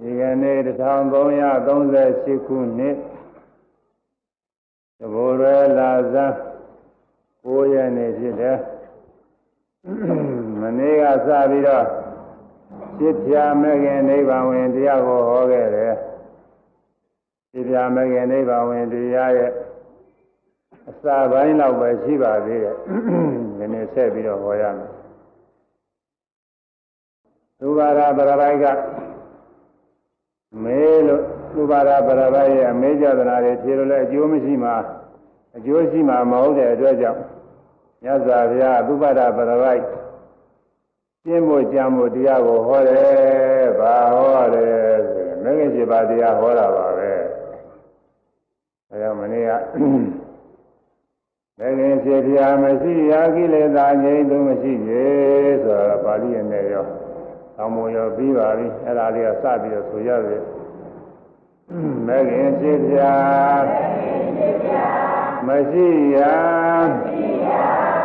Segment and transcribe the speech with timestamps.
[0.00, 2.96] ဒီကနေ့1338ခုနှစ်
[4.98, 5.44] သဘောရ
[5.78, 6.32] လာဇန်
[7.44, 8.58] 9ရက်နေ့ဖြစ်တယ်
[10.60, 11.86] မနေ့ကစပြီးတော့
[12.98, 15.94] ဖြစ်ပြမဲ့ခင်နိဗ္ဗာန်ဝင်တရားကိုဟောခဲ့တယ်
[17.52, 19.52] ဖြစ်ပြမဲ့ခင်နိဗ္ဗာန်ဝင်တရားရဲ့
[20.90, 22.76] အစာပိုင်းလောက်ပဲရှိပါသေးတယ်
[23.58, 24.90] ဒီနေ့ဆက်ပြီးတော့ဟောရမယ်
[27.58, 28.66] သုဘာရပရပိုက်က
[30.64, 31.22] မေးလို့
[31.54, 34.70] သုဘာရပရပိုက်ရဲ့အမေးကြသနာတွေဖြေလို့လည်းအကျိုးမရှိမှ
[35.56, 37.20] အကျိုးရှိမှမဟုတ်တဲ့အတွက်ကြောင့်
[38.02, 39.82] မြတ်စွာဘုရားသုဘာရပရပိုက်
[41.24, 47.12] ကျင့်ဖို့ကြံဖို့တရားကိုဟောတယ်။ဘာဟောတယ်ဆိုရင်မဂ္ဂင်7ပါးတရားဟောတာပါပဲ။
[48.90, 49.50] အဲဒါမနေ့က
[51.58, 55.04] မဂ္ဂင်7ပါးမရှိရာကိလေသာငြိမ်းသူမရှိရေ
[55.64, 57.01] ဆိုတာပါဠိနဲ့ရော
[57.56, 60.42] ဆောင်းမရောပြီးပါပြီ။အဲဒါလေးကစပြီးတော့ဆိုရတယ်။
[62.06, 62.62] မဂ္ဂင်7
[62.92, 63.66] ပါး
[65.46, 66.36] မရှိရာ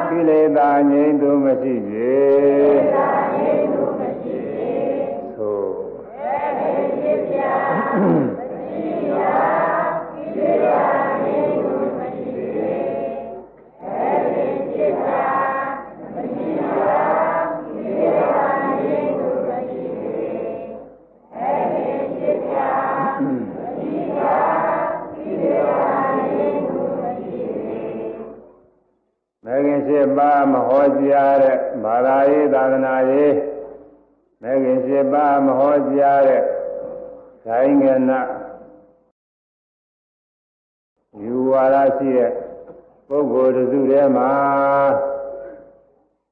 [0.09, 1.75] ကိလေသာငြိမ်းသူမရှိ
[29.89, 33.35] ရေပါးမဟောကြားတဲ့ဘာသာရေးသာသနာရေး
[34.41, 36.43] မဂ္ဂင်7ပါးမဟောကြားတဲ့
[37.45, 38.21] ဂိုင်းငနာ
[41.23, 42.31] ယူဝါဒရှိတဲ့
[43.07, 44.31] ပုဂ္ဂိုလ်တစုထဲမှာ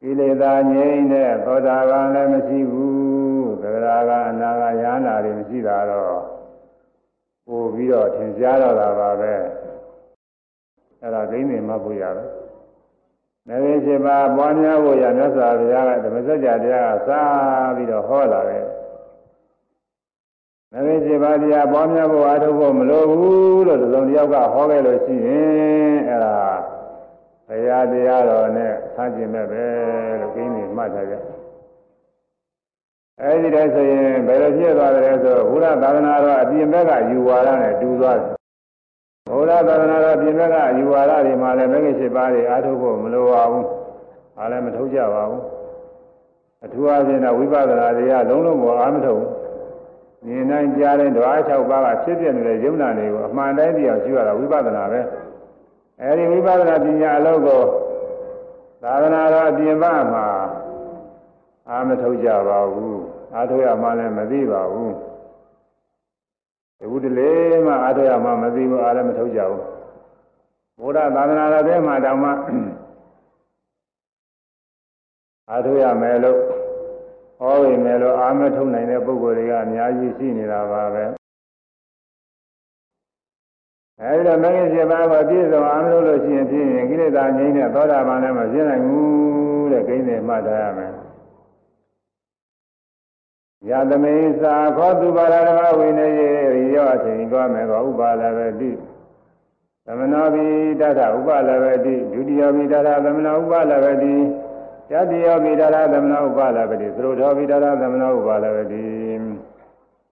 [0.01, 6.21] ကိလေသာငြိမ်းတဲ့သောတာပန်လည်းမရှိဘူးသဂရာကအနာဂယန္တာတွေမရှိတာတော့
[7.47, 9.33] ပို့ပြီးတော့ထင်ရှားတော့တာပါပဲ
[11.01, 12.44] အဲ့ဒါဂိမ်းနေမှဖို့ရတယ်
[13.49, 17.21] နဂိရှိပါပွားများဖို့ရမြတ်စွာဘုရားကဓမ္မစကြာတရားကစာ
[17.75, 18.65] ပြီးတော့ဟောလာတယ်
[20.73, 26.35] နဂိရှိပါတရားပွားများဖို့အားထုတ်ဖို့မလိုဘူးလို့သုံးတယောက်ကဟောခဲ့လို့ရှိရင်အဲ့ဒါ
[27.47, 29.63] ဘုရားတရားတော်နဲ့ဆန်းကျင်မဲ့ပဲ
[30.19, 31.15] လို့ကိန်းနေမှတ်ထားကြ
[33.21, 38.44] အဲဒီတည်းဆိုရင်ဘယ်လိုဖြစ်သွားတယ်ဆိုဘုရားသာသနာတော်အပြင်ဘက်ကယူဝါဒနဲ့တူသွားတယ်
[39.29, 43.65] ဘုရားသာသနာတော်ပြင်ဘက်ကယူဝါဒတွေမှာလည်းမဂ္ဂင်၈ပါးတွေအားထုတ်ဖို့မလိုပါဘူး။
[44.39, 45.41] အားလည်းမထုတ်ကြပါဘူး။
[46.63, 49.29] အထူးအားဖြင့်တော့ဝိပဿနာတွေကလုံးလုံးကိုအားမထုတ်ဘူး။
[50.27, 55.01] ဉာဏ်တိုင်းကြားတဲ့ဓဝါ၆ပါးကဖြစ်ပြနေတဲ့ယုံနာတွေကိုအမှန်တိုင်းသိအောင်ရှင်းရတာဝိပဿနာပဲ။
[56.01, 57.63] အဲဒီဝိပဿနာပညာအလုပ်ကို
[58.83, 60.25] သာသနာတော်ပြင်ပမှာ
[61.69, 62.95] အားမထုတ်ကြပါဘူး။
[63.33, 64.91] အားထုတ်ရမှလည်းမသိပါဘူး။
[66.85, 69.63] ဒီဝတ္တလေးမှအားထုတ်ရမှမသိဘူးအားလည်းမထုတ်ကြဘူး
[70.79, 72.29] ဘုရားသာသနာတော်ထဲမှာတောင်မှ
[75.49, 76.39] အားထုတ်ရမယ်လို့
[77.39, 81.03] ဟောရမယ်လို့အားမထုတ်နိုင်တဲ့ပုဂ္ဂိုလ်တွေကအများကြီးရှိနေတာပါပဲ
[84.01, 91.04] အဲဒီတော့မဂ္ဂင်7ပါးကိုပြည့်စုံအားမလို့လို့ရှိရင်ဖြင့်ကိလေသာငြိမ်းတဲ့သောတာပန်လည်းမဖြစ်နိုင်ဘူးတဲ့ကိန်းတွေမှတ်ထားရမယ်
[93.69, 98.71] ယသမေသာခောသူပါရဓမ္မဝိနယေရိယောအချိန်သွားမယ်ကောဥပါလဝတိ
[99.85, 100.45] သမနောပိ
[100.81, 104.15] တထဥပါလဝတိဒုတိယပိတထသမနောဥပါလဝတိ
[104.89, 108.85] တတိယပိတထသမနောဥပါလဝတိသရုထောပိတထသမနောဥပါလဝတိ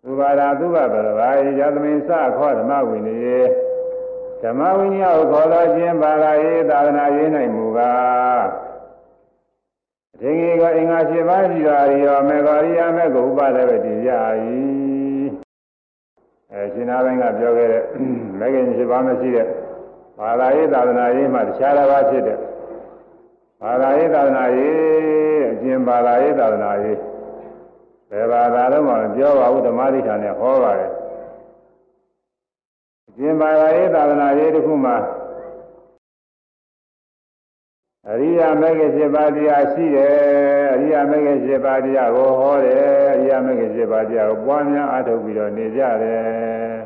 [0.09, 3.39] ဥပါဒသုဘပရဝါယသမေသခောဓမ္မဝိနယေ
[4.41, 8.43] ဓမ္မဝိနည်းကိုခေါ်တော်ခြင်းပါရယေသာသနာရေးနိုင်မူကား
[10.23, 14.09] အထင်ကြီးကအင်္ဂါ၈ပါးရှိတာရောမေဃရိယာမေကိုဥပါဒဝတိရ၏
[16.51, 17.83] အဲရှင်နာပိုင်းကပြောခဲ့တဲ့
[18.39, 19.47] မေခင်၈ပါးမရှိတဲ့
[20.19, 22.37] ဘာသာရေးသာသနာရေးမှာတခြားတစ်ပါးဖြစ်တဲ့
[23.61, 26.97] ဘာသာရေးသာသနာရေးအကျင့်ဘာသာရေးသာသနာရေး
[28.09, 30.91] ဘယ်ဘာသာတော့မှပြောပါဘူးဓမ္မဒိဋ္ဌာနဲ့ဟောပါတယ်
[33.07, 34.95] အကျင့်ဘာသာရေးသာသနာရေးတစ်ခုမှာ
[38.13, 40.11] အရိယာမဂ္ဂင်7ပါးတရားရှိတယ်
[40.73, 42.81] အရိယာမဂ္ဂင်7ပါးတရားကိုဟောတယ်
[43.15, 46.77] အရိယာမဂ္ဂင်7ပါးတရားကိုပွားများအားထုတ်ပြီးတော့နေကြတယ်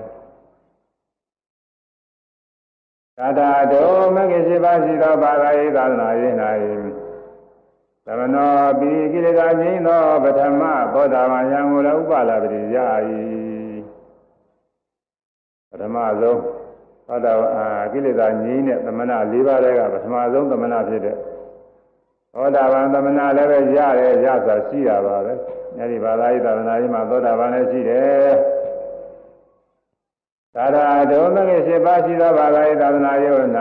[3.18, 6.34] သာသာတော်မဂ္ဂင်7ပါးရှိသောဘာသာရေးသာသနာရေး၌
[8.06, 10.62] သမနောပိကိလေသာငြိမ်းသောပထမ
[10.94, 12.78] သောတာပန်ယံကိုလည်းဥပလာပတိရ၏
[15.70, 16.57] ပထမဆုံး
[17.08, 17.34] ဟောတာ
[17.92, 21.16] ကိလေသာငြိမ်းတဲ့သမဏ၄ပါးတည်းကပထမဆုံးသမဏဖြစ်တဲ့
[22.34, 25.34] ဟောတာပန်သမဏလည်းပဲရတယ်ရစွာရှိတာပါပဲ
[25.78, 28.32] အဲဒီဘာသာရေးသာသနာရေးမှာသောတာပန်လည်းရှိတယ်
[30.56, 33.32] သာရဒုမဂ္ဂရှိပါရှိသောဘာသာရေးသာသနာရေး၌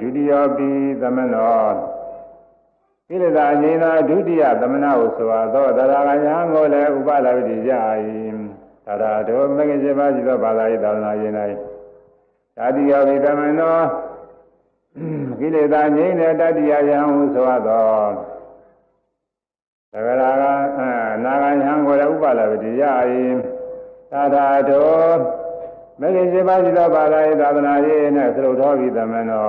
[0.00, 0.70] ဒုတိယပိ
[1.02, 1.68] သမနော
[3.08, 7.72] ကိလေသာငြိမ်းသာဒုတိယသမဏဟုဆိုသောသရဂယံကိုလည်းဥပလာဝိတိကြ၏
[8.86, 11.32] သာရဒုမဂ္ဂရှိပါရှိသောဘာသာရေးသာသနာရေး၌
[12.58, 13.78] တတိယပိသမနော
[15.38, 17.90] ကိလေသာငြိမ်းတဲ့တတိယယံဟုဆိုသော
[19.92, 20.22] သရဂ
[20.78, 20.80] က
[21.24, 22.84] နာဂယံကိုလည်းဥပလာဝိတိကြ၏
[24.32, 24.82] သာရဒု
[26.00, 28.02] မဂ္ဂရှိပါရှိသောဘာသာရေးသာသနာရေး၌
[28.36, 29.48] သရုပ်တော်ပြီးသမနော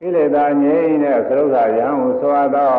[0.00, 2.76] ကိလေသာငြိမ်းတဲ့သရုပ်သာယံဟုဆိုသော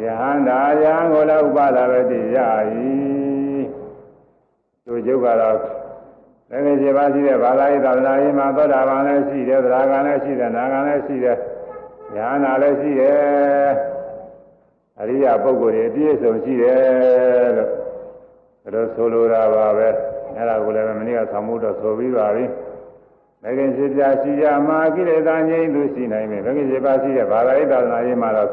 [0.00, 2.38] ယဟန္တာယံကိုလည်းဥပါဒဝတိရ၏
[4.84, 5.79] သူကျုပ်ကတော့
[6.50, 11.36] မဂ္ဂရှိပါရှိတဲ့ဘာသာရေးသာသနာရေးမှာသောတာပန်လည်းရှိတယ်သရဂံလည်းရှိတယ်နာဂံလည်းရှိတယ်
[12.14, 13.70] ယဟန္တာလည်းရှိတယ်
[14.98, 17.68] အရိယပုဂ္ဂိုလ်တွေအပြည့်အစုံရှိတယ်လို့
[18.74, 19.88] ဒါဆိုလိုတာပါပဲ
[20.36, 22.44] အဲ့ဒါကိုလည်းမနေ့ကဆောင်းမှုတော့ဆိုပြီးပါပြီ
[23.42, 28.50] မဂ္ဂင်ရှိပြရှိရမှာကိလေသာငြိမ်းသူရှိနိုင်မယ်မဂ္ဂင်ရှိပါရှိတဲ့ဘာသာရေးသာသနာရေးမှာတော့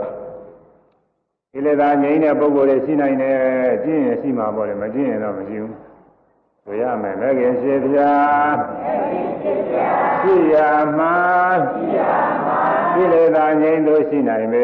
[1.54, 3.38] ကိလေသာငြိမ်းတဲ့ပုဂ္ဂိုလ်တွေရှိနိုင်တယ်
[3.84, 5.87] ကျင့်ရင်ရှိမှာပေါ့လေမကျင့်ရင်တော့မရှိဘူး
[6.70, 7.98] ဆိုရမယ်မဂ္ဂင်ရှိပြ
[10.22, 10.56] ရှိရ
[10.98, 11.16] မှာ
[12.94, 14.56] ကိလေသာငြိမ်းသူရှိနိုင်မ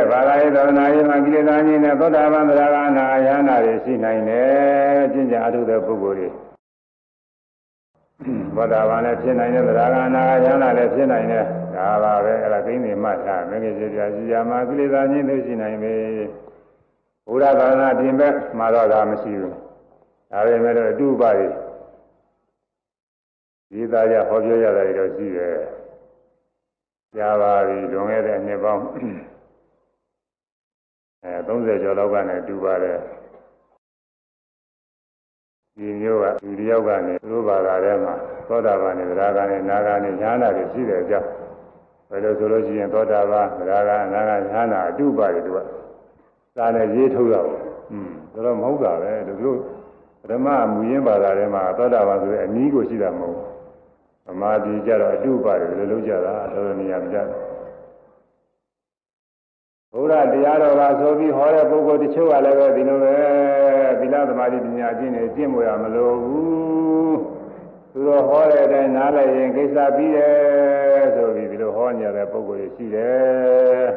[0.00, 6.28] တဲ့ဘာသာရေးသောနာရေးမှာကိလေသာကြီးနဲ့သောတာပန်သရဂနာယန္နာတွေရှိနိုင်တယ်ကျင့်ကြံအထုတဲ့ပုဂ္ဂိုလ်တွေ
[8.54, 11.44] သောတာပန်လည်းဖြစ်နိုင်တယ်သရဂနာယန္နာလည်းဖြစ်နိုင်တယ်
[11.74, 15.94] ဒါပါပဲအဲ့ဒါကိန်းနေမှတ်ထားမဂ္ဂင်စေပြရှိရမှာကိလေသာကြီးတွေရှိနိုင်ပြီ
[17.26, 19.54] ဘုရားသာသနာပြင်ဘက်မှာတော့ဒါမရှိဘူး
[20.30, 21.48] ဒါပေမဲ့တော့အတုပါတွေ
[23.70, 25.54] ဒီသားရဟောပြောရတာတွေတော့ရှိတယ်
[27.16, 28.82] ကြားပါပြီလွန်ခဲ့တဲ့နှစ်ပေါင်း
[31.24, 32.98] အဲ30ကျော်လောက်ကနေတူပါတယ်
[35.76, 38.14] ဒီမျိုးကလူတယောက်ကနေသူတို့ဘာသာထဲမှာ
[38.48, 41.28] သောတာပန်နဲ့သရဂန်နဲ့နာဂန်နဲ့ညာနာတွေရှိတယ်ကြောက်
[42.10, 45.58] ဘယ်လိုဆိုလို့ရှိရင်သောတာပန်သရဂန်နာဂန်ညာနာအတူပါတယ်သူက
[46.56, 47.50] စာနဲ့ရေးထုတ်ရအောင်
[47.92, 49.58] อืมဒါတော့မဟုတ်တာပဲသူတို့
[50.20, 57.49] ပထမမူရင်းဘာသာထဲမှာသောတာပန်ဆိုတဲ့အနည်းကိုရှိတာမဟုတ်ဘူးဗမာပြည်ကြတော့အတူပါတယ်ဘယ်လိုလုပ်ကြတာတော်တော်နေရာမကြဘူး
[59.94, 63.14] ဘုရားတရားတော်ကဆိုပြီးဟောတဲ့ပုဂ္ဂိုလ်တချို့ကလည်းပဲဒီလိုပဲ
[64.00, 67.18] သီလသမာဓိပညာကျင့်နေကျင့်မို့ရမလို့ဘူး
[67.92, 73.88] သူတို့ဟောတဲ့အတိုင်းနားလည်ရင်ကိစ္စပြီးတယ်ဆိုပြီးဒီလိုဟောနေရတဲ့ပုဂ္ဂိုလ်တွေရှိတယ်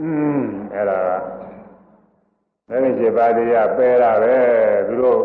[0.00, 0.08] อื
[0.40, 0.42] ม
[0.74, 0.98] အဲ့ဒါ
[2.68, 4.36] လည်းမရှိပါတရားပယ်တာပဲ
[4.88, 5.20] သူတို့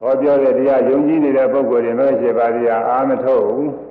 [0.00, 3.87] ဟောပြောတဲ့တရားယုံကြည်နေတဲ့ပုဂ္ဂိုလ်တွေမရှိပါတရားအာမထုတ်ဘူး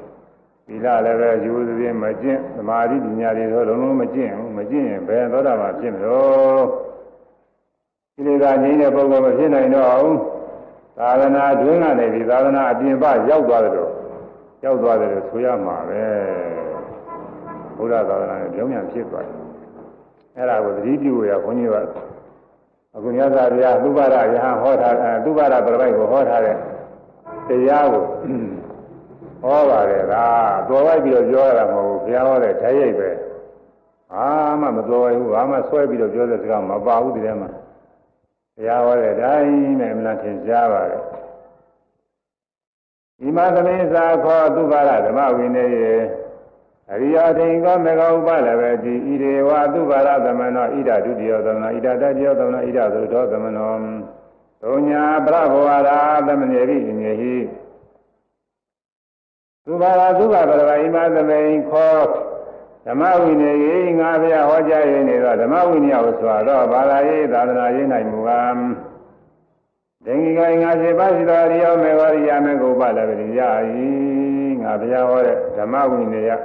[0.67, 6.63] သီလလည်းပဲယူသဖြင့်မကျင့်သမာဓိပညာတွေတော့လုံးလုံးမကျင့်ဘူးမကျင့်ရင်ဘယ်သောတာပန်ဖြစ်မလို့
[8.13, 10.19] ဒီလေသာငြိမ်းတဲ့ပုဂ္ဂိုလ်မဖြစ်နိုင်တော့ဘူး
[10.97, 13.91] သာသနာတွင်းကနေပြီးသာသနာအပြင်ပရောက်သွားတယ်လို့
[14.63, 16.03] ရောက်သွားတယ်လို့ဆိုရမှာပဲ
[17.77, 19.37] ဘုရားသာသနာနဲ့ကြောင်းပြန်ဖြစ်သွားတယ်
[20.35, 21.75] အဲ့ဒါကိုသတိပြုရခွန်ကြီးက
[22.95, 26.55] အခုမြတ်စွာဘုရားသုဘရယဟန်ဟောထားသုဘရပြပိုက်ကိုဟောထားတဲ့
[27.47, 28.03] တရားကို
[29.47, 30.13] ဟောပါတယ်က
[30.69, 33.09] တော်ဝိုက်ပြီးတော့ပြောရတာမဟုတ်ဘူးဘုရားဟောတဲ့ဓာတ်ရိုက်ပဲ
[34.13, 34.27] အာ
[34.61, 37.49] မှမတော်ဘူးဘာမှဆွဲပြီးတော့ပြောတဲ့စကားမပါဘူးဒီထဲမှာ
[38.55, 41.03] ဘုရားဟောတဲ့တိုင်းနဲ့အမှန်ထင်ရှားပါတယ်
[43.19, 45.95] ဒီမှာသမင်းစာခေါ်သူပါရဓမ္မဝိနည်းရေ
[46.91, 53.73] အရိယာထိန်ကောမေဃဥပလည်းပဲဒီဣရေဝသူပါရသမနောဣဒဒုတိယသမနောဣဒတတိယသမနောဣဒသုတောသမနော
[54.61, 57.35] သုညာပရဘောရာသမဏေရိညေဟိ
[59.69, 61.99] သူပါရသုဘပရဝိမသမိန်ခော
[62.85, 68.59] ဓမ္မဝိနည်းရေငါဘုရားဟောကြားရနေတော့ဓမ္မဝိနည်းကိုဆိုတော့ဘာသာရေးသာသနာရေးနိုင်မူကား
[70.05, 73.87] ဒင်္ဂိကငါစေပါစီတော်ရိယောမေဝရိယမေကုပလည်းပရိယာယီ
[74.61, 76.41] ငါဘုရားဟောတဲ့ဓမ္မဝိနည်း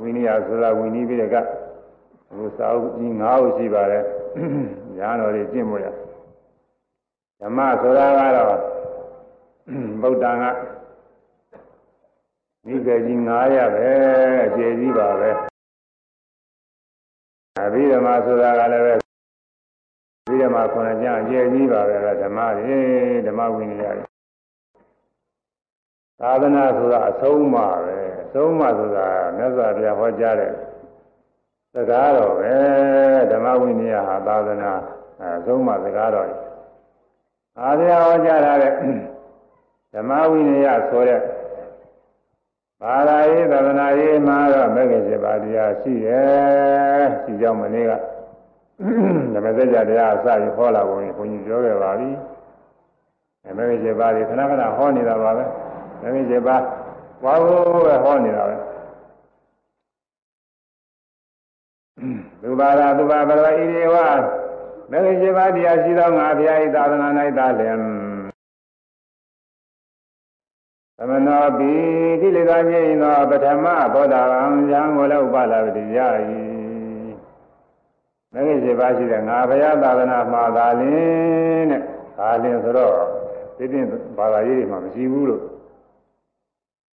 [0.00, 1.36] ဝိနည်းဆိုတာဝိနည်းပြီးတဲ့က
[2.36, 4.04] ဟိုစာအုပ်ကြီး၅အုပ်ရှိပါတယ်
[4.96, 5.86] ညာတော်တွေကျင့်မို့ရ
[7.40, 8.58] ဓမ္မဆိုတာကတော့
[10.02, 10.44] ဗုဒ္ဓံက
[12.68, 13.88] ဒီကကြီး900ပဲ
[14.46, 15.30] အကျေကြီးပါပဲ
[17.58, 18.94] အဘိဓမ္မာဆိုတာကလည်းပဲ
[20.28, 22.78] ဒီဓမ္မခုနကြအကျယ်ကြီးပါပဲဓမ္မတွေ
[23.26, 24.04] ဓမ္မဝိနည်းတွေ
[26.20, 29.06] သာသနာဆိုတာအဆုံးအမပဲအဆုံးအမဆိုတာ
[29.36, 30.52] မြတ်စွာဘုရားဟောကြားတဲ့
[31.74, 32.54] စကားတော်ပဲ
[33.32, 34.72] ဓမ္မဝိနည်းဟာသာသနာ
[35.22, 36.26] အဆုံးအမစကားတော်
[37.60, 38.72] အာဘုရားဟောကြားတဲ့
[39.94, 41.20] ဓမ္မဝိနည်းဆိုတဲ့
[42.82, 47.92] ဘာသာရေးသာသနာရေးမှာတော့မဂ္ဂင်7ပါးတရားရှိရဲ့ရှိကြောင်းမနေ့က
[49.34, 52.10] ဓမ္မစကြာတရားအစပြီးဟောလာပုံကိုဘုန်းကြီးပြောခဲ့ပါပြီ။
[53.56, 55.44] မဂ္ဂင်7ပါးတွေခဏခဏဟောနေတာပါပဲ။
[56.02, 56.62] မဂ္ဂင်7ပါး
[57.24, 58.56] ဝါဖို့ပဲဟောနေတာပဲ။
[62.42, 63.96] သူပါရာသူပါဘရဝဣရိဝ
[64.90, 67.08] မဂ္ဂင်7ပါးတရားရှိသောငါဘုရား၏သာသနာ၌
[67.38, 67.97] သာလျှင်
[71.08, 71.72] မနောပိ
[72.20, 75.98] ကိလေသာငြိမ်းသောပထမဘောဓဘာံယံကိုလည်းဥပလာပတိယ၏
[78.32, 81.82] မဂ္ဂင်7ပါးရှိတဲ့ငါဘုရားသာသနာမှာသာလင်းတဲ့
[82.18, 82.94] ဒါလင်းဆိုတော့
[83.56, 83.84] သိတဲ့
[84.18, 85.42] ဘာသာရေးတွေမှာမရှိဘူးလို့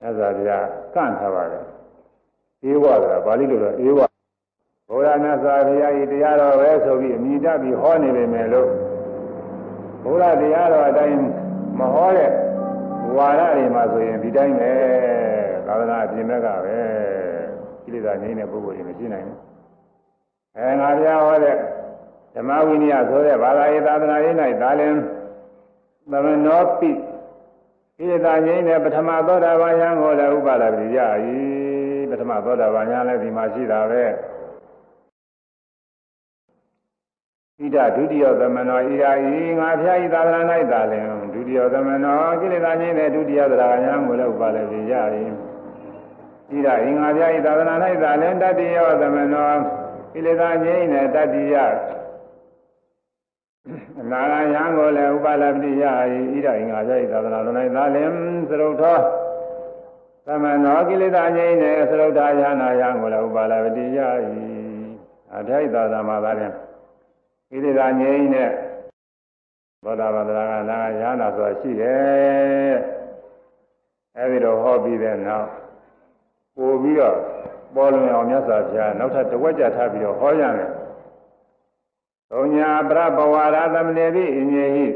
[0.02, 0.50] အဲဒါပြ
[0.94, 1.64] ကန့်ထားပါတယ်
[2.70, 4.00] ဧဝဆိုတာပါဠိလိုတော့ဧဝ
[4.88, 8.68] ဘုရားမြတ်စွာဘုရားဤတရားတော်ပဲဆိုပြီးအမိတတ်ပြီးဟောနေပေမဲ့လို့
[10.04, 11.18] ဘုရားတရားတော်အတိုင်း
[11.78, 12.30] မဟောတဲ့
[13.16, 14.72] ဝါရတွေမှာဆိုရင်ဒီတိုင်းပဲ
[15.66, 16.78] သာသနာအပြင်ဘက်ကပဲ
[17.82, 19.38] ကိလေသာငြိမ်းတဲ့ပုဂ္ဂိုလ်တွေမရှိနိုင်ဘူး
[20.56, 21.56] အဲငါပြဟောတဲ့
[22.34, 24.98] ဓမ္မဝိနည်းဆိုတဲ့ဘာသာရေးသာသနာရေး၌ဒါလည်း
[26.10, 26.90] သမနောပိ
[27.98, 30.98] ကိလေသာငြိမ်းတဲ့ပထမသောတာပန်ယံကိုလည်းဥပါဒပိရ၏
[32.10, 34.04] ပထမသောတာပန်ယံလည်းဒီမှာရှိတာပဲ
[37.62, 40.40] ဣဒဒုတိယသမနောဣရာဤငါဖျားဤသာသနာ၌
[40.72, 44.94] သာလင်ဒုတိယသမနောကိလေသာငြိမ်းတဲ့ဒုတိယသရဂညာကိုလည်းဥပါလေပြရ၏
[46.50, 49.52] ဣရာဤငါဖျားဤသာသနာ၌သာလင်တတိယသမနော
[50.12, 51.56] ကိလေသာငြိမ်းတဲ့တတိယ
[54.00, 55.84] အနာဂယံကိုလည်းဥပါလပတိယ၏
[56.32, 57.40] ဣရာဤငါဖျားဤသာသနာ၌
[57.76, 58.10] သာလင်
[58.48, 58.98] သရုပ်သော
[60.26, 63.98] သမနောကိလေသာငြိမ်းတဲ့သရုပ်ထာယနာယံကိုလည်းဥပါလပတိယ၏
[65.36, 66.52] အထိုက်သာသမာသာလင်
[67.54, 68.50] ဣတိသာငြိမ်းတဲ့
[69.84, 72.74] သောတာပန်သရဂနာရဟနာဆိုတာရှိတယ်
[74.16, 75.48] အဲဒီတော့ဟောပြီးတဲ့နောက်
[76.56, 77.16] ပို့ပြီးတော့
[77.74, 80.70] ပေါ်လွင်အောင်မြတ်စွာဘုရားနောက်ထပ်တဝက်ကြထားပြီးတော့ဟောရတယ်
[82.30, 84.86] သုံးညာပရပဝါရသမဏေပိအညေဟိ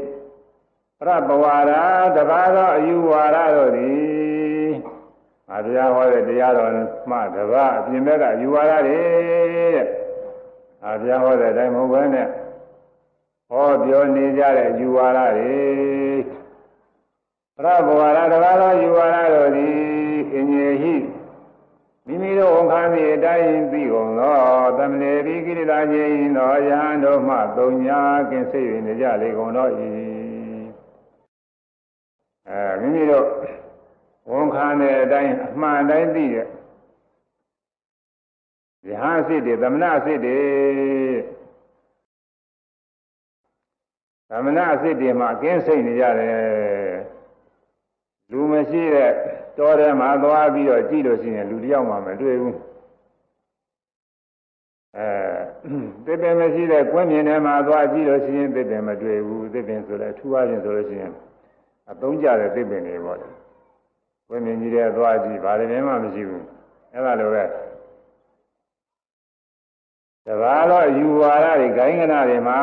[0.99, 1.71] ပရပဝါရ
[2.15, 4.71] တပါးသောအယူဝါဒတို့သည်
[5.51, 6.71] အဘုရားဟောတဲ့တရားတော်
[7.09, 8.99] မှတပါးအပြင်ဘက်ကအယူဝါဒတွေ
[9.75, 9.87] တဲ့
[10.85, 12.27] အဘုရားဟောတဲ့အတိုင်းမဟုတ်ဘဲနဲ့
[13.49, 15.59] ဟောပြောနေကြတဲ့ယူဝါဒတွေ
[17.55, 19.75] ပရဘဝရတကားသောယူဝါဒတို့သည်
[20.35, 20.95] အငြိဟိ
[22.05, 24.37] မိမိတို့ဝန်ခံသည့်အတိုင်းသိကုန်သော
[24.77, 29.71] သမဏေပိကိရိတာခြင်းသောယဟန်တို့မှသုံးညာကင်းစိတ်၍နေကြလေကုန်တော့၏
[32.49, 33.27] အဲမိမိတို့
[34.31, 36.47] ဝန်ခံတဲ့အတိုင်းအမှန်တိုင်းသိတဲ့
[38.87, 40.39] ယဟန်စိတ်တွေသမဏစိတ်တွေ
[44.29, 46.99] သမဏအစစ်တွေမှာကင်းစိတ်နေကြတယ်
[48.31, 49.11] လူမရှိတဲ့
[49.57, 52.57] တောထဲမှာသွားပြီးတော့ကြည့်လို့ရှိရင်လူတယောက်မှမတွေ့ဘူး
[54.97, 55.07] အဲ
[56.05, 61.11] သစ်ပင်မရှိတဲ့ကွင်းပြင်ထဲမှာသွားကြည့်လို့ရှိရင်သစ်ပင်မတွေ့ဘူးသစ်ပင်ဆိုလည်းထူးအားဖြင့်ဆိုလို့ရှိရင်
[61.91, 63.17] အသုံးကျတဲ့သစ်ပင်တွေပေါ့
[64.29, 66.45] ကွင်းပြင်ကြီးတဲ့သွားကြည့်ဘာတွေမှမရှိဘူး
[66.93, 67.43] အဲ့ဒါလိုပဲ
[70.25, 72.59] တဘာတော့ယူဝါဒတွေဂိုင်းကနာတွေမှာ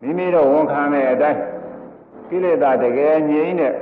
[0.00, 1.40] မိမိတို့ဝန်ခံတဲ့အတိုင်း
[2.28, 3.72] ကိလေသာတကယ်ငြိမ်းတဲ့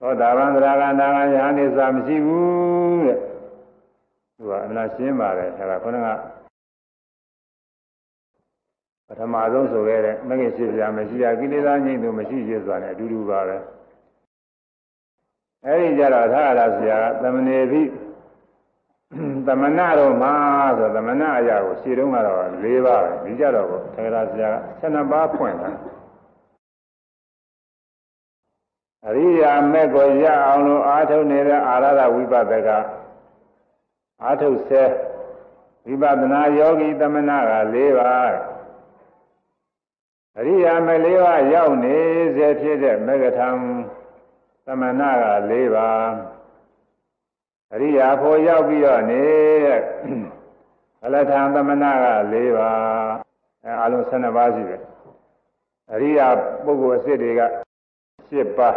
[0.00, 3.18] သောတာပန်သရဂန္တာကယဟန်နေစာမရှိဘူးတဲ့
[4.36, 6.08] သူကအမှန်ရှင်းပါတယ်အဲဒါခေါင်းက
[9.06, 13.56] ပထမဆုံးဆိုခဲ့တဲ့မဂ္ဂင်ရှိပြမရှိရကိလေသာငြိမ်းသူမရှိရစွာနဲ့အတူတူပါပဲ
[15.66, 17.82] အဲဒီကြတော့သာရဆရာကသမဏေပိ
[19.46, 20.32] သမဏတော်မှာ
[20.78, 25.70] ဆိုသမဏအရာကိုရှင်းတုန်းကတော့၄ပါးပဲဒီကြတော့ကိုထေရဆရာက12ပါးဖွင့်တာ
[29.06, 32.68] အရိယာမဲ့ကိုရအောင်လို့အာထုတ်နေတဲ့အာရဒဝိပဿက
[34.22, 34.84] အာထုတ်ဆဲ
[35.86, 38.34] ဝိပဿနာယောဂီသမဏက၄ပါး
[40.38, 41.96] အရိယာမဲ့၄ပါးရောက်နေ
[42.36, 43.48] စေဖြစ်တဲ့မေဂထံ
[44.66, 46.33] သမဏက၄ပါး
[47.74, 49.22] အရိယာဖို့ရောက်ပြီးတော့နေ
[51.04, 53.14] အလထံသမဏက၄ပါး
[53.64, 54.82] အဲအလုံး12ပါးရှိတယ်
[55.92, 56.26] အရိယာ
[56.64, 57.42] ပုဂ္ဂိုလ်အစ်တွေက
[58.04, 58.76] 7ပါး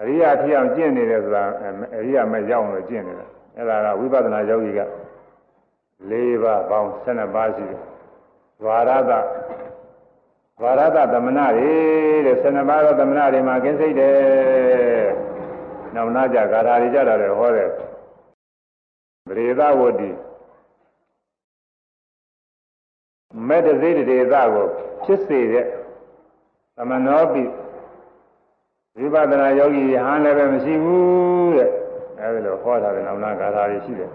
[0.00, 1.42] အရိယာဖြစ်အောင်ကျင့်နေတယ်ဆိုတာ
[1.98, 4.80] အရိယာမဲ့ရောက်လို့ကျင့်နေတယ်အဲ့ဒါကဝိပဿနာယောဂီက
[6.10, 7.80] ၄ပါးပေါင်း12ပါးရှိတယ်
[8.64, 9.12] ဝါရဒ
[10.62, 11.72] ဝါရဒသမဏတွေ
[12.26, 15.21] တဲ့12ပါးသောသမဏတွေမှာကင်းစိတ်တယ်
[15.94, 17.68] နောက်နာကြဂါထာတွေကြတာလည်းဟောတယ်
[19.26, 20.10] ပရိသဝတ္တိ
[23.48, 24.66] မေတ္တစိတ်တေသကို
[25.02, 25.66] ဖြစ်စေတဲ့
[26.76, 27.44] သမနောပိ
[28.96, 31.70] ဝိပဿနာယောဂီယဟန်လည်းပဲမရှိဘူးတဲ့
[32.18, 34.10] အဲဒီလိုဟောထားတဲ့နောက်နာဂါထာတွေရှိတယ်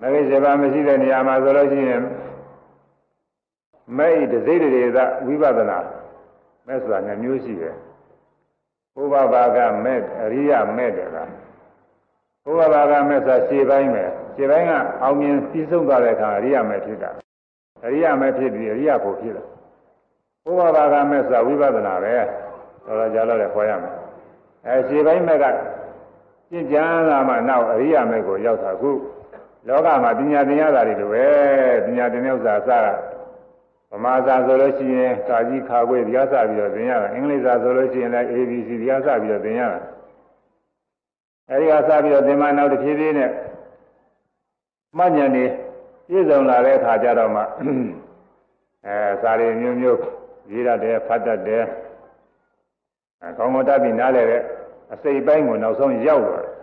[0.00, 2.02] မဂ္ဂင်7ပါးမရှိတဲ့နေရာမှာဆိုလို့ရှိရင်
[3.96, 5.78] မဲ့ဣတစိတ်တေသဝိပဿနာ
[6.66, 7.74] မဲ့ဆိုတာနှမျိုးရှိတယ်
[8.94, 11.30] ဘုဘဘာကမဲ့အရိယမဲ့တယ်လား
[12.44, 14.04] ဘုဘဘာကမဲ့ဆိုရှေ့ပိုင်းပဲ
[14.34, 17.10] ရှေ့ပိုင်းကအောင်မြင်ပြီးဆုံးသွားတဲ့အခါအရိယမဲ့ဖြစ်တာ
[17.86, 19.44] အရိယမဲ့ဖြစ်ပြီးအရိယဖို့ဖြစ်တာ
[20.44, 22.14] ဘုဘဘာကမဲ့ဆိုတာဝိပဿနာပဲ
[22.86, 23.94] တော်တော်ကြာတော့လည်းခေါ်ရမယ်
[24.66, 25.44] အဲရှေ့ပိုင်းမဲ့က
[26.50, 28.90] ပြင့်ကြံလာမှနောက်အရိယမဲ့ကိုရောက်တာခု
[29.68, 31.26] လောကမှာပညာသင်ရတာတွေလိုပဲ
[31.84, 32.86] ပညာသင်တဲ့ဥစ္စာအစက
[33.90, 39.80] ဗမာစာဆိုလို့ရှိရင်ကာကြီးခါခွေတရားစပြီးတော့သင်ရတာအင်္ဂလိပ်စာဆိုလို့ရှိရင်လည်း ABC တရားစပြီးတော့သင်ရတာ
[41.50, 43.30] အဲဒီကစပြီးတော့သင်မှနောက်တစ်ဖြည်းဖြည်းနဲ့
[44.98, 45.44] မှတ်ဉာဏ်နေ
[46.08, 47.42] ပြည့်စုံလာတဲ့အခါကျတော့မှ
[48.86, 49.98] အဲစာရီမျိုးမျိုး
[50.50, 51.64] ရေးရတယ်ဖတ်တတ်တယ်
[53.22, 54.42] အဲကောင်းကောင်းတတ်ပြီးနားလည်တဲ့
[54.92, 56.54] အစိတ်ပိုင်းကိုနောက်ဆုံးရောက်သွားတယ်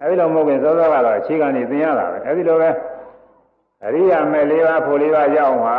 [0.00, 2.70] အဲဒီလိုမဟုတ်ရင်စောစောကတော့အခြေခံနေသင်ရတာပဲအဲဒီလိုပဲ
[3.84, 5.78] အရိယာမဲ့လေးပါးဖို့လေးပါးရအောင်ဟာ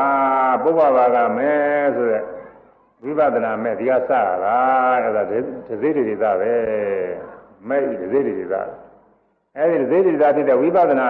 [0.63, 2.23] ပုဗ္ဗဘာကမဲ့ဆိုတဲ့
[3.03, 4.21] ဝိပဿနာမဲ့ဒီကစတာ
[5.03, 5.33] အဲ့ဒါဒ
[5.81, 6.53] ဇိတိတိသပဲ
[7.67, 8.55] မဲ့ဒဇိတိတိသ
[9.57, 11.07] အဲ့ဒီဒဇိတိတိသဖြစ်တဲ့ဝိပဿနာ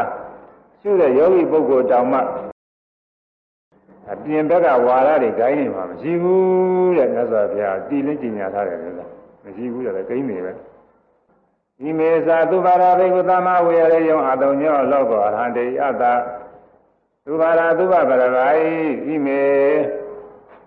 [0.82, 2.20] ရှုတဲ့ယောဂီပုဂ္ဂိုလ်တောင်မှ
[4.12, 8.89] အပြင်ဘက်ကဝါရတွေဂိုင်းနေမှာမရှိဘူးတဲ့မြတ်စွာဘုရားတည်လင်းကျင်ညာထားတယ်လေ
[9.44, 10.53] မရှိဘူးတဲ့ဂိင်းနေပဲ
[11.88, 16.03] ဤမေသာသူပါရာဘိကုသမဝေရယုံအတုံညောလောကောအရဟံတေအတ္တ
[17.32, 18.58] သူပါရာသူပပရဂို
[19.14, 19.44] ဤမေ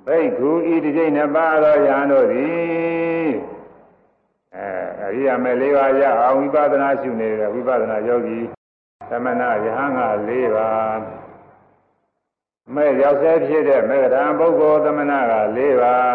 [0.07, 3.31] ဘိက္ခုဤတိကျိနှစ်ပါးသောယဟန်တို့သည်
[4.57, 4.69] အဲ
[5.03, 8.39] အရိယာမေ၄ပါးရအောင်ဝိပဿနာရှုနေတဲ့ဝိပဿနာယောဂီ
[9.11, 11.01] သမဏယဟန်က၄ပါး
[12.75, 16.15] မဲ့ရောက်ဆဲဖြစ်တဲ့မေဂရံပုဂ္ဂိုလ်သမဏက၄ပါး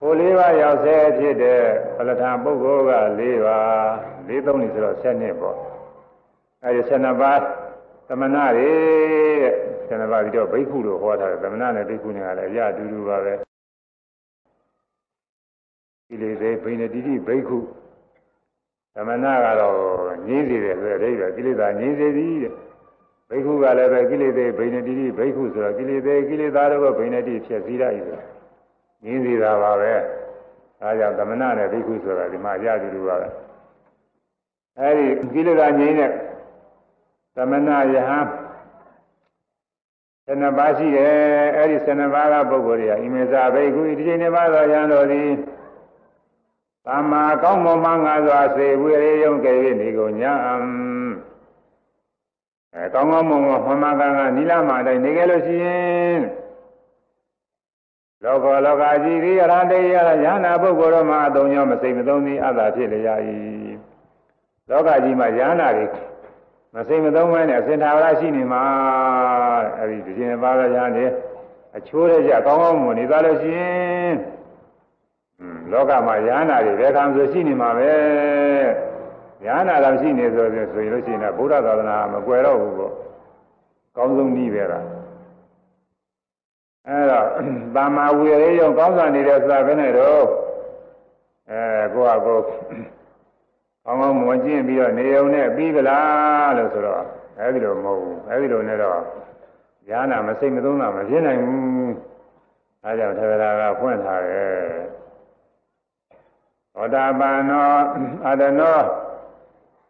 [0.00, 1.62] ဟို၄ပါးရောက်ဆဲဖြစ်တဲ့
[1.96, 3.74] ပလထံပုဂ္ဂိုလ်က၄ပါး
[4.28, 5.56] ၄သုံးနေဆိုတော့7နှစ်ပေါ့
[6.64, 7.40] အဲဒီ7ပါး
[8.12, 8.70] သမဏတွေ
[9.42, 9.54] တဲ့
[9.88, 13.34] ဆန္ဒပါပြီးတော့ဘိက္ခုလို့ဟောထားတယ်သမဏနဲ့ဘိက္ခုနဲ့ကလည်းအရအတူတူပါပဲ
[16.08, 17.58] ကိလေသာဘိနေတိတိဘိက္ခု
[18.94, 19.76] သမဏကတော့
[20.26, 22.52] ငြင်းစေတယ်ဆိုတဲ့အိဗယ်ကိလေသာငြင်းစေသည်တဲ့
[23.30, 28.20] ဘိက္ခုကလည်းပဲကိလေသာဘိနေတိတိဘိက္ခုဆိုတော့ကိလေသာကိလေသာတို့ကဘိနေတိဖြစ်စည်းရည်ဆို
[29.04, 29.92] ငြင်းစေတာပါပဲ
[30.82, 33.28] အဲကြောင့်သမဏနဲ့ဘိက္ခုဆိုတာဒီမှာအရအတူတူပါပဲ
[34.78, 36.10] အဲဒီကိလေသာငြင်းတဲ့
[37.34, 38.26] သမဏယဟန်
[40.26, 41.14] 12ပါးရှိတယ်
[41.56, 45.30] အဲ့ဒီ12ပါးကပုဂ္ဂိုလ်တွေကဣမေဇာဘိက္ခုဒီချိန်နှစ်ပါးသောယဟန်တို့သည်
[46.86, 50.32] သမ္မာကောင်းမွန်မှငါစွာစေဝေရေယုံကဲ၍နေကုန်ညာ
[52.74, 56.20] အဲကောင်းကောင်းမွန်မွန်မှန်မှန်ကန်ကန်နိလမအတိုင်းနေကြလို့ရှိရင်
[58.24, 63.16] လောကလောကကြီးဒီအရဟတေယရဟနာပုဂ္ဂိုလ်တို့မှာအတုံညောမစိတ်မသုံးသည်အတ္တဖြစ်လျာ၏
[64.70, 65.86] လောကကြီးမှာယဟနာတွေ
[66.74, 68.62] မစိမ်မသုံးမဲနဲ့အစင်သာဝရရှိနေမှာ
[69.78, 71.04] အဲဒီဒီကျင်ပါရရနေ
[71.76, 74.14] အချိုးရကြကောင်းကောင်းမွန်နေသွားလို့ရှိရင်
[75.70, 77.90] လောကမှာယ ahanan တွေဘယ်ကံဆိုရှိနေမှာပဲ
[79.44, 82.92] ယ ahanan ကရှိနေဆိုရင်ဆိုရင်လို့ရှိရင်ဗုဒ္ဓသာသနာမကွယ်တော့ဘူးပေါ့
[83.96, 84.84] ကောင်းဆုံးနည်းပဲလား
[86.88, 87.26] အဲတော့
[87.74, 90.22] တာမာဝေရေရောကောင်းစွာနေတဲ့ဆိုတာဘယ်နဲ့တော့
[91.50, 91.60] အဲ
[91.94, 92.38] ကိုယ့်အကို
[93.84, 97.02] ကောင်းကောင်းမွန်ကျင့်ပြီးတော့နေုံနဲ့ပြီးကြလားလို့ဆိုတော့
[97.38, 99.00] အဲဒီလိုမဟုတ်ဘူးအဲဒီလိုနဲ့တော့
[99.88, 101.92] ဉာဏ်မစိတ်မသုံးတာမဖြစ်နိုင်ဘူး
[102.84, 104.60] အဲကြောင့်ထေရတာကဖွင့်ထားတယ်
[106.74, 107.70] သောတာပန်နော
[108.26, 108.80] အတနော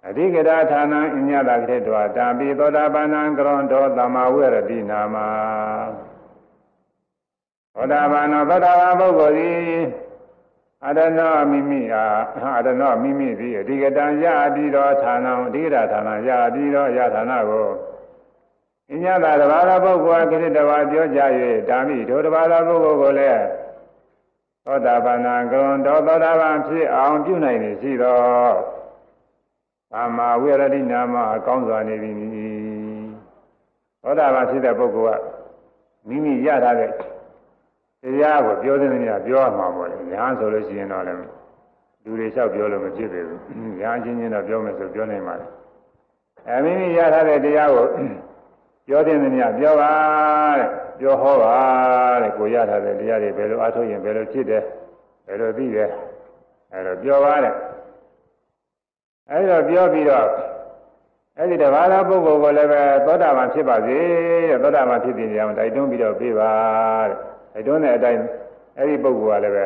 [0.06, 5.16] အဓိကရာဌာနံအညတာခေတ္တဝတာပိသောတာပန်ံကရွန်တော်သမဝေရတိနာမ
[7.74, 9.80] သောတာပန်နောသောတာပန်ပုဂ္ဂိုလ်သည်
[10.86, 12.04] အရဏမိမိဟာ
[12.58, 17.68] အရဏမိမိသည်အဓိကတံရပြီးတော့ဌာနံအဓိကရာဌာနရပြီးတော့ရဌာနကို
[18.92, 21.20] အညတာတဘာသာပုဂ္ဂိုလ်ကိတ္တဝါပြောကြ၍
[21.68, 23.42] ဓာမိဒုတဘာသာပုဂ္ဂိုလ်ကိုလည်း
[24.64, 28.18] သောတာပန်ံကံတော်သောတာပန်ဖြစ်အောင်ပြုနိုင်နေရှိသော
[29.92, 32.10] သမ္မာဝိရဒိနာမအကောင်းစွာနေပြီ
[34.02, 35.22] သောတာပန်ဖြစ်တဲ့ပုဂ္ဂိုလ်က
[36.08, 36.90] မိမိရထားတဲ့
[38.02, 41.18] တရားကိုပြောတဲ့နည်းပြောရမှာပေါ့လေညာဆိုလို့ရှိရင်တော့လည်း
[42.04, 43.38] လူတွေလျှောက်ပြောလို့မဖြစ်ပေဘူး။
[43.80, 45.46] ညာချင်းချင်းတော့ပြောမယ်ဆိုပြောနိုင်ပါလေ။
[46.48, 47.86] အဲမိမိရထားတဲ့တရားကို
[48.86, 49.92] ပြောတဲ့နေရာပြောပါ
[50.58, 51.54] တဲ့ပြောဟောပါ
[52.22, 54.62] တဲ့ကိုရထားတဲ့တရားတွေဘယ်လိုအားထုတ်ရင်ဘယ်လိုဖြစ်တယ်
[55.26, 55.90] ဘယ်လိုသိတယ်
[56.72, 57.54] အဲတော့ပြောပါတဲ့
[59.30, 60.26] အဲဒီတော့ပြောပြီးတော့
[61.36, 63.96] အဲ့ဒီတဘာသာပုဂ္ဂိုလ်ကိုလည်းပဲသောတာပန်ဖြစ်ပါစေ
[64.50, 66.52] တဲ့သောတာပန်ဖြစ်တဲ့နေရာမှာတိုက်တွန်းပြီးတော့ပြေးပါ
[67.08, 67.16] တဲ့
[67.52, 68.20] တိုက်တွန်းတဲ့အတိုင်း
[68.76, 69.64] အဲ့ဒီပုဂ္ဂိုလ်ကလည်းပဲ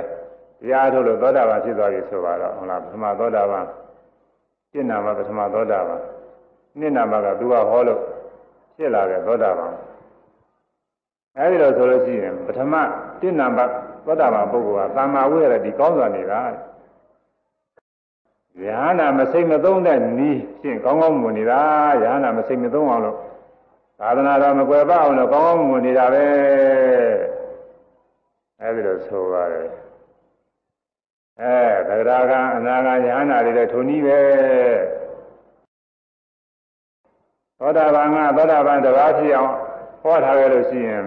[0.61, 3.65] တရားထုတ်လို့သောတာပန်ဖြစ်သွားပြီဆိုပါတော့ဟုတ်လားပထမသောတာပန်
[4.71, 6.01] ရှင်းနာမှာပထမသောတာပန်
[6.79, 8.01] နှစ်နာမှာကသူကဟောလို့
[8.77, 9.73] ဖြစ်လာတဲ့သောတာပန်
[11.39, 12.75] အဲဒီလိုဆိုလို့ရှိရင်ပထမ
[13.21, 13.71] တစ်နံပါတ်
[14.07, 16.41] သောတာပန်ပုဂ္ဂိုလ်ကသမ္မာဝိရတိကောင်းစွာနေတာ
[18.63, 21.61] ယဟနာမစိတ်မသုံးတဲ့နီးဖြင့်ကောင်းကောင်းမွန်နေတာ
[22.03, 23.17] ယဟနာမစိတ်မသုံးအောင်လို့
[24.01, 26.27] သာသနာတော်မကွယ်ပအောင်လို့ကောင်းကောင်းမွန်နေတာပဲ
[28.65, 29.69] အဲဒီလိုဆိုပါတယ်
[31.41, 31.57] အဲ
[31.89, 34.21] သဂရာကအနာဂယဟနာတွေလည်းထုံနည်းပဲ
[37.59, 39.53] သောတာပန်ကသောတာပန်တစ်ပါးဖြစ်အောင်
[40.03, 41.05] ဟောထားခဲ့လို့ရှိရင်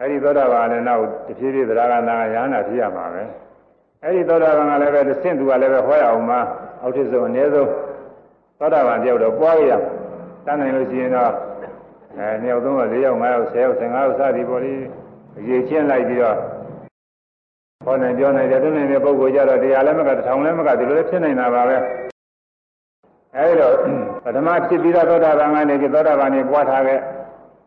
[0.00, 3.22] အဲဒီသောတာပန်လည်းနောက်တဖြည်းဖြည်းသရဂနာယဟနာဖြစ်ရမှာပဲ
[4.02, 6.40] အဲဒီသောတာပန်ကလည်းပဲသင့်သူကလည်းပဲဟောရအောင်မှာ
[6.82, 7.70] အောက်ထစ်ဆုံးအနည်းဆုံး
[8.58, 9.72] သောတာပန်တယောက်တော့ပွားရရ
[10.46, 11.32] တန်းနိုင်လို့ရှိရင်တော့
[12.18, 14.80] အဲနှစ်ယောက်သုံးယောက်လေးယောက်ငါးယောက်ဆယ်ယောက်ဆယ်ငါးယောက်စသည်ပေါ်လေး
[15.38, 16.36] အရေးချင်းလိုက်ပြီးတော့
[17.84, 21.76] ဟောနိုင်ပြောနိုင်တယ်သူနေတဲ့ပုဂ္ဂိုလ်ကြတော့တရားလည်းမကတစ်ထောင်လည်းမကဒီလိုလည်းဖြစ်နေတာပါပဲ
[23.36, 23.74] အဲဒီတော့
[24.24, 26.98] ပထမဖြစ်ပြီးတော့သောတာပန်ကနေပြီးသောတာပန်နေပွားထားခဲ့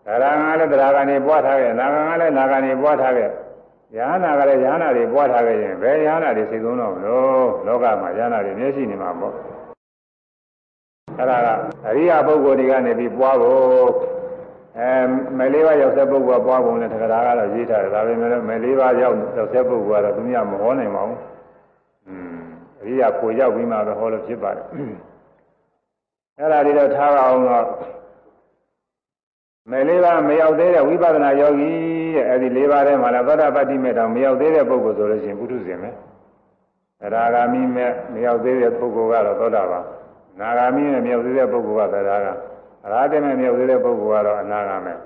[0.06, 3.30] ဒါရငါလည်းတရားကနေပွားထားခဲ့နာဂငါလည်းနာဂကနေပွားထားခဲ့
[3.96, 9.34] ယဟနာကလည်းယဟနာတွေပွားထားခဲ့ရင်ဘယ်ယဟနာတွေစိတ်သုံးတော့မလို့လောကမှာယဟနာတွေမျက်ရှိနေမှာပေါ့
[11.18, 11.48] အဲ့ဒါက
[11.88, 13.90] အရိယာပုဂ္ဂိုလ်တွေကနေပြီးပွားဖို့
[14.80, 14.90] အဲ
[15.38, 21.20] မယ်လေးပါးရောက်တဲ့ပုဂ္ဂိုလ်ကပွားဖို့နဲ့တက္ကရာကတော့ရေးထားတယ်ဒါပေမဲ့မယ်လေးပါးရောက်ရောက်တဲ့ပုဂ္ဂိုလ်ကတော့သူများမဟောနိုင်ပါဘူး
[22.08, 22.38] อืม
[22.82, 24.66] အရိယာကိုရောက်ပြီးမှပဲဟောလို့ဖြစ်ပါတယ်
[26.38, 27.66] အဲ့ဒါတွေတော့ထားပါအောင်တော့
[29.72, 31.70] မယ်လေးပါးမရောက်သေးတဲ့ဝိပဿနာယောဂီ
[32.16, 35.90] တဲ့အဲ့ဒီလေးပါးထဲမှာလည်းသောတာပတ္တိမေတောင်မရောက်သေးတဲ့ပုဂ္ဂိုလ်ဆိုလို့ရှိရင်ပုထုဇဉ်ပဲ
[37.04, 39.84] အရာဂာမိမဲ့မရောက်သေးတဲ့ပုဂ္ဂိုလ်ကတော့သောတာပန်
[40.40, 42.34] နာဂာမိနဲ့မရောက်သေးတဲ့ပုဂ္ဂိုလ်ကသရဂါ
[42.88, 44.98] အရာတေမဲ့မရောက်သေးတဲ့ပုဂ္ဂိုလ်ကတော့အနာဂါမဲ့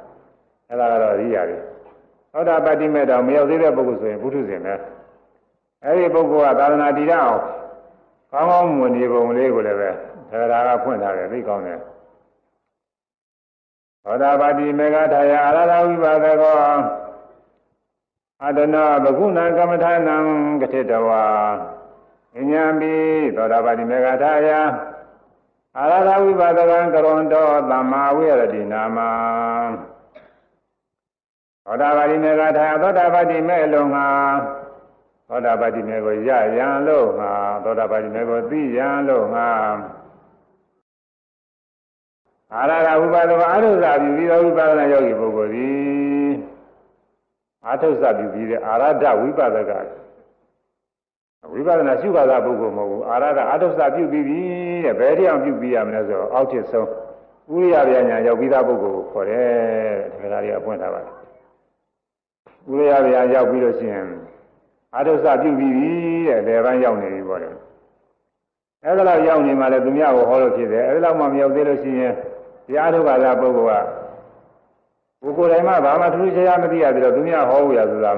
[0.69, 1.59] အဲ့ဒါကတော့ရိယာတွေ
[2.31, 4.73] သောတာပတ္တိမေတောင်မရောက်သေးတဲ့ပုဂ္ဂိုလ်ဆိုရင်ပုထုဇဉ်ပဲ
[5.83, 7.39] အဲ့ဒီပုဂ္ဂိုလ်ကသာသနာတည်ရအောင်
[8.31, 9.89] ကောင်းကောင်းမွန်နေပုံလေးကိုလည်းပဲ
[10.29, 11.79] သရဂါဖွင့်ထားတယ်သိကောင်းတယ်
[14.03, 16.55] သောတာပတိမေဃထာယအာရဟဝိပါဒကော
[18.45, 20.17] အတနာဘဂုဏကမ္မထာနံ
[20.61, 21.23] ကတိတဝါ
[22.37, 22.93] အညာပိ
[23.35, 24.49] သောတာပတိမေဃထာယ
[25.77, 28.97] အာရဟဝိပါဒကံကရွန်တောသမ္မာဝိရတိနာမ
[31.65, 34.07] သောတာပတိမေဃထာယသောတာပတိမေလုံငါ
[35.27, 37.31] သောတာပတိမေကိုရရန်လို့ငါ
[37.63, 39.49] သောတာပတိမေကိုသိရန်လို့ငါ
[42.53, 46.31] အာရကဝိပါဒဝအာရုဇာပြုပြီးသောဝိပါဒနာယောဂီပုဂ္ဂိုလ်သည်
[47.65, 49.71] အာထုဇာပြုပြီးတဲ့အာရဒဝိပါဒက
[51.53, 54.39] ဝိပဿနာရှုပါတာပုဂ္ဂိုလ်မဟုတ်ဘူးအာရဒအာထုဇာပြုပြီးပြီ
[54.85, 56.87] တဲ့ဘယ်တရားပြုပြီးရမလဲဆိုတော့အောက်ထစ်ဆုံး
[57.53, 59.47] ဥရိယဗျာညာရောက်ပြီးသားပုဂ္ဂိုလ်ကိုခေါ်တယ်
[60.19, 61.13] တဲ့ဒါတွေကပွင့်ထားပါတယ်
[62.69, 64.07] ဥရိယဗျာရောက်ပြီးလို့ရှိရင်
[64.95, 65.91] အာထုဇာပြုပြီးပြီ
[66.27, 67.49] တဲ့လေပိုင်းရောက်နေပြီပေါ့လေ
[68.83, 72.13] အဲ့ဒါလောက်ရောက်နေမှလည်းသူများကိုဟောလို့ဖြစ်တယ်အဲ့ဒါလောက်မှမရောက်သေးလို့ရှိရင်
[72.67, 73.83] တရားထုတ်ပါလားပုဂ္ဂိုလ်
[75.21, 78.11] ကကိုယ်ကိုယ်တိုင်မှဘာမှထူးခြားမသိရသေးတော့သူများဟောဖို့ရဆိုတာ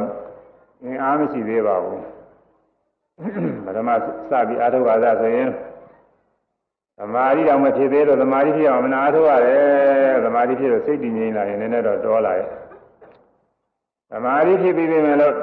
[0.84, 2.02] အင်းအားမရှိသေးပါဘူး
[3.66, 3.98] ပထမစ
[4.48, 5.50] ပြီးအားထုတ်ပါလားဆိုရင်
[6.98, 12.48] သမာဓိတောင်မဖြစ်သေးတော့သမာဓိဖြစ်အောင်မနာထုတ်ရတယ်သမာဓိဖြစ်တော့စိတ်တည်ငြိမ်လာရင်နည်းနည်းတော့တောလာရဲ့
[14.12, 15.36] သမာဓိဖြစ်ပြီးပြီမယ်လို့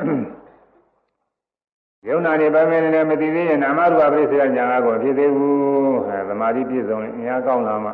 [2.08, 7.90] ယုံနာနေပိုင်းမယ်လည်းမသိသေးရင်နာမရူပပရိစ္ဆေညာကိုဖြစ်သေးဘူးအဲသမာဓိပြည့်စုံရင်အများကောင်းလာမှ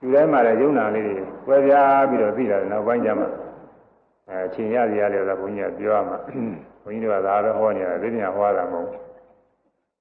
[0.00, 1.16] ယူတိုင်းမှာလည်းယုံနာလေးတွေ
[1.46, 3.24] ကွဲပြားပြီးတော့သိတာနောက်ပိုင်းကျမှ
[4.28, 6.18] အဲအချိန်ရစီရလေဆိုဘုန်းကြီးကပြောရမှာ
[6.82, 8.88] ဘုန်းကြီးတို့ကဒါပဲဟောနေတာသိညာဟောတာမဟုတ်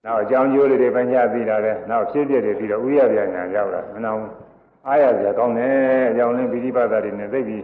[0.03, 4.21] နောက်အကြောင်းကျိုးတွေပိုင်းခြားသိတာလည်းနောက်ဖြစ်ဖြစ်တွေပြီးတော့ဥရပြညာရောက်လာမနောင်
[4.87, 5.73] အားရစရာကောင်းတယ်
[6.11, 7.63] အကြောင်းလင်းပိဋိပတ်တာတွေနဲ့သိပြီး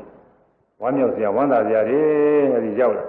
[0.81, 2.01] ဝမ်းမြောက်စရာဝမ်းသာစရာတွေ
[2.53, 3.05] အဲဒီရောက်လာ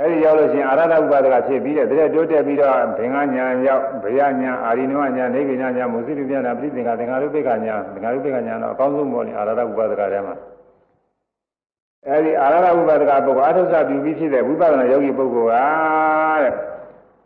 [0.00, 10.34] အဲဒီရောက်လို့ရှိရင်အာရဒဥပါဒကဖြစ်ပြီးတဲ့တည်းတိုးတက်ပြီးတော့ဘင်္ဂညာရောက်ဗျာညာအာရိနဝညာနေဗိညာညာမုစိပိညာပရိသင်္ခသင်္ခါရုပ္ပကညာသင်္ခါရုပ္ပကညာတော့အကောင်းဆုံးပေါ်နေအာရဒဥပါဒကထဲမှာ
[12.08, 16.54] အဲဒီအာရဒဥပါဒကပုဂ္ဂိုလ်အထုဇပြုပြီးဖြစ်တဲ့ဝိပဿနာယောဂီပုဂ္ဂိုလ်ကတဲ့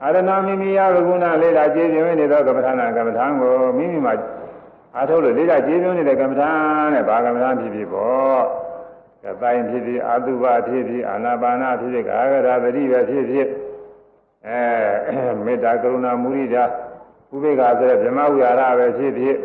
[0.03, 4.15] အာရဏမိမိယဝဂုဏလေးလာကျေပြင်းနေသောကမ္မထာနာကမ္မထာကိုမိမိမှာ
[4.97, 6.51] အာထုတ်လို့လေးလာကျေပြင်းနေတဲ့ကမ္မထာ
[6.93, 8.43] နဲ့ဘာကမ္မထာဖြစ်ဖြစ်ပေါ့
[9.25, 13.49] ကတိုင်းဖြစ်ဖြစ်အာတုဘဖြစ်ဖြစ်အာနာပါနာဖြစ်ဖြစ်ကာဂရသတိပဲဖြစ်ဖြစ်
[14.49, 16.65] အဲမေတ္တာကရုဏာမုရိဒာ
[17.35, 19.37] ဥပေက္ခဆိုတဲ့ဗြဟ္မဝိဟာရပဲဖြစ်ဖြစ်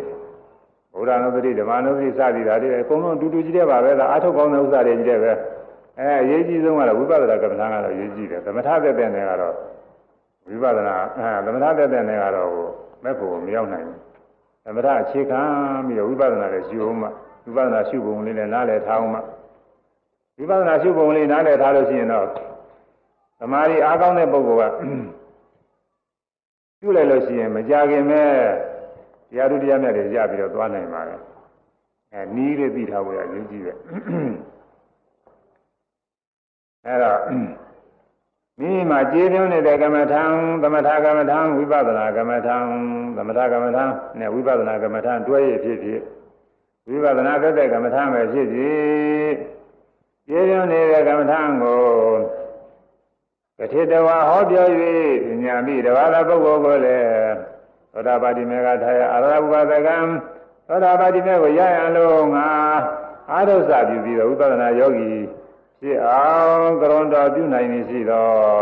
[0.98, 5.32] ဘုရားနုပတိဓမ္မနုပတိစသည်ဓာတ်တွေအကုန်လုံးအတူတူကြီးတဲ့ပါပဲဒါအထုတ်ကောင်းတဲ့ဥစ္စာတွေကြီးတဲ့ပဲ
[6.00, 9.56] အဲအရေးကြီးဆုံးကတော့ဝိပဿနာကမ္မထာကတော့အရေးကြီးတယ်သမထသက်တဲ့နေကတော့
[10.48, 12.52] ဝိပဿနာအဲသမထသက်တဲ့နေကတော့
[13.04, 14.00] မဲ့ဖို့မရောက်နိုင်ဘူး
[14.66, 15.42] သမထအခြေခံ
[15.88, 17.08] ပြီးတော့ဝိပဿနာလည်းရှုအောင်မှ
[17.46, 19.20] ဝိပဿနာရှုပုံလေးလည်းနားလည်ထားအောင်မှ
[20.38, 22.28] ဝိပဿနာရှုပုံလေးနားလည်ထားလို့ရှိရင်တော့
[23.40, 24.74] သမာဓိအားကောင်းတဲ့ပုဂ္ဂိုလ်က
[26.80, 28.32] ပြုလိုက်လို့ရှိရင်မကြခင်မဲ့
[29.30, 31.20] တရားသူတရားမြတ်တွေရပြီးတော့သွားနိုင်ပါတယ်
[32.14, 33.78] အဲနီးလေးသိထားဖို့ရအရေးကြီးတယ်
[36.86, 37.20] အဲတော့
[38.60, 40.24] မိမိမှာကျေးဇူးနေတဲ့ကမ္မထံ
[40.64, 42.56] သမထကမ္မထံဝိပဿနာကမ္မထံ
[43.18, 43.84] သမထကမ္မထံ
[44.20, 46.02] နဲ့ဝိပဿနာကမ္မထံတွဲရဖြစ်ဖြစ်
[46.90, 49.34] ဝိပဿနာသက်တဲ့ကမ္မထံပဲဖြစ်ဖြစ်
[50.28, 51.82] ကျေးဇူးနေတဲ့ကမ္မထံကို
[53.60, 54.68] ကတိတဝါဟောပြော၍
[55.44, 57.57] ညာမိတဘာသာပုဂ္ဂိုလ်ကိုလည်း
[57.92, 59.98] သောတာပတိမေကထာယအာရဘုဂသကံ
[60.68, 62.48] သောတာပတိမေကိုရရန်လို့ငါ
[63.32, 65.10] အာရုစပြုပြီးတော့ဝိပဿနာယောဂီ
[65.80, 68.62] ဖြစ်အောင်ကရွန်တော်ပြုနိုင်နေရှိတော့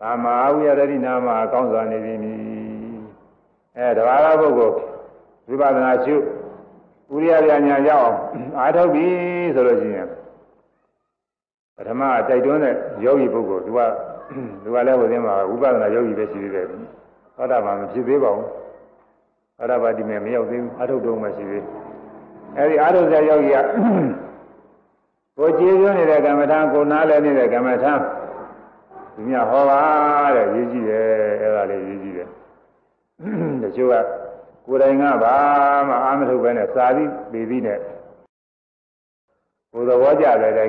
[0.00, 2.38] သာမဝိရဒိနာမှာအကောင်းစွာနေပြီမည်
[3.76, 4.74] အဲတဘာသာပုဂ္ဂိုလ်
[5.48, 6.16] ဝိပဿနာရှု
[7.14, 8.12] ဥရိယပြညာရောက်
[8.58, 9.06] အားထုတ်ပြီ
[9.54, 10.08] ဆိုလို့ရှိရင်
[11.76, 12.74] ပထမတိုက်တွန်းတဲ့
[13.04, 13.80] ယောဂီပုဂ္ဂိုလ်သူက
[14.62, 16.66] သူကလည်းဟိုသင်းမှာဝိပဿနာယောဂီပဲရှိသေးတယ်
[17.36, 18.48] သောတာပန်မဖြစ်သေးပါဘူး
[19.56, 21.64] သောတာပတိမေမရောက်သေးဘူးအထုတ်တော့မှရှိသေး
[22.56, 23.56] အဲဒီအထုတ်ဆရာယောဂီက
[25.38, 27.92] ကိုကျေးဇူးနေတဲ့ကမ္မထာကိုနားလည်းနေတဲ့ကမ္မထာ
[29.14, 29.80] သူများဟောပါ
[30.36, 31.06] တဲ့ရေးကြည့်တယ်
[31.40, 32.28] အဲ့ဒါလေးရေးကြည့်တယ်
[33.62, 33.94] တချို့က
[34.66, 35.36] ကိုယ်တိုင်ကဘာ
[35.88, 37.78] မှအာမထုတ်ပဲနဲ့စာပြီးပြီးပြီးနဲ့
[39.72, 40.68] ကိုယ်သဘောကြတယ်တဲ့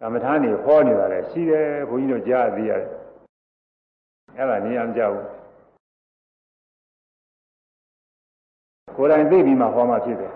[0.00, 2.88] ကမ္မထာနေဟောနေတာလည်းရှိတယ်ဘုန်းကြီးတို့ကြားသိရတယ်
[4.36, 5.26] အဲ့ဒါနေရာမကြောက်ဘူး
[8.96, 10.32] ကိုယ်တိုင်သိပြီးမှဟောမှဖြစ်တယ်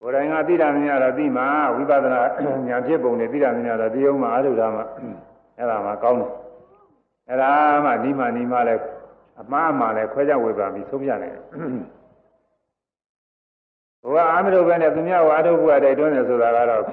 [0.00, 1.42] ကိုယ်တိုင်ကသိတာမများတော့သိမှ
[1.76, 2.20] ဝိပဿနာ
[2.68, 4.80] ဉာဏ်ဖြစ်ပုံနဲ့သိတာမများတော့သိအောင်မှအားထုတ်တာမှ
[5.58, 6.30] အဲ့ဒါမှကောင်းတယ်
[7.28, 7.52] အဲ့ဒါ
[7.84, 8.82] မှဒီမှဒီမှလည်း
[9.40, 11.44] အမှားမှလည်းခွဲခြားဝေဖန်ပြီးသုံးပြနိုင်တယ်
[14.02, 16.84] ဘုရားအာမထုတ်ပဲနဲ့သူများဝါထုတ်ဖို့အတိုက်တွန်းတယ်ဆိုတာကတော့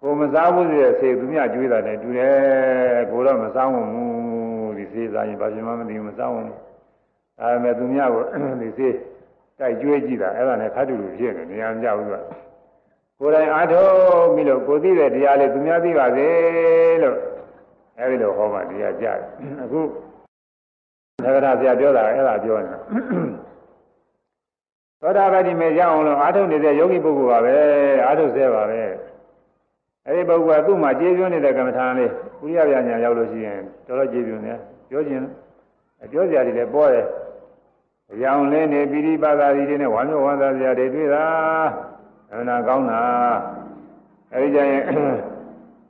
[0.00, 6.58] ကိုမစားဘူးဆိုတဲ့ဆေးသူများကျွေးတာနဲ့တူတယ်ကိုတော့မစားဝင်ဘူးဒီဆေးစားရင်ဘာဖြစ်မှမသိဘူးမစားဝင်ဘူး
[7.38, 8.22] ဒါပေမဲ့သူများကို
[8.62, 8.94] ဒီဆေး
[9.58, 12.14] တိုက်ကျွေးကြည့်တာအဲ့ဒါနဲ့ခါတူလူဖြစ်နေနေရာမကြဘူးက
[13.18, 16.28] ကိုယ်တိုင်အားထုတ်ပြီးလို့ကိုသိတဲ့တရားလေးသူများသိပါစေ
[17.02, 17.16] လို့
[17.98, 19.18] အဲ့ဒီလိုဟောမှတရားကြတယ်
[19.62, 19.80] အခု
[21.24, 22.78] သက္ကရာဆရာပြောတာအဲ့ဒါပြောနေတာ
[25.00, 27.56] သောတာပတိမေရအောင်လို့အားထုတ်နေတဲ့ယောဂီပုဂ္ဂိုလ်ပါပဲ
[28.06, 28.80] အားထုတ်စေပါပဲ
[30.06, 32.10] အဲဒီပုဂ္ဂိုလ်ကသူ့မှာကျေးဇူးနေတဲ့ကမ္မထာလေး
[32.44, 34.52] ဥရိယပြညာရောက်လို့ရှိရင်တော်တော်ကျေးဇူးနေ
[34.88, 35.24] ပြောခြင်း
[36.10, 37.04] ပြောစရာတွေလည်းပေါ်တယ်
[38.12, 41.24] အယောင်လေးနေပိရိပါဒာရီတွေနဲ့ဝါမျိုးဝန္တာစရာတွေတွေ့တာ
[42.32, 43.00] အနာကောင်းတာ
[44.32, 44.82] အဲဒီကြရင်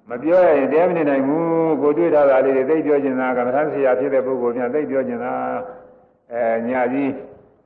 [0.09, 5.33] မပြောရရင်တရားမနေနိုင်ဘူးကိုတွေ့ထားတာလေးတွေသိပြောခြင်းသာကမ္မထာဆရာဖြစ်တဲ့ပုဂ္ဂိုလ်များသိပြောခြင်းသာ
[6.33, 7.11] အဲညာကြီး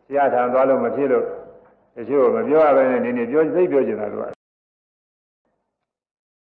[0.06, 1.24] ဆရာထံသွားလို့မဖြစ်လို့
[1.96, 4.24] တချို့မပြောရဘဲနဲ့နေနေပြောသိပြောခြင်းသာတို့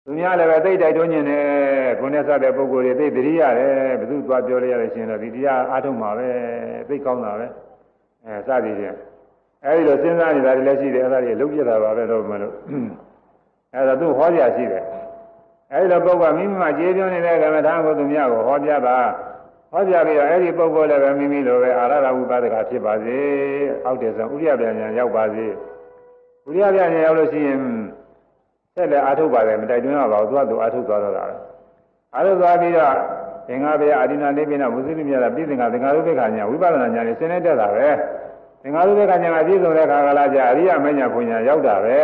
[0.06, 1.46] သူများလည်းပဲသိတိုက်တွန်းခြင်းနဲ့
[2.00, 6.28] ကိုယ်နဲ့စတဲ့ပုဂ္ဂိုလ်တွေသိတရိရတယ်ဘယ်သူသွားပြောလိုက်ရလို့ရှိရင်တော့ဒီတရားအားထုတ်မှာပဲ
[6.90, 7.48] သိကောင်းတာပဲ
[8.26, 8.98] အဲစသည်ဖြင့်
[9.66, 12.54] အဲဒီလိုစဉ်းစားနေတာတွေလည်းရှိတယ်အဲဒါတွေလုံးပြတာပါပဲတော့မလို့
[13.74, 14.84] အဲဒါသူဟောပြရှိတယ်
[15.72, 18.98] အဲဒီလိုပုဂ္ဂိုလ်မိမိမှာကျေးဇူးနေတဲ့ကမ္မထာကိုသူများကိုဟောပြပါ
[19.72, 23.20] ဟောပြပြီးတော့အဲဒီပုဂ္ဂိုလ်လည်းပဲမိမိလိုပဲအာရဒဝိပါဒကဖြစ်ပါစေ
[23.86, 25.46] အောက်တည်းဆုံးဥရိယပြန်ညာရောက်ပါစေ
[26.48, 27.60] ဥရိယပြန်ညာရောက်လို့ရှိရင်
[28.76, 31.36] ဆက်လက်အာထုတ်ပါတယ်မတိုက်တွန်းရပါဘူးသူကသူအာထုတ်သွားတော့တာပဲ
[32.16, 32.96] အာထုတ်သွားပြီးတော့
[33.48, 37.90] သင်္ဃဘယအဒိနာနေပိနဝုဇိတိမြတ်ပြည်သင်္ဃသင်္ဃရုပ္ပခညာဝိပဿနာညာနဲ့ဆင်းနေတတ်တာပဲ
[38.62, 42.00] သင်္ဃရုပ္ပခညာကပြည့်စုံတဲ့ခါကလာကြအရိယမညာပညာရောက်တာပဲ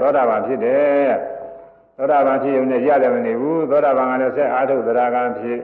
[0.00, 1.12] သောတာပန်ဖြစ်တယ်
[1.96, 5.58] သောတာပန်ဖြစ်ုံနဲ့ရတယ်မနေဘူးသောတာပန်ကလည်းဆက်အာထုတ်သရဂံဖြစ်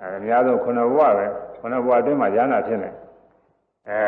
[0.00, 1.26] အဲအများဆုံးခုနဘဝပဲ
[1.60, 2.90] ခုနဘဝအတွင်းမှာဉာဏ်ဖြစ်နေ
[3.88, 4.00] အဲ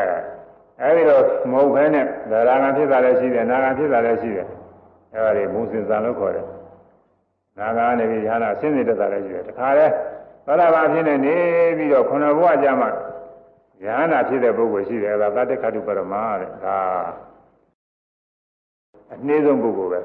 [0.81, 4.47] အဲဒီတော့မဟုတ်ဘဲနဲ့သရဂံဖြစ်တာလည်းရှိတယ်နာဂံဖြစ်တာလည်းရှိတယ်
[5.13, 6.45] အဲဒါတွေဘုံစင်စံလို့ခေါ်တယ်
[7.59, 9.85] နာဂကနေပြီးဉာဏ်အစင်းစင်တက်တာလည်းရှိတယ်တခါလဲ
[10.45, 11.35] သောတာပန်ဖြစ်နေနေ
[11.77, 12.89] ပြီးတော့ခုနဘဝကြမှာ
[13.83, 16.77] ဉာဏ်ဖြစ်တဲ့ပုဂ္ဂိုလ်ရှိတယ်အဲဒါသတ္တခတုပရမတဲ့ဒါ
[19.11, 19.99] အနည်းဆုံးပုဂ္ဂိုလ်ပဲ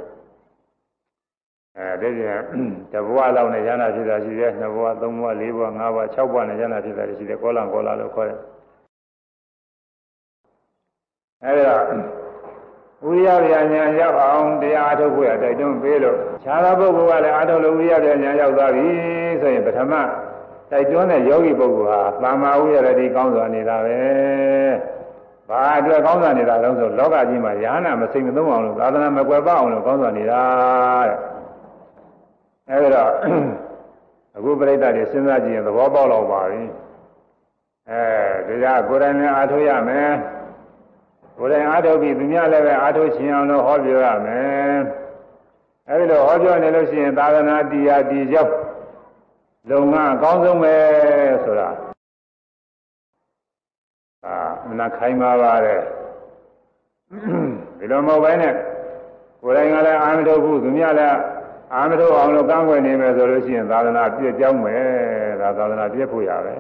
[1.77, 2.41] အဲဒီကျင်
[2.93, 8.39] တဘဝလောက်နဲ့ဉာဏ်ဖြစ်တာရှိတယ်နှစ်ဘဝသုံးဘဝလေးဘဝငါးဘဝ၆ဘဝနဲ့ဉာဏ်ဖြစ်တာရှိတယ်ကောလံကောလာလို့ခေါ်တယ်
[11.45, 11.85] အဲဒီတော့
[13.05, 18.89] ဝိရိယဗျာညာရောက်အောင်တရားအထုတ်ဖို့ရတိုက်တွန်းပေးလို့ခြားသောပုဂ္ဂိုလ်ကလည်းအထုတ်လို့ဝိရိယဗျာညာရောက်သွားပြီ
[19.41, 19.93] ဆိုရင်ပထမ
[20.71, 23.99] တိုက်တွန်းတဲ့ယောဂီပုဂ္ဂိုလ်ဟာသမ္မာဝိရတိကောင်းစွာနေတာပဲ
[25.49, 30.43] ဘာအတွက်ကောင်းစွာနေတာလဲဆိုလောကကြီးမှာယာနာမစိမ်မသုံးအောင်လို့သာသနာမကွယ်ပအောင်လို့ကောင်းစွာနေတာ
[31.09, 31.17] တဲ့
[32.71, 33.11] အဲဒီတော့
[34.37, 36.63] အခုပြိဿတွေစဉ်းစားကြည့်ရင်သဘောပေါက်တော့ပါပြီ
[37.91, 40.11] အဲဒါကကိုယ်တိုင်နဲ့အားထုတ်ရမယ်
[41.39, 44.79] ကိုယ်တိုင်အားထုတ်ပြီးသူများလည်းပဲအားထုတ်ခြင်းအောင်လို့ဟောပြောရမယ်
[45.89, 48.53] အဲဒီလိုဟောပြောနေလို့ရှိရင်သာသနာတရားတည်ရောက်
[49.69, 50.75] လုံငန်းအကောင်းဆုံးပဲ
[51.45, 51.69] ဆိုတာ
[54.27, 54.37] အာ
[54.69, 55.81] မနာခိုင်းပါပါတယ်
[57.79, 58.55] ဒီလိုမဟုတ်ဘဲနဲ့
[59.43, 61.19] ကိုယ်တိုင်ကလည်းအာမထုတ်ဘူးသူများလည်း
[61.75, 64.85] အာမထုတ်အောင်လို့ကန့်ကွက်နေမယ်ဆိုလို့ရှိရင်သာသနာပြည့်ကြောင်းမယ်
[65.41, 66.55] ဒါသာသနာပြည့်ဖို့ရပဲ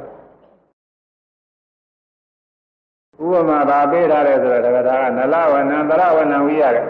[3.23, 6.85] ဥပမာဗာပေးထားတယ်ဆိုတော့ဒါကနလဝနံတရဝနံဝိရတယ်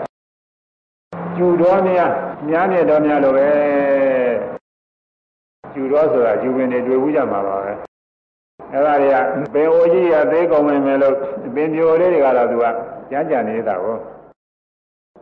[1.36, 2.10] ကျူတော်များ
[2.48, 3.48] များမြတ်တော်များလိုပဲ
[5.80, 7.72] ကျူတော်ဆိုတာကျူပင်တွေတွေ့ဘူးကြမှာပါပဲ
[8.72, 9.16] အဲ့ဒါတွေက
[9.54, 11.14] ပင်အိုကြီးရသေးကုန်မယ်မယ်လို့
[11.54, 12.64] ပင်ပြိုလေးတွေကတော့သူက
[13.10, 13.96] ကြမ်းကြံနေတာကို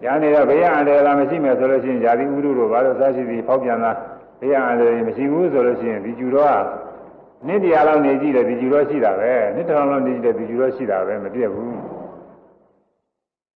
[0.04, 3.92] ရနေတော့ဘေးရအန္တရာယ်မရှိမယ်ဆိုလို့ရှိရင်ဇာတိဥဒုတို့ဘာလို့စားရှိပြီးဖောက်ပြန်တာ
[4.40, 6.56] ဘေးရအန္တရာယ်မရှိဘူးဆိုလို့ရှိရင်ဒီကျူတော်က
[7.46, 11.78] နှစ်တရားလောက်နေကြည့်တယ်ဒီကျူတော်ရှိတာပဲနှစ်ထောင်လောက်နေကြည့်တယ်ဒီကျူတော်ရှိတာပဲမပြည့်ဘူး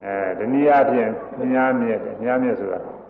[0.05, 1.11] အဲဒီနည်းအားဖြင့်
[1.53, 3.02] မြားမြက်တယ်မြားမြက်ဆိုတာ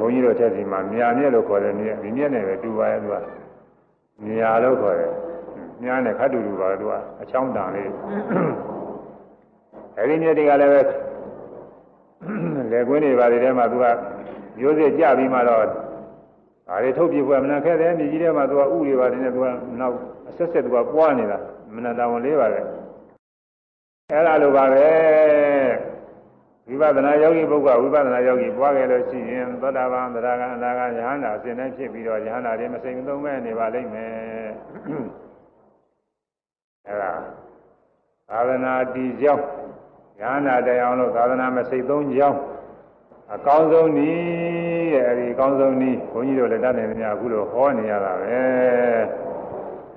[0.00, 3.16] ဘုန်းကြီးတို့တက်စီမှာမြားမြက်လို့ခေါ်တယ်မြက်ဒီမြက်နဲ့ပဲတူပါရဲ့သူက
[4.26, 5.12] မြားလို့ခေါ်တယ်
[5.82, 7.90] မြားနဲ့ခတ်တူတူပါသူကအချောင်းတန်လေး
[9.98, 10.80] အဲဒီမြက်တွေကလည်းပဲ
[12.72, 13.86] လက်ကွင်းတွေပါတွေထဲမှာသူက
[14.58, 19.46] မျိုးစစ်ကြပြီးမှတော့ဒါတွေထုတ်ပြဖွယ်မနာခဲ့တယ်မြေကြီးထဲမှာသူကဥတွေပါတယ်နဲ့သူက
[19.80, 19.94] နောက်
[20.28, 21.38] အဆက်ဆက်သူကပွားနေတာ
[21.74, 22.60] မနာတောင်လေးပါပဲ
[24.10, 24.86] အဲ့ဒါလိုပါပဲ
[26.68, 34.12] ဝိပဿနာယောဂီပုဂ္ဂိုလ်ဝိပဿနာယောဂီပွားခဲ့လို့ရှိရင်သောတာပန်သရဂံအနာဂံယဟန္တာအစဉ်တိုင်းဖြစ်ပြီးတော့ယဟန္တာတွေမစိမ်မသုံးမဲ့နေပါလိမ့်မယ်
[36.86, 37.12] အဲ့ဒါ
[38.30, 39.44] သာသနာတည်ကြောင်း
[40.20, 42.38] ယဟနာတရားလို့သာသနာမစိတ်သုံးကြောင်း
[43.34, 48.40] အကောင်းဆုံးနည်းတဲ့အဲဒီအကောင်းဆုံးနည်းဘုန်းကြီးတို့လည်းတတ်နေကြအခုလိုဟောနေရတာပဲ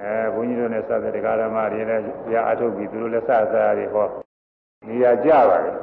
[0.02, 3.32] အဲဘုန်းကြီးတို့နဲ့စတဲ့တရားဓမ္မတွေလည်းရအထုတ်ပြီးသူတို့လည်းစစ
[3.64, 4.08] ရာတွေဟော
[4.88, 5.76] နေရာကြပါတယ်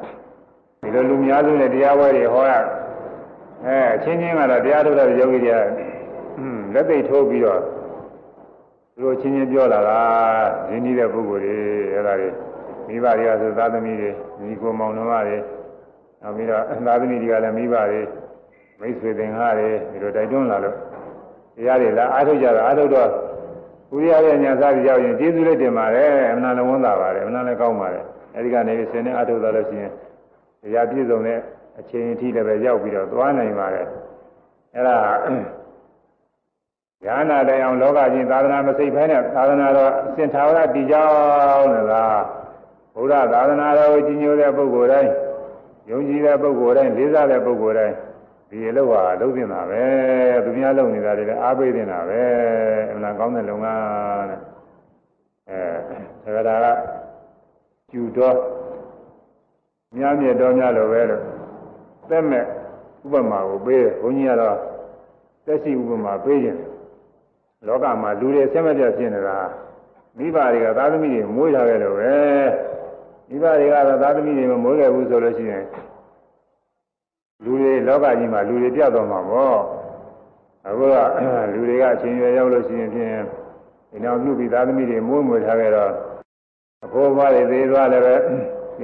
[0.82, 2.52] ဒီလိုလူများစုနဲ့တရားပွဲတွေဟောရ
[3.64, 7.60] အဲအချင်းချင်းကတော့တရားထုတ်တဲ့ယောဂီတွေကလက်သိထိုးပြီးတော့
[8.94, 10.00] သူတို့ချင်းချင်းပြောလာတာ
[10.70, 11.54] ရင်းနှီးတဲ့ပုဂ္ဂိုလ်တွေ
[11.94, 12.28] အဲဒါတွေ
[12.88, 14.10] မိဘတွေကဆိုသားသမီးတွေ
[14.42, 15.38] ညီကိုမောင်နှမတွေ
[16.22, 18.00] နောက်ပြီးတော့သားသမီးတွေကလည်းမိဘတွေ
[18.80, 20.76] မိတ်ဆွေသင်္ဃာတွေဒီလိုတိုက်တွန်းလာလို့
[21.56, 23.08] တရားတွေလာအားထုတ်ကြတာအားထုတ်တော့
[23.94, 29.92] ဥရိယရဲ့ညာစားပြီးရောက်ရင်ကျေးဇူးလေးတင်ပါတယ်အမှန်လည်းဝန်တာပါတယ်အမှန်လည်းကောင်းပါတယ်အဲဒီကနေဆင်းနေအားထုတ်သွားလို့ရှိရင်
[30.62, 31.38] တရားပြည့်စုံတဲ့
[31.80, 33.86] အချိန်အထိလည်းပဲရောက်ပြီးတော့သွားနိုင်ပါတယ်
[34.74, 34.96] အဲဒါ
[37.04, 42.04] ညာနာတိုင်အောင်လောကကြီးသာသနာမစိတ်ဖဲနဲ့သာသနာတော်အစဉ်သာဝရတည်ကြောင်းနေတာ
[42.94, 45.10] ဘုရားသာသနာတော်ကိုကြီးညိုတဲ့ပုဂ္ဂိုလ်တိုင်း
[45.90, 47.96] ယုံကြည်တဲ့ပုဂ္ဂိုလ်တိုင်းလေးစားတဲ့ပုဂ္ဂိုလ်တိုင်း
[48.50, 49.84] ဒီအလုပ်ဟာလုပ်တင်တာပဲ
[50.44, 52.22] သူများလုပ်နေတာတွေလည်းအားပေးတင်တာပဲ
[52.90, 54.40] အမှန်ကောင်းတဲ့လုပ်ငန်းတဲ့
[56.24, 56.66] အဲဒါက
[57.90, 58.36] ကျူတော်
[59.96, 61.22] များမြတ်တော်များလိုပဲလို့
[62.08, 64.56] သက်မဲ့ဥပမာကိုပေးတယ်ဘုန်းကြီးကတော့
[65.46, 66.60] သက်ရှိဥပမာပေးခြင်း
[67.66, 69.38] လောကမှာလူတွေဆက်မပြတ်ဖြစ်နေတာ
[70.16, 72.16] မိဘတွေကသာသမီတွေမွေးထားခဲ့လို့ပဲ
[73.28, 75.64] မိဘတွေကတော့သာသမီတွေမမွေးခဲ့ဘူးဆိုလို့ရှိရင်
[77.44, 79.58] လူတွေလောကကြီးမှာလူတွေပြတ်သွားမှာပေါ့
[80.66, 80.96] အခုက
[81.52, 83.10] လူတွေကအချင်းရွယ်ရောက်လို့ရှိရင်ဖြင့်
[83.90, 85.92] ဒီနောက်လူပြီးသာသမီတွေမွေးမွေးထားခဲ့တော့
[86.84, 88.16] အဖိုးဘွားတွေသေးသွားလည်းပဲ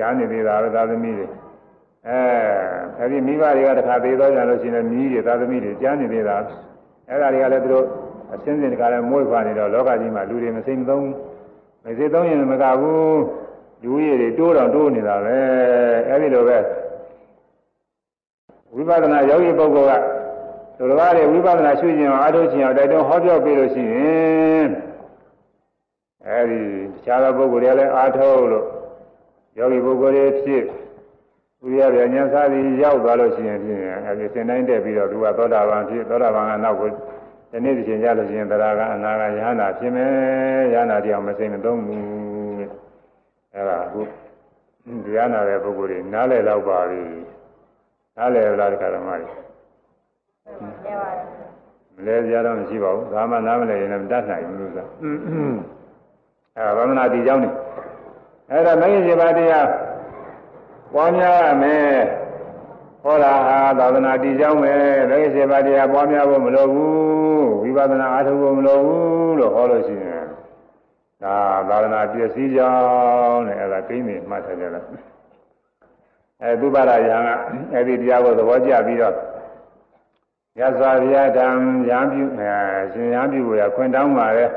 [0.01, 1.27] ရားနေသေးတာပဲသာသမီတွေ
[2.09, 2.21] အဲ
[2.99, 6.37] အဲဒီမိဘတွေကတခါသေးသွားကြလို့ရှိရင်မြည်တွေသာသမီတွေကြားနေသေးတာ
[7.09, 7.87] အဲဒါတွေကလည်းသူတို့
[8.35, 11.07] အစင်းစင်တခါလည်းမွေးခွာနေတော့လောကကြီးမှာလူတွေမစိမ့်သုံး
[11.85, 13.21] မစိမ့်သုံးရင်မကဘူး
[13.83, 15.39] လူရည်တွေတိုးတော့တိုးနေတာပဲ
[16.09, 16.59] အဲဒီလိုပဲ
[18.75, 20.03] ဝိပဿနာယောဂီပုဂ္ဂိုလ်က
[20.77, 23.97] သူတော်ဘာတွေဝိပဿနာရှုခြင်းအားထုတ်ခြင်းအောင်တိုက်တွန်းဟောပြောပေးလို့ရှိရ
[24.57, 24.69] င်
[26.27, 26.61] အဲဒီ
[26.93, 28.67] တခြားသောပုဂ္ဂိုလ်တွေလည်းအားထုတ်လို့
[29.58, 30.64] ယောဂီပုဂ္ဂိုလ်တွေဖြစ်
[31.66, 40.10] ဥရိယဗျာဉာဏ်စားပြီးရောက်သွားလို့ရှိရင်ဖြင့်အဲဒီစင်တိုင်းတက်ပြီးတော့သူကသောတာပန်ဖြစ်သောတာပန်ကနောက်ကိုဒီနေ့ဒီချိန်ကြလို့ရှိရင်တရားကအနာကယဟနာဖြစ်မယ်
[40.74, 42.04] ယဟနာတရားမစိမ့်မသုံးဘူး
[43.54, 44.02] အဲဒါအခု
[45.06, 47.04] တရားနာတဲ့ပုဂ္ဂိုလ်တွေနားလည်တော့ပါပြီ
[48.18, 49.30] နားလည်လားတရားဓမ္မတွေ
[51.96, 54.86] မလဲကြတော့မရှိပါဘူးဒါမှနားမလဲရင်လည်းမတတ်နိုင်ဘူးလို့ဆို
[56.58, 57.50] အဲဗမနာဒီเจ้าနေ
[58.51, 59.69] အဲ့ဒါမဂ္ဂင်7ပါးတရား
[60.95, 61.97] ပွားများရမယ်
[63.03, 64.75] ဟဟောတာဟာသာသနာတည်ကြောင်းပဲ
[65.11, 70.25] ဘယ်စေပါတရားပွားများဖို့မလိုဘူးဝိပဿနာအားထုတ်ဖို့မလိုဘူးလို့ဟောလို့ရှိရင်
[71.23, 71.35] ဒါ
[71.69, 74.85] သာသနာပြည့်စည်ကြောင်းတဲ့အဲ့ဒါသိနေမှတ်ထားကြလား
[76.43, 77.29] အဲသုဘရယံက
[77.73, 79.15] အဲ့ဒီတရားကိုသဘောကျပြီးတော့
[80.61, 81.47] ရသော်ဗျာတံ
[81.89, 82.53] ရံပြုအဲ
[82.93, 84.51] ရှင်ရံပြုကိုရခွင့်တောင်းပါလေအ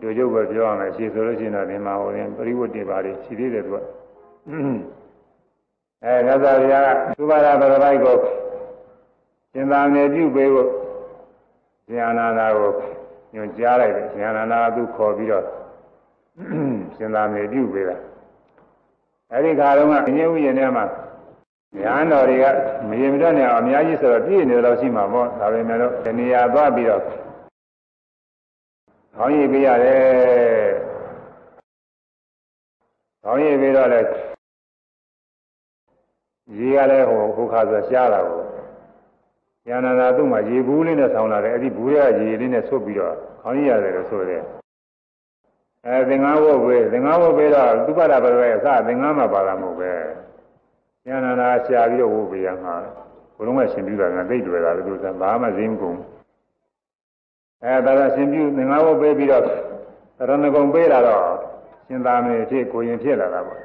[0.00, 3.76] တူတူပဲပြောရမယ်ရှင်းဆိုလို့ရှိရင်တော့ဒီမှာဟိုရင်ပရိဝတ်တွေပါလေရှိသေးတယ်သူက
[6.04, 6.80] အဲရသော်ဗျာ
[7.18, 8.16] သုဘရဘရပိုက်ကို
[9.52, 10.68] ရှင်သာမေပြုပေးဖို့
[11.86, 12.72] ရှင်အနန္ဒာကို
[13.34, 15.44] ညွှန်ကြားလိုက်တယ်ရှင်အနန္ဒာကသူခေါ်ပြီးတော့
[16.96, 17.96] ရှင်သာမေပြုပေးတာ
[19.32, 20.84] အဲဒီခါတုန်းကအငြင်းဥယျာဉ်ထဲမှာ
[21.78, 22.44] ညာတော်တွေက
[22.88, 27.02] မရင်မတွက်နေအောင်အများကြီးဆိုတော့ပြည့်နေတော့ရှိမှာပေါ့ဒါပေမဲ့လို့တဏှာသွားပြီးတော့
[29.22, 30.70] ခေါင်းရည်ပေးရတယ်
[33.24, 34.00] ခေါင်းရည်ပေးတော့လဲ
[36.56, 38.42] ရေကလည်းဟိုခုခါဆိုရှားတာကို
[39.66, 44.42] ညာနာနာသူ့မှာရေဘူးလေးနဲ့ဆောင်းလာတယ်အဲ့ဒီဘူးရဲ့ရေလေးနဲ့ဆွတ်ပြီးတော့ခေါင်းရည်ရတယ်လို့ဆိုတယ်
[45.86, 49.92] အဲသင်္ကန်းဝုတ်ပဲသင်္ကန်းဝုတ်ပဲတော့သူပဒပရပဲအစသင်္ကန်းမှာပါတာမဟုတ်ပဲ
[51.06, 52.74] ဉာဏနာရှာပြီးတော့ဝုတ်ပေးရမှာ
[53.36, 55.98] ဘုလုံးကရှင်ပြတာကသိတွေ့တာလို့ဆိုဘာမှဈေးမကုန်
[57.64, 59.48] အဲဒါကရှင်ပြသင်္ကန်းဝုတ်ပေးပြီးတော့ရ
[60.18, 61.24] ဏဂုံပေးလာတော့
[61.86, 63.60] ရှင်သာမေဖြစ်ကိုရင်ဖြစ်လာတာပေါ့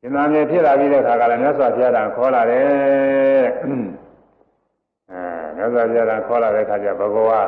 [0.00, 3.66] ရှင်သာမေဖြစ်လာပြီးတဲ့ခါကလည်းမြတ်စွာဘုရားတန်ခေါ်လာတယ်အဲ
[5.56, 7.42] မြတ်စွာဘုရားတန်ခေါ်လာတဲ့ခါကျဘဂဝါ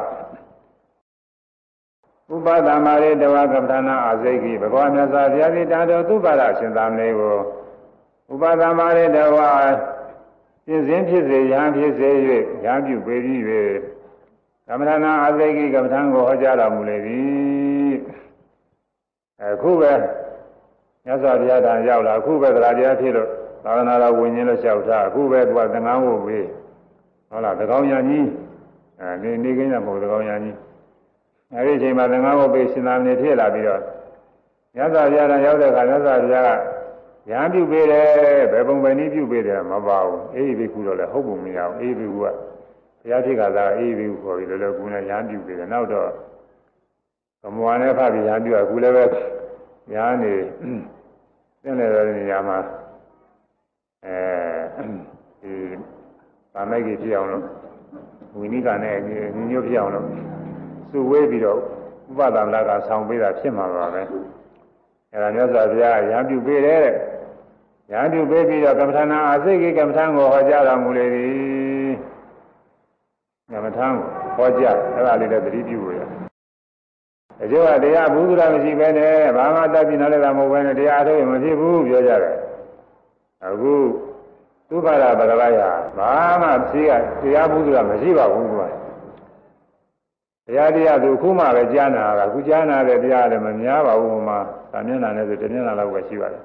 [2.33, 7.37] ဥပဒမာရေတဝကပ္ပနာအာဇိကိဘဂဝါမြတ်စွာဘုရားသည်တာတော်သူပါရရှင်သာမေကို
[8.33, 9.39] ဥပဒမာရေတဝ
[10.67, 12.09] ဖြစ်စဉ်ဖြစ်စေရဟန်းဖြစ်စေ၍
[12.65, 13.43] ရဟန်းပြုပေပြီး၍
[14.69, 17.95] ကမ္မထာနာအာဇိကိကမ္မထံကိုဟောကြားတော်မူလေသည်
[19.43, 19.93] အခုပဲ
[21.05, 23.29] မြတ်စွာဘုရားတန်ရောက်လာအခုပဲသရတရားဖြစ်လို့
[23.65, 26.47] သာသနာတော်ဝิญဉ်လို့လျှောက်ထားအခုပဲသူကသံဃာဝုတ်ပြီး
[27.29, 28.27] ဟုတ်လားသကောင်းညာကြီး
[29.01, 30.57] အဲဒီနေခင်းရမဟုတ်သကောင်းညာကြီး
[31.55, 33.83] အဲဒီအချိန်မှာသံဃာဝုတ်ပြီးရှင်သာမဏေဖြစ်လာပြီးတော့
[34.75, 36.51] မြတ်စွာဘုရားတန်ရောက်တဲ့အခါမြတ်စွာဘုရားက
[37.31, 38.07] ရဟန်းပြုပေးတယ်
[38.53, 42.27] ဘယ်ပုံပဲနည်းပြုပေးတယ်မပါဘူးအေးဘိက္ခုတော့လည်းဟုတ်ပုံမရဘူးအေးဘိက္ခုက
[43.01, 46.11] ဘုရားဖြစ်ခါသာအေးဘိက္ခုခေါ်ပြီးလည်းလည်းကူနဲ့ရဟန်းပြုပေးတယ်နောက်တော့
[47.43, 49.05] ကမ္မဝါနဲ့ဖပြီးရဟန်းပြုကကူလည်းပဲ
[49.95, 50.35] ရဟန်းနေ
[51.63, 52.59] သင်တဲ့နေရာမှာ
[54.05, 54.83] အဲ
[55.43, 55.53] ဒီ
[56.55, 57.45] ဗာမိတ်ကြီးဖြစ်အောင်လို့
[58.39, 59.17] ဝိနိကနဲ့ညီ
[59.51, 60.07] ညွတ်ဖြစ်အောင်လို့
[60.91, 61.59] စုဝေးပြီးတော့
[62.11, 64.03] ဥပဒမလာကဆောင်ပေးတာဖြစ်မှာပါပဲ
[65.13, 66.95] အဲဒါမြတ်စွာဘုရားရဟန်းပြုပေးတယ်တဲ့
[67.93, 71.58] ရဟန်းပြုပေးပြီးတော့ကမ္မထာနာအစိတ်ကိကမ္မထာကိုဟောကြားတော်မူလေသည်
[73.53, 74.05] ကမ္မထာကို
[74.37, 76.01] ဟောကြားအဲဒါလေးလည်းသတိပြုရ
[77.43, 82.37] အကျိုးကတရားဘုရားမရှိဘဲနဲ့ဘာမှတတ်ပြနာလည်းမဟုတ်ဘဲနဲ့တရားထုတ်ရင်မဖြစ်ဘူးပြောကြတယ်
[83.47, 83.75] အခု
[84.69, 85.61] သုဘရဗရဝယ
[85.99, 86.93] ဘာမှဖြေက
[87.23, 88.69] တရားဘုရားမရှိပါဘူးကွာ
[90.47, 94.39] တရားတရားသူခုမှပဲကြားနာတာခုကြားနာတဲ့တရားလည်းမများပါဘူးဟိုမှာ
[94.73, 96.43] သာမျက်နှာနဲ့ဆိုတမျက်နှာလောက်ပဲရှိပါတယ်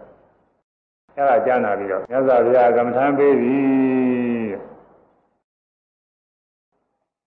[1.15, 3.57] အဲ့ဒါကြားနာပြီးတော့မြတ်စွာဘုရားကမ္မထမ်းပေးပြီ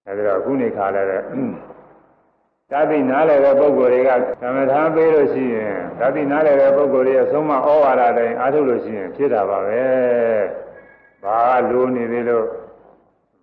[0.07, 1.09] အဲ့ဒါခုနေခါလည်း
[2.71, 4.11] သာတိနားလည်တဲ့ပုဂ္ဂိုလ်တွေက
[4.43, 9.83] ကမ္မထာပေးလို့ရှိရင်သာတိနားလည်တဲ့ပုဂ္ဂိုလ်တွေအဆုံးမဩဝါဒတိုင်းအားထုတ်လို့ရှိရင်ဖြစ်တာပါပဲ။
[11.23, 11.39] ဘာ
[11.71, 12.47] လိုနေသေးလို့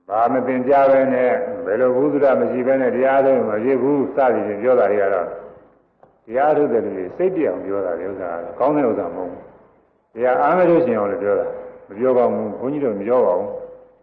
[0.09, 1.31] ဘာမတင်ကြပဲနဲ့
[1.65, 5.27] ဘယ်လိုဘုဒ္ဓမရှိပဲနဲ့တရားထုတ်မဖြစ်ဘူးစသည်ဖြင့်ပြောတာတွေကတော့
[6.25, 9.41] တရားထုတ်တဲ့လူတွေစိတ်ပြောင်ပြောတာလေဥစ္စာကောင်းတဲ့ဥစ္စာမဟုတ်ဘူး။
[10.13, 11.45] တရားအားမလို့ရှင်အောင်လည်းပြောတာ
[11.87, 13.49] မပြောပါဘူး။ဘုန်းကြီးတို့မပြောပါဘူး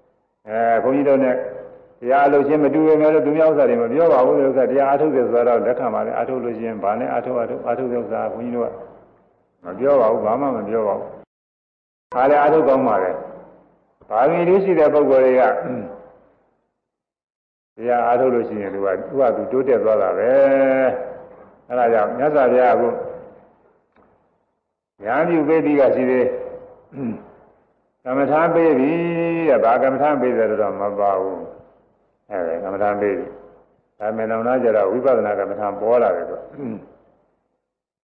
[0.49, 1.35] ။အဲဘုန်းကြီးတို့နဲ့
[2.01, 8.73] တရားအလုပ်ချင်းမတူရမယ်လို့သူများဥစ္စာတွေမပြောပါဘူးလို့ဥစ္စာတရားအထုတ်တယ်ဆိုတော့လက်ခံပါလေအထုတ်လို့ရှိရင်ဗာနဲ့အထုတ်အထုတ်အထုတ်တဲ့ဥစ္စာဘုန်းကြီးတို့က
[9.65, 11.09] မပြောပါဘူးဘာမှမပြောပါဘူး။
[12.15, 13.11] ဒါလည်းအထုတ်ကောင်းပါလေ။
[14.09, 15.43] ဘာမီလေးရှိတဲ့ပုဂ္ဂိုလ်တွေက
[17.77, 20.31] တရားအထုတ်လို့ရှိရင်သူကသူကသူတိုးတက်သွားတာပဲ။
[21.69, 22.83] အဲဒါကြောင့်မြတ်စွာဘုရားက
[25.05, 26.27] ညာပြုပေးပြီးကရှိသေး
[28.05, 28.93] ကမ္မထာပေးပြီ
[29.49, 31.41] တဲ့ဘာကမ္မထာပေးတယ်တော့မပါဘူး။
[32.31, 33.31] အဲကမ္မထာပေးတယ်
[33.99, 36.43] ဒါမေနောင်နာကြတော့ဝိပဿနာကမ္မထာပေါ်လာတယ်တော့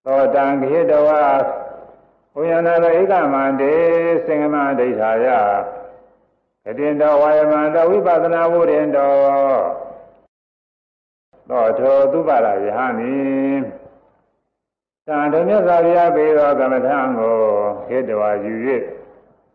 [0.04, 1.08] သောတံခေတဝ
[2.34, 3.72] ဘုယနာသောဧကမန္တေ
[4.26, 5.26] စင်္ဂမဒိဋ္ဌာယ
[6.64, 9.12] ကတိတောဝါယမန္တဝိပဿနာဝုရင်တော
[11.48, 13.14] သောထောသူပါရယဟန်နိ
[15.06, 17.36] သံတော်မြတ်စွာဘုရားပေးသောကမ္မထာကို
[17.88, 18.54] ခေတဝါယူ၍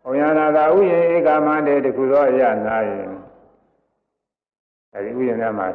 [0.04, 2.42] ဘုယနာသာဥယျဧကမန္တေတခုသောအရ၌
[4.94, 5.66] အဲဒီဥယျာဉ်ထဲမှာ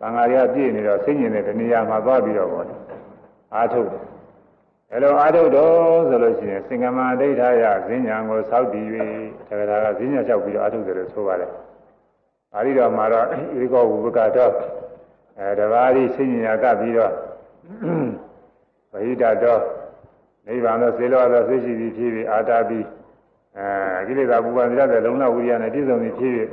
[0.00, 2.66] သံဃာတွေကပြည့်နေတော့စိတ်ညင်တဲ့တဏှာမှာသွားပြီးတော့ပေါ့
[3.54, 4.02] အားထုတ်တယ်
[4.92, 5.74] အဲလိုအာထုတ်တော့
[6.08, 8.86] ဆိုလို့ရှိရင်စင်္ကမဒိဋ္ဌာယဈဉ္ညာကိုစောက်တည်၍
[9.48, 11.50] တက္ကရာကဈဉ္ညာလျှောက်ပြီးတော့အာထုတ်တယ်လို့ဆိုပါတယ်။
[12.52, 13.26] ပါဠိတော်မှာတော့
[13.62, 14.52] ဧကောဝုပကတော့
[15.38, 17.12] အဲတဘာတိစိညာကပြီးတော့
[18.92, 19.62] ဗဟိတတော်
[20.46, 22.86] နိဗ္ဗာန်သောစေလောသောသိရှိပြီးဖြစ်ပြီးအာတာပြီး
[23.58, 26.48] အဲကိလေသာပူပန်ကြတဲ့လုံလဝိရိယနဲ့ပြည့်စုံပြီးဖြစ်ပြီး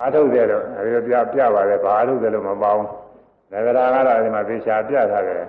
[0.00, 2.82] အာထုတ်တယ်တော့အဲဒီပြပြပါတယ်ဘာအာထုတ်တယ်လို့မပေါင်း။
[3.50, 5.42] တက္ကရာကတော့ဒီမှာသေချာပြထားတယ်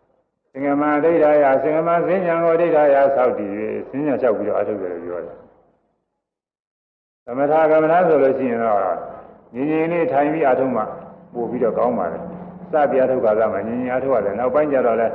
[0.52, 3.50] ။သင်္ကမဒိဋ္ဌာယသင်္ကမစဉ္ညာကိုဒိဋ္ဌာယဆောက်တည်၍
[3.90, 5.36] စဉ္ညာလျှောက်ပြီးတော့အထုတ်တယ်လို့ပြောတယ်။
[7.24, 8.78] သမထကမ္မနာဆိုလို့ရှိရင်တော့
[9.54, 10.82] ငြင်းငြင်းလေးထိုင်ပြီးအထုတ်မှ
[11.34, 12.18] ပို့ပြီးတော့ကောင်းပါလေ။
[12.72, 15.08] စပြအထုတ်ကသာမှငြင်းငြင်းအထုတ်ရတယ်။နောက်ပိုင်းကျတော့လဲ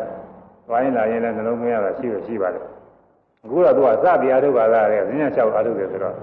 [0.67, 2.63] သွားရင်လာရင်လည်းနှလုံးသွင်းရတာရှိရရှိပါတယ်။
[3.43, 6.15] အခုတော့သူကစပြအထုတ်ကသာတဲ့စဉ္ညာလျှောက်အထုတ်တယ်ဆိုတော့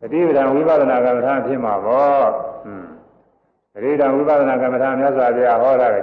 [0.00, 2.26] တတိပဒံဝိပဿနာကမ္မထာဖြစ်မှာပေါ့။
[2.64, 2.88] ဟွန်း
[3.74, 6.02] တတိပဒံဝိပဿနာကမ္မထာမြတ်စွာဘုရားဟောတာလေ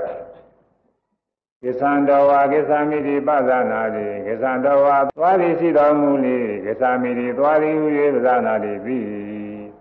[1.63, 9.05] ကိသံတော်ဝါကိသမိတိပဇာနာတိကိသံတော်ဝါသွားသည်ရှိတော်မူလေကိသမိတိသွားသည်ဟူ၍ပဇာနာတိပြီး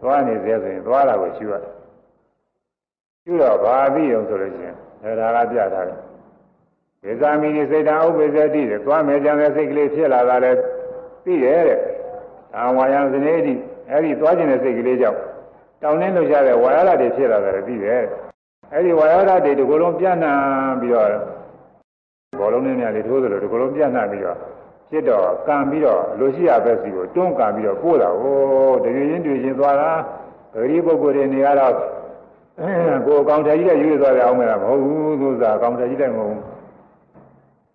[0.00, 1.74] သွားနေစေဆိုရင်သွားတာကိုရှုရတယ်
[3.22, 5.98] ရှုတော့ဘာပြီးအောင်ဆိုလို့ရှိရင်ဒါကပြထားတယ်
[7.02, 10.58] ကိသမိတိစိတ်တံဥပ္ပဇ္ဇတိတဲ့သွားမယ်ကြံတဲ့စိတ်ကလေးဖြစ်လာတာလည်း
[11.24, 11.80] သိရဲ့တဲ့
[12.56, 13.54] အာဝါယံစနေတိ
[13.90, 15.18] အဲ့ဒီသွားခြင်းတဲ့စိတ်ကလေးကြောင့်
[15.82, 18.02] တောင်းနှင်းလို့ရတဲ့ဝါရဒတွေဖြစ်လာတယ်သိရဲ့
[18.72, 20.38] အဲ့ဒီဝါရဒတွေဒီကိုယ်လုံးပြန့်နှံ့
[20.80, 21.08] ပြီးတော့
[22.38, 24.38] ဘောလုံးနဲ့များလေးထိုးသလိုဒီကလုံးပြန့်နှံ့ပြီးတော့
[24.90, 28.36] ဖြစ်တော့ကံပြီးတော့လိုရှိရပဲစီကိုတွန်းကံပြီးတော့ပို့တာဟို
[28.84, 29.90] တကယ်ချင်းတွေ့ချင်းသွားတာ
[30.54, 31.74] ဂရီပုဂ္ဂိုလ်တွေနေရတော့
[33.06, 36.42] ကိုယ်ကောင်ထကြီးတဲ့ရွေးသွားတယ်အောင်မလားမဟုတ်ဘူးသူစားကောင်ထကြီးတဲ့မဟုတ်ဘူး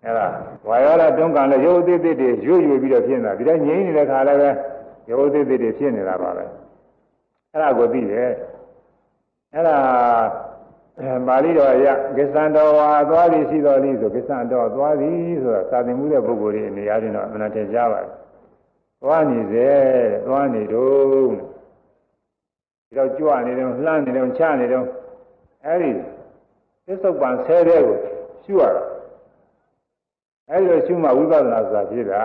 [0.04, 0.26] အဲ့ဒါ
[0.68, 4.50] ဝါယောရတွန်းကံလည်းရုပ်သေးသေးတွေရွေ့ရွေ့ပြီးတော့ဖြစ်နေတာဒီတိုင်းငြိမ်းနေတဲ့ခါလည်းပဲ
[5.08, 6.44] ရုပ်သေးသေးတွေဖြစ်နေတာပါပဲ
[7.52, 8.30] အဲ့ဒါကိုသိတယ်
[9.54, 9.76] အဲ့ဒါ
[11.28, 11.86] ပါဠိတော်အရ
[12.16, 18.12] ကိစ္စံတော်ဝါသွားသည်ရှိတော်သည်ဆိုကိစ္စံတော်သွားသည်ဆိုတာသာသင်မှုတဲ့ပုဂ္ဂိုလ်တွေအနေအားဖြင့်တော့အမှန်တရားကြားပါတယ်။
[19.02, 19.68] သွားနေစေ
[20.26, 21.28] သွားနေတော့
[22.86, 24.82] ဒီတော့ကြွနေတယ်လှမ်းနေတယ်ချနေတယ်
[25.66, 25.90] အဲ့ဒီ
[26.86, 27.96] သစ္စုပ္ပန်ဆဲတဲ့ကို
[28.44, 28.84] ရှုရတာ
[30.50, 32.22] အဲ့ဒီလိုရှုမှဝိပဿနာဆိုတာဖြစ်တာ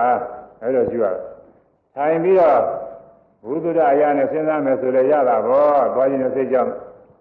[0.62, 1.33] အဲ့လိုရှုရတာ
[1.96, 2.60] ထိုင်ပြီးတော့
[3.46, 6.74] ဘုဒ္ဓအရာနဲ့စဉ်းစားမယ်ဆိုလည်းရတာပေါ့သွားခြင်းနဲ့စိတ်ကြောင့်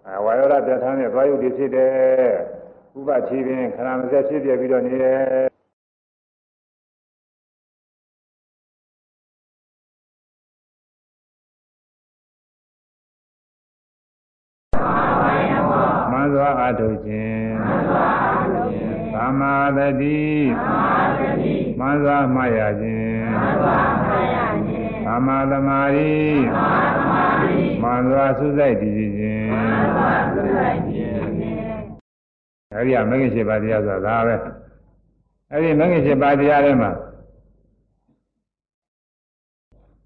[0.07, 2.31] အဲဝါယောဓပြဋ္ဌာန်းတဲ့သွားယုတ်တွေဖြစ်တယ်
[2.99, 5.53] ဥပချီပင်ခဏမစက်ဖြစ်ပြပြီးတော့နေတယ်
[16.11, 17.55] မသောအထုခြင်း
[19.13, 20.21] သမ္မာတတိ
[21.79, 26.11] မသောမှရခြင်းသမ္မာသမာဓိ
[27.83, 29.49] မသောသုစိတ်တည်ခြင်း
[32.73, 34.35] အဲဒီကမဂ္ဂင်7ပါးတရားဆိုတာဒါပဲ
[35.51, 36.91] အဲဒီမဂ္ဂင်7ပါးတရားထဲမှာ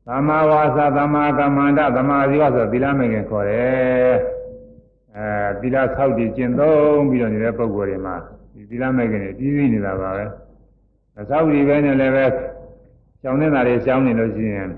[0.08, 4.14] သမ္မာဝါစာသမ္မာကမ္မန္တသမ္မာဇီဝဆိုသီလမဂ္ဂင်ခေါ်တယ်
[5.18, 8.16] အဲသီလဆောက်တည်ကျင့်သုံးပြီးတော့နေတဲ့ပုဂ္ဂိုလ်တွေမှာ
[8.53, 10.26] ဒီသီလမဂ္ဂင်တွေကြီးကြီးနေတာပါပဲ
[11.20, 12.26] အသောက်ဒီပဲနဲ့လည်းပဲ
[13.22, 14.70] ကျောင်းနေတာတွေကျောင်းနေလို့ရှိရင်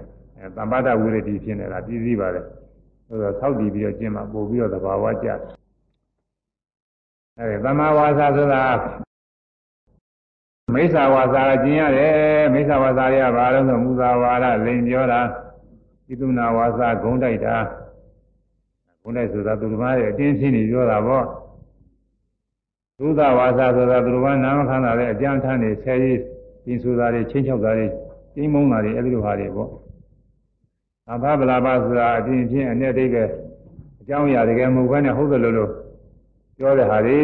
[0.58, 2.46] သမ္ပါဒဝိရတိဖြစ်နေတာပြည်စည်းပါတယ်
[3.08, 5.40] ဆိုတော့ဆောက်တည်ပြီးတော့ကျင့်မှာပို့ပြီးတော့သဘာဝကျတယ်
[7.38, 8.64] အဲဒီသမ္မာဝါစာဆိုတာ
[10.74, 15.22] မိစ္ဆာဝါစာကကျင့်ရတယ်မိစ္ဆာဝါစာရဘာလို့ဆိုမူသာဝါဒလိန်ပြောတာ
[16.08, 17.56] ဣသုနာဝါစာဂုံးတိုက်တာ
[19.02, 21.26] ဂုံးတိုက်ဆိုတာသူတော်ဘာရဲ့အတင်းချင်းနေပြောတာပေါ့
[22.98, 26.20] သုဒဝါစာဆိုတာသူတော်ဘာနာမခန္ဓာရဲ့အကြမ်းထမ်းနေဆဲရေး
[26.64, 27.88] ပြင်ဆိုတာတွေချင်းချောက်တာတွေ
[28.34, 29.70] ကျင်းမုန်းတာတွေအဲဒီလိုဟာတွေပေါ့
[31.12, 33.24] အဘဗလာပဆိုတာအပြင်ချင်းအနဲ့တိတ်ပဲ
[34.02, 35.72] အကြောင်းအရာတကယ်မဟုတ်ဘဲနဲ့ဟုတ်တယ်လို့လို့
[36.58, 37.20] ပြောတဲ့ဟာတွေ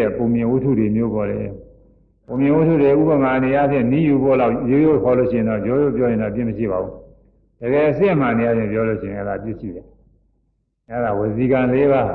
[0.00, 1.48] တဲ့ပုံမြင်ဝတ္ထုတွေမျိုးပေါ်တယ်
[2.26, 6.92] ပုံမြင်ဝတ္ထုတွေဥပမာအနေအချင်းနီးယူဖို့လောက်ရိုးရိုးခေါ်လို့ရှိရင်တော့ရိုးရိုးပြောရင်တော့ပြည့်မရှိပါဘူး
[7.60, 9.86] တကယ်အစစ်မှန်နေရချင်းပြောလို့ရှိရင်အဲ့ဒါပြည့်ရှိတယ်
[10.88, 12.08] အဲ့ဒါဝစီကံ၄ပါး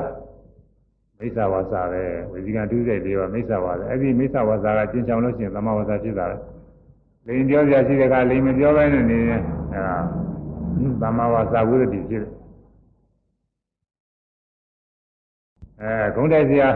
[1.18, 6.36] မိစ္ဆာဝါစာပဲဝစီကံဒုစရိုက်၄ပါးမိစ္ဆာဝါစာအဲ့ဒီမိစ္ဆာဝါစာကကျင့်ချောင်လို့ရှိရင်သမဝါစာဖြစ်တာလေ
[7.26, 9.42] လိန်ပြောပြရှိတဲ့ကလိန်မပြောဘဲနဲ့နေရင်
[9.72, 9.96] အဲ့ဒါ
[11.00, 12.32] သမဝါစာဝိရတိဖြစ်တယ်
[15.82, 16.68] အဲဂုံးတိုက်စရာ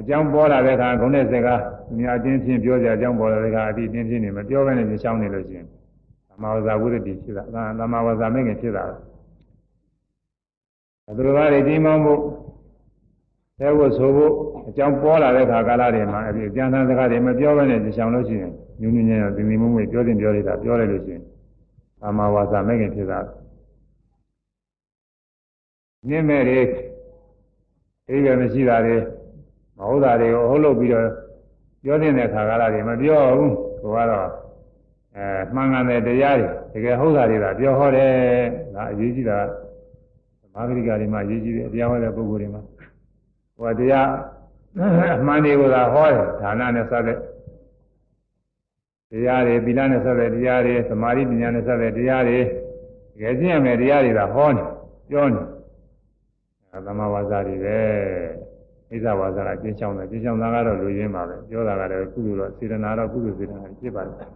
[0.00, 5.66] အကြောင်းပေါ်လာတဲ့အခါဂုံးတိုက်စကားသူများအချင်းချင်းပြောကြအကြောင်းပေါ်လာတဲ့အခါအတိအချင်းချင်းနေမပြောဘဲနဲ့ရှောင်းနေလို့ရှိရင်
[6.28, 7.42] သမဝါစာဝိရတိဖြစ်တာ
[7.78, 12.20] သမဝါစာမင်းငယ်ဖြစ်တာပဲသူတို့ဘာတွေကြီးမောင်းဖို့
[13.58, 14.32] ဆဲဖို့ဆိုဖို့
[14.68, 21.22] အကြောင်းပေါ်လာတဲ့အခါကာလတွေမှာအဲဒီအကျဉ်းသန်းစကားတွေမပြောဘဲနဲ့ရှောင်းလို့ရှိရင်ညူးညူးညံ့ညံ့သင်္ဒီမုံမွေပြောတင်ပြောလိုက်တာပြောလိုက်လို့ရှိရင်
[22.04, 23.20] သမဝါစာမင်းငယ်ဖြစ်တာ
[26.08, 26.60] နင်းမဲ့တွေ
[28.08, 28.96] အိဗယ်မရှိတာတွေ
[29.78, 31.08] မဟုတ်တာတွေကိုဟုတ်လို့ပြီးတော့
[31.82, 33.52] ပြောတဲ့ခါကာလတွေမပြောဘူး
[33.82, 34.28] ကိုကတော့
[35.16, 38.12] အဲမှန်ကန်တဲ့တရားတွေတကယ်ဟုတ်တာတွေကပြောဟောတယ်
[38.74, 39.38] ဒါအရေးကြီးတာ
[40.40, 42.62] သမာဓိကတွေမှာအရေးကြီးတယ်တရားဟောတဲ့ပုဂ္ဂိုလ်တွေမှာ
[43.58, 44.08] ဟိုတရား
[45.20, 47.16] အမှန်တွေကိုသာဟောတယ်ဒါနနဲ့စတဲ့
[49.14, 52.44] တရားတွေသီလနဲ့ဆက်တဲ့တရားတွေသမာဓိပညာနဲ့ဆက်တဲ့တရားတွေတ
[53.20, 54.64] ကယ်ကျင့်ရမယ်တရားတွေကဟောနေ
[55.10, 55.42] ပြောနေ
[56.70, 57.78] အဲသမဝါစာတွေပဲ
[58.90, 64.28] ဣဇဝါစာကကျင့်ချောင်းတယ်ကျင့်ချောင်းတာကတော့လူရင်းပါပဲပြောတာကလည်းကုသိုလ်တော့စေတနာတော့ကုသိုလ်စေတနာဖြစ်ပါတယ်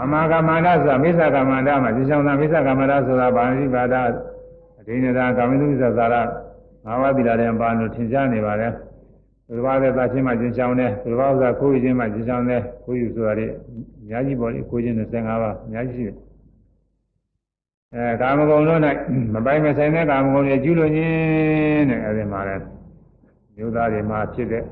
[0.00, 3.94] အမကမန္တဆိုတာမိစ္ဆာကမန္တမှာကျင့်ချောင်းတာမိစ္ဆာကမန္တဆိုတာဗာဏိပါဒ
[4.78, 6.14] အဒိဏတာကာမိသုစ္ဆာသာရ
[6.84, 8.54] ငါးပါးသီလတဲ့ပါလို့ထင်ရှားနေပါ
[9.48, 13.46] တယ်ဘုရားတဲ့သာချင်းမှကျင်ချောင်းတယ်ဘုရားဥစ္စာခိုးယူခြင်းမှကျင်ချောင်းတယ်ခိုးယူဆိုတာတွေ
[14.02, 16.16] အများကြီးပေါ့လေခိုးခြင်း25ပါးအများကြီးရှိတယ်
[17.94, 18.80] အဲကာမဂုဏ်တို့၌
[19.34, 22.56] မပိုင်မဆိုင်တဲ့ကာမဂုဏ်တွေကျူးလွန်ခြင်းတဲ့အဲဒီမှာလဲ
[23.56, 24.64] မျိုးသားတွေမှာဖြစ်တဲ့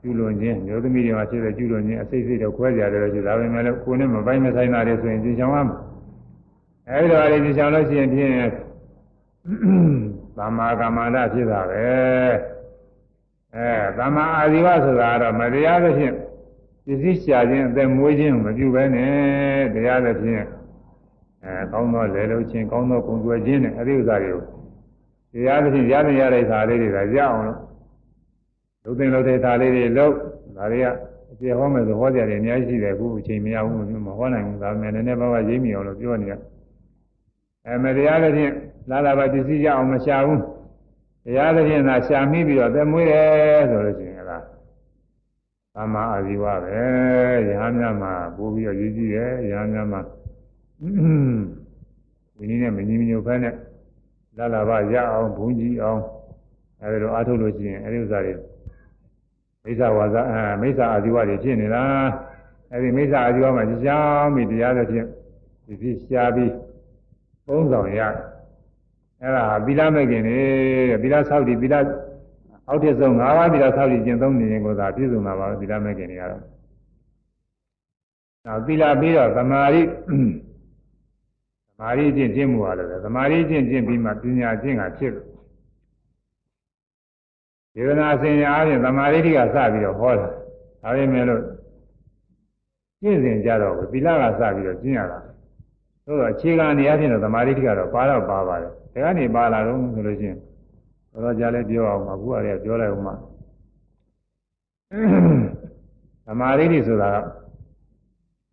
[0.00, 5.76] ကျူးလွန်ခြင်းမျိုးသမီးတွေမှာဖြစ်တဲ့ကျူးလွန်ခြင်းအစိတ်စိတ်တော့ခွဲကြတယ်လို့ရှိဒါပေမဲ့လည်းကိုယ်နဲ့မပိုင်မဆိုင်တာတွေဆိုရင်ကျင်ချောင်းရမှာ
[6.90, 8.32] အဲဒီတော့အဲဒီကျင်ချောင်းလို့ရှိရင်ဖြင့်
[10.36, 11.82] သမ္မာကမ္မန္တဖြစ်တာပဲ
[13.56, 16.14] အဲသမ္မာအာဇီဝဆိုတာကတော့မတရားသဖြင့်
[16.84, 20.44] ပစ္စည်းရှာခြင်းအသက်မွေးခြင်းမပြုဘဲနဲ့တရားသဖြင့်
[21.44, 24.42] အဲကောင်းသောလေလုံးချင်းကောင်းသောကုံကျွယ်ခြင်းနဲ့အဲဒီဥစ္စာတွေကို
[25.32, 27.58] တရားသဖြင့်ရတဲ့ရတဲ့ခါလေးတွေကရအောင်လို့
[28.84, 30.12] လူသိလို့တဲ့ခါလေးတွေလို့
[30.56, 30.86] ဒါတွေက
[31.30, 36.32] အပြေဟောမယ်ဆိုဟောကြတယ်အများကြီးရှိတယ်အခုအချိန်မရဘူးမဟောနိုင်ဘူးဒါပေမဲ့နည်းနည်းပါးပါးရိပ်မိအောင်လို့ပြောနေရ
[37.66, 38.52] အဲမတရားသဖြင့်
[38.90, 40.40] လာလာပါပစ္စည်းရအောင်မရှာဘူး
[41.24, 44.44] တရားသဖြင့်သာရှာမိပြီးတော့သက်မွေးတယ်ဆိုလို့ရှိရင်လား
[45.74, 46.78] သမ္မာအာဇီဝပဲ
[47.46, 50.00] ယဟန်များမှာပို့ပြီးတော့ရည်ကြည့်တယ်ယဟန်များမှာ
[52.36, 53.54] ဒီနည်းနဲ့မညီမညွတ်ဖဲနဲ့
[54.36, 56.00] လာလာပါရအောင်ဘုန်းကြီးအောင်
[56.82, 58.34] အဲဒီလိုအားထုတ်လို့ရှိရင်အဲဒီဥစ္စာတွေ
[59.64, 61.82] မိစ္ဆာဝါစာအဲမိစ္ဆာအာဇီဝတွေဖြစ်နေတာ
[62.72, 65.06] အဲဒီမိစ္ဆာအာဇီဝမှာကြောင်းပြီးတရားသဖြင့်
[65.66, 66.52] ဒီဖြစ်ရှားပြီး
[67.46, 68.31] ပုံဆောင်ရတယ်
[69.22, 70.36] အဲ့ဒါသီလမဲ့ခင်နေ
[70.90, 71.74] တဲ့သီလဆောက်တည်သီလ
[72.68, 76.42] အောက်ထစ်ဆုံး၅ပါးသီလဆောက်တည်ကျင့်သုံးနေရင်ကိုသာပြည့်စုံတာပါသီလမဲ့ခင်တွေကတော့
[78.46, 79.86] နောက်သီလပြီးတော့သမာဓိသ
[81.80, 85.24] မာဓိကျင့်ကျင့်မှုဟာလည်းသမာဓိကျင့်ကျင့်ပြီးမှပညာကျင့်ကဖြစ်တယ်
[87.74, 90.26] ဒေသနာအစဉ်အားဖြင့်သမာဓိကစပြီးတော့ဟောတာ
[90.82, 91.42] ဒါပေမဲ့လို့
[93.02, 95.18] ကျင့်စဉ်ကြတော့သီလကစပြီးတော့ကျင့်ရတာ
[96.06, 100.38] သို့တော့အခြေခံအနေအချင်းတော့သမာဓိကတော့ပါတော့ပါပါတယ် ဒါကနေပါလာတော့ဆိုလို့ချင်း
[101.24, 103.12] တော့ကြာလဲပြောအောင်အခုအရေပြောလိုက်အောင်မှ
[106.26, 107.16] သမာဓိတွေဆိုတာက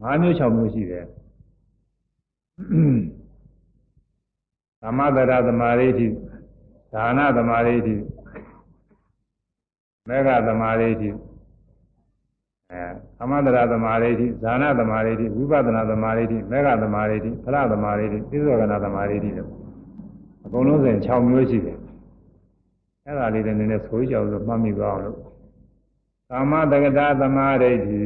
[0.03, 1.05] ၅မျိုး၆မျိုးရှိတယ်
[4.81, 6.07] သမထရသမာဓိတိ
[6.93, 7.95] ဒါနသမာဓိတိ
[10.07, 11.09] မေဃသမာဓိတိ
[12.71, 12.83] အဲ
[13.17, 19.49] သမထရသမာဓိတိဇာနာသမာဓိတိဝိပဿနာသမာဓိတိမေဃသမာဓိတိဖလသမာဓိတိသိသောကနာသမာဓိတိလို့
[20.49, 21.77] အကုန်လုံးဆိုရင်6မျိုးရှိတယ်
[23.05, 25.17] အဲ့ဒါလေးတွေနည်းနည်းဆိုကြအောင်လို့မှတ်မိသွားအောင်လို့
[26.29, 28.03] ကာမတက္ကတာသမာဓိတိ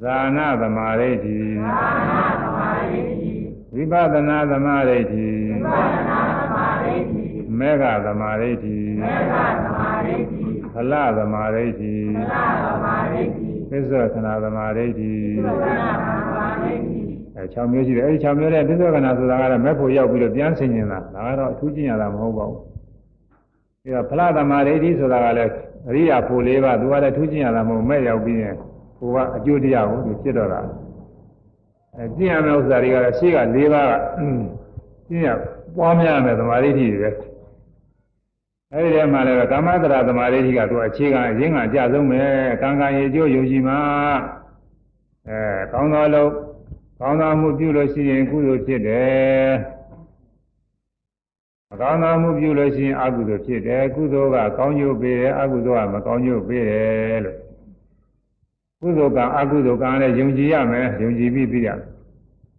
[0.00, 1.38] ဇာနာသမာဓိတိ
[3.74, 5.28] ဝိပဿနာသမာဓိတိ
[7.58, 8.78] မေဃသမာဓိတိ
[10.72, 11.94] ဖလသမာဓိတိ
[13.70, 16.97] သစ္စာခဏသမာဓိတိအဲ
[17.54, 22.60] 6မျိုးရှိတယ်အဲဒီ6မျိုးနဲ့သစ္စာခဏဆိုတာကတော့မဲ့ဖို့ရောက်ပြီးတော့ပြန်ဆင်ញင်တာဒါကတော့အထူးကျင့်ရတာမဟုတ်ပါဘူး
[23.82, 25.52] ပြီးတော့ဖလသမာဓိတိဆိုတာကလည်း
[25.88, 28.54] အရိယာဖို့လေးပါသူကလည်းထူးကျင့်ရတာမဟုတ်မဲ့ရောက်ပြီးရင်
[28.98, 30.60] ဟိုကအကျိုးတရားကိုသူဖြစ်တော့တာ
[31.96, 33.92] အဲကျင့်ရမယ့်ဥစ္စာတွေကတော့ရှေ့က၄ပါးက
[35.08, 35.28] ကျင့်ရ
[35.76, 37.10] ပွားများမယ်သမာဓိတိတွေပဲ
[38.74, 42.22] အဲဒီထဲမှာလည်းကာမတရာသမာဓိတိကသူအခြေခံအရင်းကအကြဆုံးပဲ
[42.62, 43.78] ကံကံရေကျိုးယုံကြည်မှာ
[45.28, 45.38] အဲ
[45.72, 46.30] ကောင်းသောလို့
[47.00, 49.50] ကောင်းသောမှုပြုလို့ရှိရင်ကုသိုလ်ဖြစ်တယ်
[51.70, 57.36] မကောင်းသောမှုပြုလို့ရှိရင်အကုသိုလ်ဖြစ်တယ်ကုသိုလ်ကကောင်းကျိုးပေးတယ်အကုသိုလ်ကမကောင်းကျိုးပေးတယ်လို့
[58.80, 61.86] ကုသိုလ်ကအကုသိုလ်ကလည်းယုံကြည်ရမယ်ယုံကြည်ပြီးသိရမယ်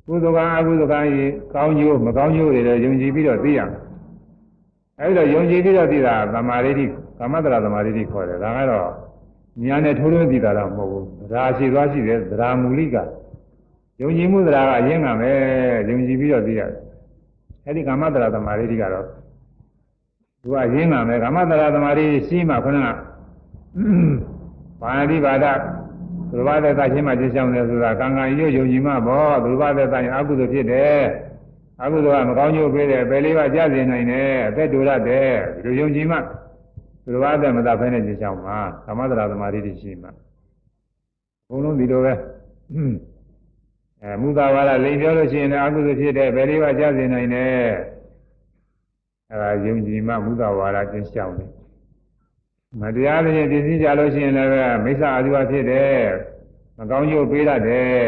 [0.07, 3.79] ကုသိုလ်ကအကုသိုလ်ကကြီးကောင်းကျိုးမကောင်းကျိုးတွေလည်းယုံကြည်ပြီးတော့သိရမယ်
[4.99, 6.85] အဲဒီတော့ယုံကြည်ပြီးတော့သိတာသမာဓိတိ
[7.17, 8.89] ကာမတရာသမာဓိတိခေါ်တယ်ဒါကတော့
[9.63, 12.95] ညာနဲ့ထိုးထွင်းသိတာတော့မဟုတ်ဘူးသရာရှိသွားရှိတယ်သရာမူလိက
[14.01, 15.31] ယုံကြည်မှုသရာကအရင်ကပဲ
[15.87, 16.81] ယုံကြည်ပြီးတော့သိရတယ်
[17.65, 19.05] အဲဒီကာမတရာသမာဓိတိကတော့
[20.41, 22.77] သူကရင်းကမယ်ကာမတရာသမာဓိရှိမှခဏ
[24.81, 25.45] ဘာဏိပါဒ
[26.31, 31.01] သူဘာသက်သာချင်းမှကျဆောင်တယ်ဆိုတာကံကံရွယုံကြည်မှပေါ့သူဘာသက်သာရင်အကုသိုလ်ဖြစ်တယ်
[31.83, 35.31] အကုသိုလ်ကမကောင်းကျိုးပေးတယ်ပယ်လေးပါးကြားစေနိုင်တယ်အသက်တူရတယ်
[35.63, 36.17] ဒီလိုယုံကြည်မှ
[37.03, 40.11] သူသူတော်ဘာတဲ့မသာဖဲနဲ့ကျင့်ဆောင်မှာကာမတရာသမာဓိရှိမှာ
[41.45, 43.08] အကုန်လုံးဒီလိုပဲအဲ
[44.21, 47.67] မူသာဝါဒလိန်ပြောလို့ရှိရင်လည်းအကုသိုလ်ဖြစ်တဲ့ဘယ်လေးပါးကြားစေနိုင်တယ်
[49.31, 51.49] အဲဒါယုံကြည်မှမူသာဝါဒကျင့်ဆောင်တယ်
[52.81, 54.51] မတရားတဲ့ပြည့်စည်ကြလို့ရှိရင်လည်း
[54.85, 55.99] မိစ္ဆာအဓိဝဖြစ်တယ်
[56.77, 58.01] မကောင်းကျိုးပေးတတ်တယ်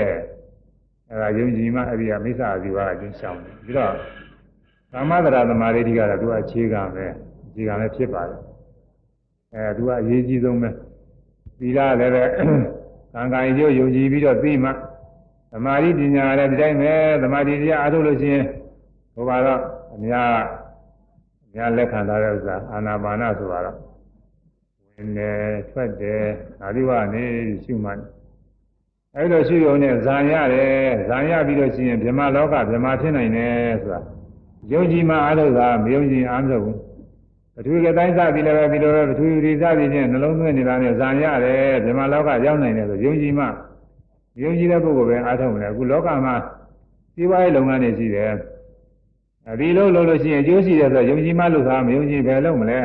[1.09, 3.93] အဲဒါယုံကြည်မှအဲ့ဒီကမိစ္ဆာအဓိဝကကျင့်ဆောင်တယ်ပြီးတော့
[4.91, 7.05] ကာမတရာသမာဓိကတော့သူကအခြေခံပဲ
[7.47, 8.39] အခြေခံလည်းဖြစ်ပါတယ်
[9.53, 10.69] အဲသူကအရေးကြီးဆုံးပဲ
[11.59, 12.23] သီလလည်းပဲ
[13.13, 14.71] ကံကံကျိုးယုံကြည်ပြီးတော့သိမှ
[15.51, 18.45] သမာဓိပညာလည်းဒီတိုင်းပဲသမာဓိတရားအားထုတ်လို့ရှိရင်
[19.13, 19.59] ဟိုပါတော့
[19.95, 20.31] အများ
[21.45, 23.77] အများလက်ခံထားတဲ့ဥစ္စာအာနာပါနဆိုတာတော့
[24.95, 25.37] ဝင်တယ်
[25.71, 26.23] ထွက်တယ်
[26.59, 27.23] ဓာတိဝနေ
[27.63, 27.99] ရှုမှတ်
[29.15, 34.01] အဲ့လိုရှုရုံနဲ့ဇံရတယ်ဇံရပြီးလို့ရှိရင်ဗြဟ္မာလောကဗြဟ္မာဖြစ်နိုင်တယ်ဆိုတာ
[34.71, 36.77] ယုံကြည်မှအားထုတ်တာမယုံကြည်အားမထုတ်ဘူး
[37.55, 43.45] ပထဝီကတိုင်းစသည်လည်းပဲဒီလိုပဲပထဝီရိစသည်ဖြင့်နှလုံးသွင်းနေတာနဲ့ဇံရတယ်ဗြဟ္မာလောကရောက်နိုင်တယ်ဆိုယုံကြည်မှ
[44.39, 46.35] ယုံကြည်တဲ့ပုဂ္ဂိုလ်ပဲအားထုတ်မလဲအခုလောကမှာ
[47.13, 48.31] စီးပွားရေးလုပ်ငန်းတွေရှိတယ်
[49.47, 52.79] အဲဒီလိုလုပ်လို့ရှိရင်အကျိုးရှိတယ်ဆိုယုံကြည်မှလုပ်တာမယုံကြည်ဘယ်လုပ်မလဲ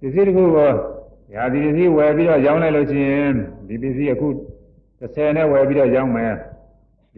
[0.00, 0.70] ပစ္စည်းတစ်ခုကို
[1.34, 3.32] ရာဒီပစ္စည်းဝယ်ပြီးတော့ရောင်းလိုက်လို့ရှိရင်
[3.68, 4.28] ဒီပစ္စည်းအခု
[5.00, 6.32] 30နဲ့ဝယ်ပြီးတော့ရောင်းမယ်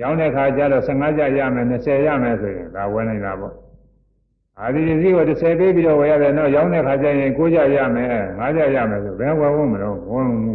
[0.00, 3.54] ရောင်းတဲ့ခါကျတော့15ကျရမယ်20ရမယ်ဆိုရင်ဒါဝယ်နိုင်တာပေါ့
[4.60, 8.08] အာဒီပစ္စည်းကို30ပေးပြီးတော့ဝယ်ရတယ်တော့ရောင်းတဲ့ခါကျရင်9ကျရမယ်
[8.38, 10.54] 5ကျရမယ်ဆိုဘယ်ဝယ်ဖို့မလို့ဝန်မှု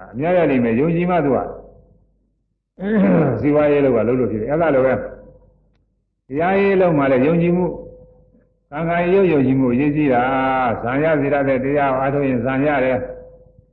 [0.00, 1.38] အများရလိမ့်မယ်ယုံကြည်မှသူက
[3.40, 7.66] ဇီဝရေးလောကလုံးလို့ဖြစ်တယ်အဲ့ဒါလိုပဲတရားရေးလုံးမှလည်းယုံကြည်မှု
[8.70, 10.22] ကံကံရုပ်ယုံကြည်မှုအရေးကြီးတာ
[10.82, 12.98] ဇံရစေရတဲ့တရားအားထုတ်ရင်ဇံရတယ်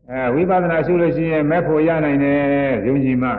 [0.10, 2.40] အဲဝိပဿနာရှုလို့ရှိရင်မဲ့ဖို့ရနိုင်တယ်
[2.88, 3.32] ယုံကြည်မှမ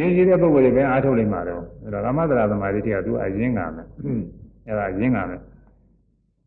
[0.00, 3.86] ယုံကြည်တဲ့ပုဂ္ဂိုလ်တွေပဲအားထုတ်နိုင်မှာတော့အဲ့တော့ကာမတရာသမာဓိတွေကသူအရင်ကမယ်
[4.66, 5.40] အဲ့ဒါရင်းကမယ်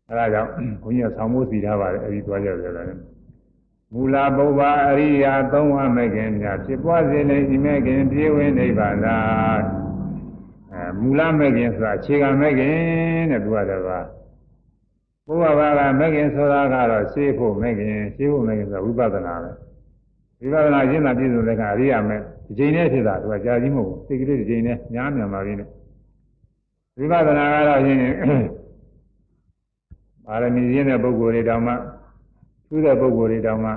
[0.08, 0.50] အဲ့ဒါကြောင့်
[0.82, 3.00] ဘုန်းကြီးကဆောင်းမိုးစီထားပါတယ်အဲ့ဒီသွားကြတယ်လည်း
[3.94, 9.16] မူလပုဗ္ဗအရိယာသုံးဝမဲ့ခင်များဖြစ်ပွားစေလေဤမဲ့ခင်ပြေဝိနိဗ္ဗာန်သာ
[10.72, 12.74] အဲမူလမဲ့ခင်ဆိုတာအခြေခံမဲ့ခင်
[13.30, 13.98] တဲ့သူကတော့ပါ
[15.26, 19.50] ဘုရားဘာကမဲ့ခင်ဆိုတာကတော့ရှင်းဖို့မဲ့ခင်ရှင်းဖို့မဲ့ခင်ဆိုတာဝိပဿနာပဲ
[20.40, 25.68] ဝိပဿနာရှင်းတာပြည့်စုံတဲ့ကအရိယာမဲ့ဒီချိန်နဲ့ဖြစ်တာသူကကြာကြီးမဟုတ်ဘူးစိတ်ကလေးဒီချိန်နဲ့ညားမြန်ပါပြီနဲ့
[26.98, 27.98] ဝိပဿနာကတော့ရှင်
[30.24, 31.74] ပါရမီရင်းတဲ့ပုဂ္ဂိုလ်တွေတောင်မှ
[32.70, 33.72] သူ့တဲ့ပုဂ္ဂိုလ်တွေတောင်မှ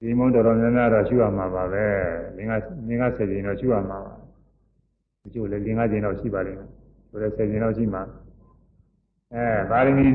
[0.00, 1.84] ဒီမုန်းတော်တော်များများတော့ရှုရမှာပါပဲ
[2.36, 4.14] ငင်္ဂငင်္ဂဆယ်ကျင်တော့ရှုရမှာပါ
[5.20, 6.68] ဒီကျို့လည်းငင်္ဂကျင်တော့ရှိပါလိမ့်မယ်
[7.10, 8.02] ဆိုတော့ဆယ်ကျင်တော့ရှိမှာ
[9.34, 10.06] အဲပါရမီ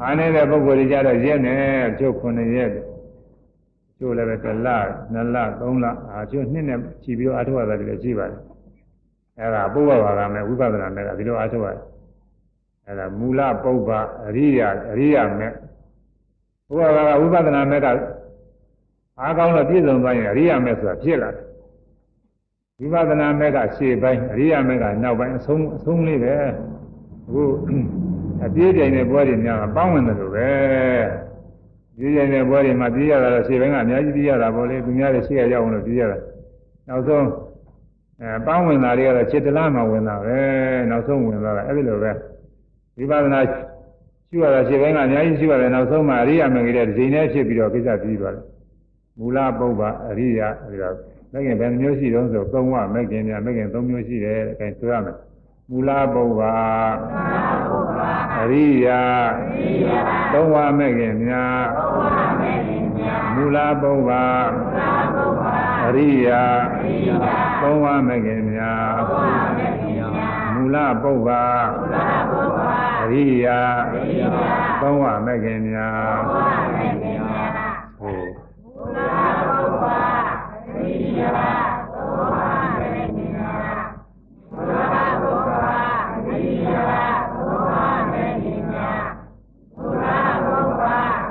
[0.00, 1.62] အားနေတဲ့ပုဂ္ဂိုလ်တွေကြတော့ရက်နဲ့
[2.00, 2.70] ကျုပ်9ရက်
[3.98, 4.68] ကျို့လည်းပဲတစ်လ
[5.12, 8.40] နှစ်လသုံးလအာကျို့နှစ်နဲ့ချီပြီးတော့အထောက်အထားတွေလည်းရှိပါတယ်
[9.38, 11.82] အဲ့ဒါပုဗ္ဗဘာကမဲ့ဝိပဿနာမဲ့ကဒီလိုအားထုတ်ရတယ်
[12.86, 13.90] အဲ့ဒါမူလပုဗ္ဗ
[14.26, 15.52] အရိယာအရိယာမဲ့
[16.68, 17.86] ဘုရားကဝိပဿနာမဲ့က
[19.20, 21.44] အားကောင်းတော့ပြည့်စုံသွားရင်အရိယာမဲ့ဆိုတာဖြစ်လာတယ်
[22.80, 26.34] ဝိပဿနာမဲ့ကရှေ့ပိုင်းအရိယာမဲ့ကနောက်ပိုင်းအဆုံးအဆုံးလေးပဲ
[27.26, 27.42] အခု
[28.44, 30.50] အပြေးပြိုင်တဲ့ပွဲတွေများပေါင်းဝင်တယ်လို့ပဲ
[31.98, 36.18] ပြေးပြိုင်တဲ့ပွဲတွေမှာပြေးရတာတော့ရှေ့ပိုင်းကအများကြီးပြေးရတာပေါ့လေသူများတွေရှေ့ရရောက်အောင်လို့ပြေးရတာ
[36.88, 37.24] နောက်ဆုံး
[38.20, 40.38] အဲပေါင်းဝင်တာတွေကတော့จิตတလားမှဝင်တာပဲ
[40.90, 42.10] နောက်ဆုံးဝင်သွားတာအဲ့ဒီလိုပဲ
[42.96, 43.40] ဝိပဿနာ
[44.30, 48.44] ရှုရတာရှင်းပိုင်းကအများကြီးရှုရတယ်နောက်ဆုံးမှအရိယာမဂ္ဂိတဲ့ဒီနေ့ဖြစ်ပြီးတော့ကိစ္စပြီးသွားတယ်
[49.18, 50.94] မူလပုဗ္ဗအရိယာအဲဒီတော့
[51.32, 55.16] မဂ္ဂင်ဘယ်နှမျိုးရှိတုံးဆိုသုံးဝမဂ္ဂင်များမဂ္ဂင်သုံးမျိုးရှိတယ်အဲဒါဆိုရမယ်
[55.70, 56.42] မူလပုဗ္ဗ
[58.40, 59.00] အရိယာ
[60.32, 61.62] သုံးဝမဂ္ဂင်များ
[63.34, 64.10] မူလပုဗ္ဗ
[65.86, 66.42] အရိယာ
[67.62, 68.96] သုံးဝမဂ္ဂင်များ
[70.54, 71.28] မူလပုဗ္ဗ
[72.86, 73.58] အ ရိယာ
[74.80, 76.18] သုံးဝမဂ္ဂင်များ
[77.98, 78.28] ဟုတ်
[78.62, 78.98] မူလ
[79.48, 79.84] ပုဗ္ဗ
[80.68, 81.32] အရိယာ
[81.92, 83.78] သုံးဝမဂ္ဂင်များ
[84.52, 84.72] မူလ
[85.22, 85.50] ပုဗ္ဗ
[86.16, 86.88] အရိယာ
[87.32, 87.72] သုံးဝ
[88.10, 89.02] မဂ္ဂင်များ
[89.76, 90.06] မူလ
[90.44, 90.82] ပုဗ္ဗ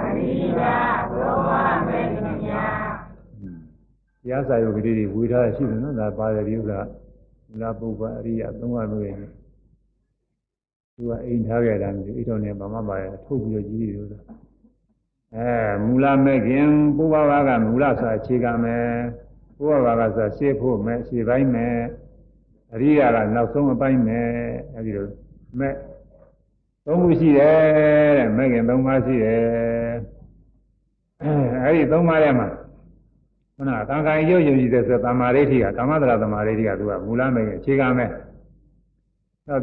[0.01, 0.75] အရိယာ
[1.11, 2.07] သုံးဝမဂ္ဂင်
[2.43, 2.87] များ
[4.23, 6.79] တရားစာရုပ်ကလေးတွေဝေထားရှိတယ်နော်ဒါပါတယ်ဒီဥစ္စာ
[7.49, 9.15] မူလပုဗ္ဗအရိယာသုံးဝမဂ္ဂင်
[10.99, 14.09] သူကအိမ်ထားခဲ့တာမျိုးအိတော်နဲ့ဘာမှပါရထုတ်ပြီးတော့ကြီးတယ်လို့
[15.35, 15.49] အဲ
[15.85, 16.67] မူလမဲ့ခင်
[16.97, 18.85] ပုဗ္ဗဘာကမူလဆိုအခြေခံမယ်
[19.57, 21.75] ပုဗ္ဗဘာကဆိုရှေ့ဖို့မယ်ရှေ့ပိုင်းမယ်
[22.73, 24.29] အရိယာကနောက်ဆုံးအပိုင်းမယ်
[24.75, 25.07] အဲဒီလို
[25.59, 25.73] မဲ့
[26.85, 27.57] သုံးခုရှိတယ်
[28.17, 29.41] တဲ့မဲ့ခင်သုံးပါးရှိတယ်
[31.63, 32.47] အဲဒီသုံးပါးထဲမှာ
[33.55, 38.09] ခုနကံကံရုပ်ယုံကြည်တဲ့ဆိုသမာဓိဋ္ဌိကကာမတရာသမာဓိဋ္ဌိကသူကမူလမဲ့ခင်အခြေခံမယ်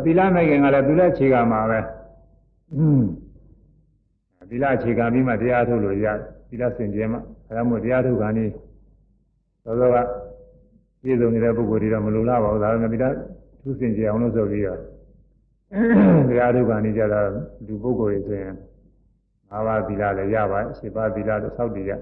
[0.04, 1.80] သီလမဲ့ခင်ကလည်းသူလည်းခြေကမှာပဲ
[4.50, 6.06] သီလအခြေခံပြီးမှတရားထုတ်လို့ရ
[6.48, 7.18] သီလစင်ကြယ်မှ
[7.48, 8.46] အဲဒါမို့တရားထုတ်ခါနေ
[9.64, 9.96] သောသောက
[11.02, 13.04] ပြည့်စုံနေတဲ့ပုဂ္ဂိုလ်တွေတော့မလိုလားပါဘူးဒါပေမဲ့သီလ
[13.62, 14.80] သူစင်ကြယ်အောင်လို့ဆိုပြီးတော့
[16.28, 17.20] တရားထုတ်ခါနေကြတာ
[17.66, 18.54] လူပုဂ္ဂိုလ်တွေဆိုရင်
[19.52, 21.92] ၅ပါးသီလလည်းရပါတယ်၈ပါးသီလလည်းစောက်တည်ရ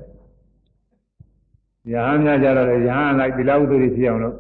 [1.93, 4.37] ရဟန်းများကြတော့လေရဟန်းလိုက်သီလဥဒ္ဓတွေဖြစ်အောင်လို့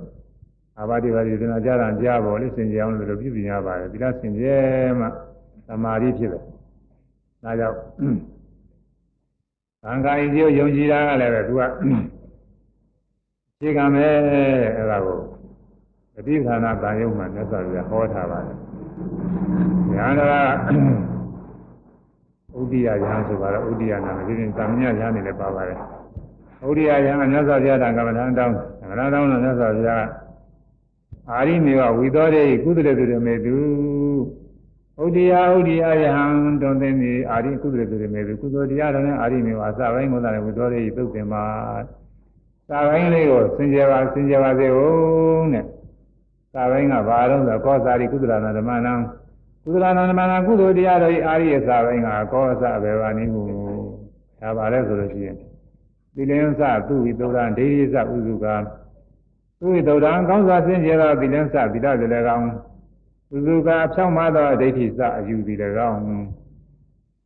[0.79, 5.07] အာဘာတိပါတိသနာကြတာကြားပေါ်လေစင်ကြယ်အောင်လို့ပြုပြင်ရပါတယ်သီလစင်ကြယ်မှ
[5.69, 6.43] သမာဓိဖြစ်တယ်။
[7.45, 7.77] ဒါကြောင့်
[9.85, 11.63] သံဃာကြီးယုံကြည်တာကလည်းပဲသူက
[13.61, 14.13] ခြေကမဲ့
[14.77, 15.19] အဲ့ဒါကို
[16.15, 18.57] ပฏิဌာနာတန်ရုံမှာမြတ်စွာဘုရားဟောထားပါတယ်။
[19.95, 20.31] ညာတော်
[22.53, 25.79] ကဥဒိယယဟန်ဆိုပါတော့ဥဒိယနာမဒီရင်သံမြယဟန်နေလည်းပါပါတယ်။
[26.69, 30.05] ဥဒိယယဟန်မြတ်စွာဘုရားတန်ကမ္မထံတောင်းကမ္မထံတောင်းလို့မြတ်စွာဘုရား
[31.31, 33.55] အာရိမေဝဝိသောတေကုသလေသူရမေသူ
[35.03, 36.25] ဥဒိယဥဒိယယဟံ
[36.61, 41.45] တွန်သိနေအာရိကုသလေသူရမေသူကုသိုလ်တရားတော်နဲ့အာရိမေဝအစပိုင်းကိုသာဝိသောတေသုတ်တင်မှာ
[42.69, 45.65] စာပိုင်းလေးကိုစင်ကြယ်ပါစင်ကြယ်ပါစေဦးတဲ့
[46.53, 48.95] စာပိုင်းကဘာလို့ဆိုကောသာရိကုသလနာဓမ္မနံ
[49.65, 53.43] ကုသလနာဓမ္မနံကုသိုလ်တရားတော်ဤအာရိယစာပိုင်းကကောသဘေဝနိမှု
[54.41, 55.37] ဒါပါလဲဆိုလို့ရှိရင်
[56.15, 58.47] သီလင်းစသူဝိသုဒ္ဓဒိဋ္ဌိစဥစုက
[59.63, 62.47] သူဝိသုဒ္ဓံကောင်းစွာစင်ကြယ်သောသီလင်းစသီလတလည်းကောင်း
[63.35, 66.01] ဥစုကဖြောင်းမသောဒိဋ္ဌိစအယူသည်လည်းကောင်း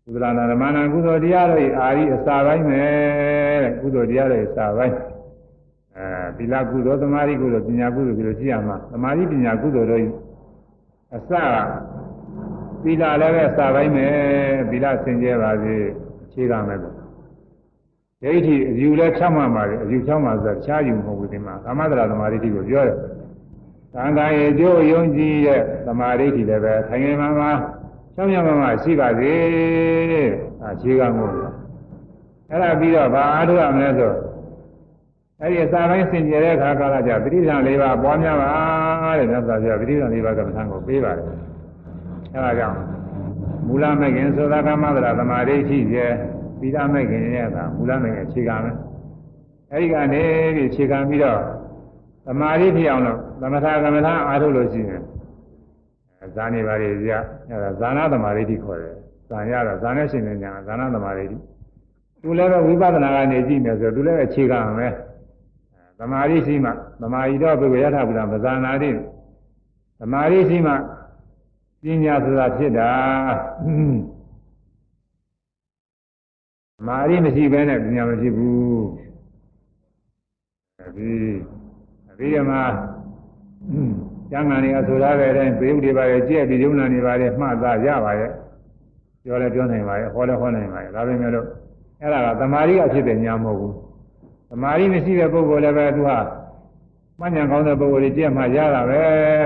[0.04, 2.84] ကုသလနာဓမ္မနံကုသိုလ်တရားတော်ဤအာရိအစာပိုင်းပဲ
[3.62, 4.96] တဲ့ကုသိုလ်တရားတော်ဤအစာပိုင်း
[5.96, 10.04] အဲသီလကုသိုလ်သမာဓိကုသိုလ်ပညာကုသိုလ်ဒီလိုရှိရမှာသမာဓိပညာကုသိုလ်တို့
[11.16, 11.56] အစက
[12.82, 14.08] သီလလည်းပဲအစပိုင်းပဲ
[14.70, 15.74] သီလစင်ကြယ်ပါစေ
[16.24, 16.95] အခြေခံမဲ့ပေါ့
[18.22, 22.96] ဒိဋ္ဌိအယူလည်းဖြောင်းမှပါလေအယူဖြောင်းမှဆိုတခြားယူမဟုတ်ဘူးဒီမှာကာမတရာသမာဓိကိုပြောတယ်
[23.94, 27.50] သံဃာရဲ့ကျိုးယုံကြည်တဲ့သမာဓိလည်းပဲခိုင်ခိုင်မာမာ
[28.14, 29.34] ချောင်းချောင်းမာမာရှိပါစေ
[30.64, 31.26] အခြေခံမှု
[32.50, 34.12] အဲ့ဒါပြီးတော့ဘာအားထုတ်ရမလဲဆို
[35.40, 38.50] အဲ့ဒီအစာပိုင်းစင်ကြယ်တဲ့အခါကာလကျပဋိသင်၄ပါးပွားများပါ
[39.18, 41.26] တဲ့မြတ်စွာဘုရားပဋိသင်၄ပါးကမ္မထံကိုပေးပါတယ်
[42.34, 42.78] အဲဒါကြောင့်
[43.66, 46.12] မူလမဲ့ခင်သောကမ္မဒရာသမာဓိရှိရဲ့
[46.66, 48.76] ပြီးသားမဲ့ခင်ရဲ့ကမူလမဲ့ခင်အခြေခံမယ်
[49.72, 50.22] အဲ့ဒီကနေ
[50.54, 51.40] ပြီးအခြေခံပြီးတော့
[52.26, 55.02] သမာဓိဖြစ်အောင်လို့သမထကမ္မထအားထုတ်လို့ရှိရင်
[56.36, 57.12] ဇာနေပါလေကြ
[57.48, 58.94] အဲ့ဒါဇာနာသမာဓိခေါ်တယ်
[59.28, 61.24] ဇာရတော့ဇာနဲ့ရှင်နေညာဇာနာသမာဓိ
[62.22, 64.92] သူလည်းပဲဝိပဿနာကနေကြည့်မယ်ဆိုသူလည်းအခြေခံမယ်
[65.98, 68.90] သမာဓိရှိမှသမာဓိတော့ဘုရားယထာဘုရားမဇာနာတိ
[70.00, 70.72] သမာဓိရှိမှ
[71.82, 72.90] ပညာဆိုတာဖြစ်တာ
[74.15, 74.15] သ
[76.84, 78.86] မာဓိမရှိဘဲနဲ့ပညာမရှိဘူး
[80.78, 81.12] အဲဒီ
[82.10, 82.62] အဘိဓမ္မာ
[84.30, 88.30] ကျမ်းဂန်တွေအဆိုထားတဲ့အတိုင်းသေဥတွေပါရဲ့ကြည့်ပြီးယုံနာနေပါရဲ့မှတ်သားရပါရဲ့
[89.24, 91.46] ပြောလဲပြောနိုင်ပါရဲ့ဟောလဲဟောနိုင်ပါရဲ့ဒါပေမဲ့လို့
[92.00, 93.74] အဲ့ဒါကသမာဓိအဖြစ်တဲ့ညာမဟုတ်ဘူး
[94.50, 96.18] သမာဓိမရှိတဲ့ပုဂ္ဂိုလ်လည်းပဲသူဟာ
[97.20, 99.00] မှန်ညာကောင်းတဲ့ပုဂ္ဂိုလ်တွေကြည့်မှရတာပဲ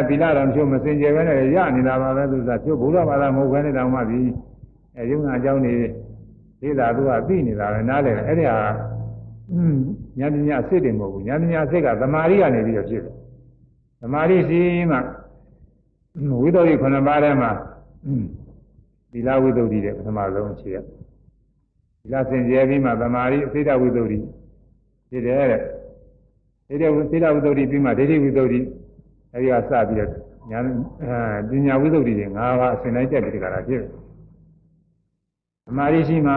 [0.08, 4.20] သီလတော်ချို့မစင်ကြယ်ပဲနဲ့ရနေတာပါပဲသူကချို့ဘုရားဘာသာမဟုတ်ဘဲနဲ့တောင်မှဒီ
[4.96, 5.74] အဲယုံနာအကြောင်းနေ
[6.60, 8.58] သိတာသူကသိနေတာပဲနားလည်တယ်အဲ့ဒီဟာ
[10.18, 13.14] ညာပညာစိတ်တွေမဟုတ်ဘူးညာပညာစိတ်ကသမာဓိကနေပြီးတော့ဖြစ်တယ်
[14.00, 14.98] သမာဓိရှိမှ
[16.42, 17.50] ဝိသုဒ္ဓိခုနှစ်ပါးထဲမှာ
[19.12, 24.18] သီလဝိသုဒ္ဓိတဲ့ပထမဆုံးအခြေရသီလစင်ကြယ်ပြီးမှသမာဓိအစိတဝိသုဒ္ဓိ
[25.10, 25.62] ဖြစ်တယ်တဲ့
[26.68, 28.60] ဒီတဲ့သီလဝိသုဒ္ဓိပြီးမှဒိဋ္ဌိဝိသုဒ္ဓိ
[29.32, 30.10] အဲဒီကစပြီးတော့
[30.50, 30.58] ညာ
[31.50, 33.84] ပညာဝိသုဒ္ဓိတွေ၅ပါးအစဉ်တိုင်းတက်ပြီးတကရာဖြစ်သ
[35.76, 36.32] မာဓိရှိမှ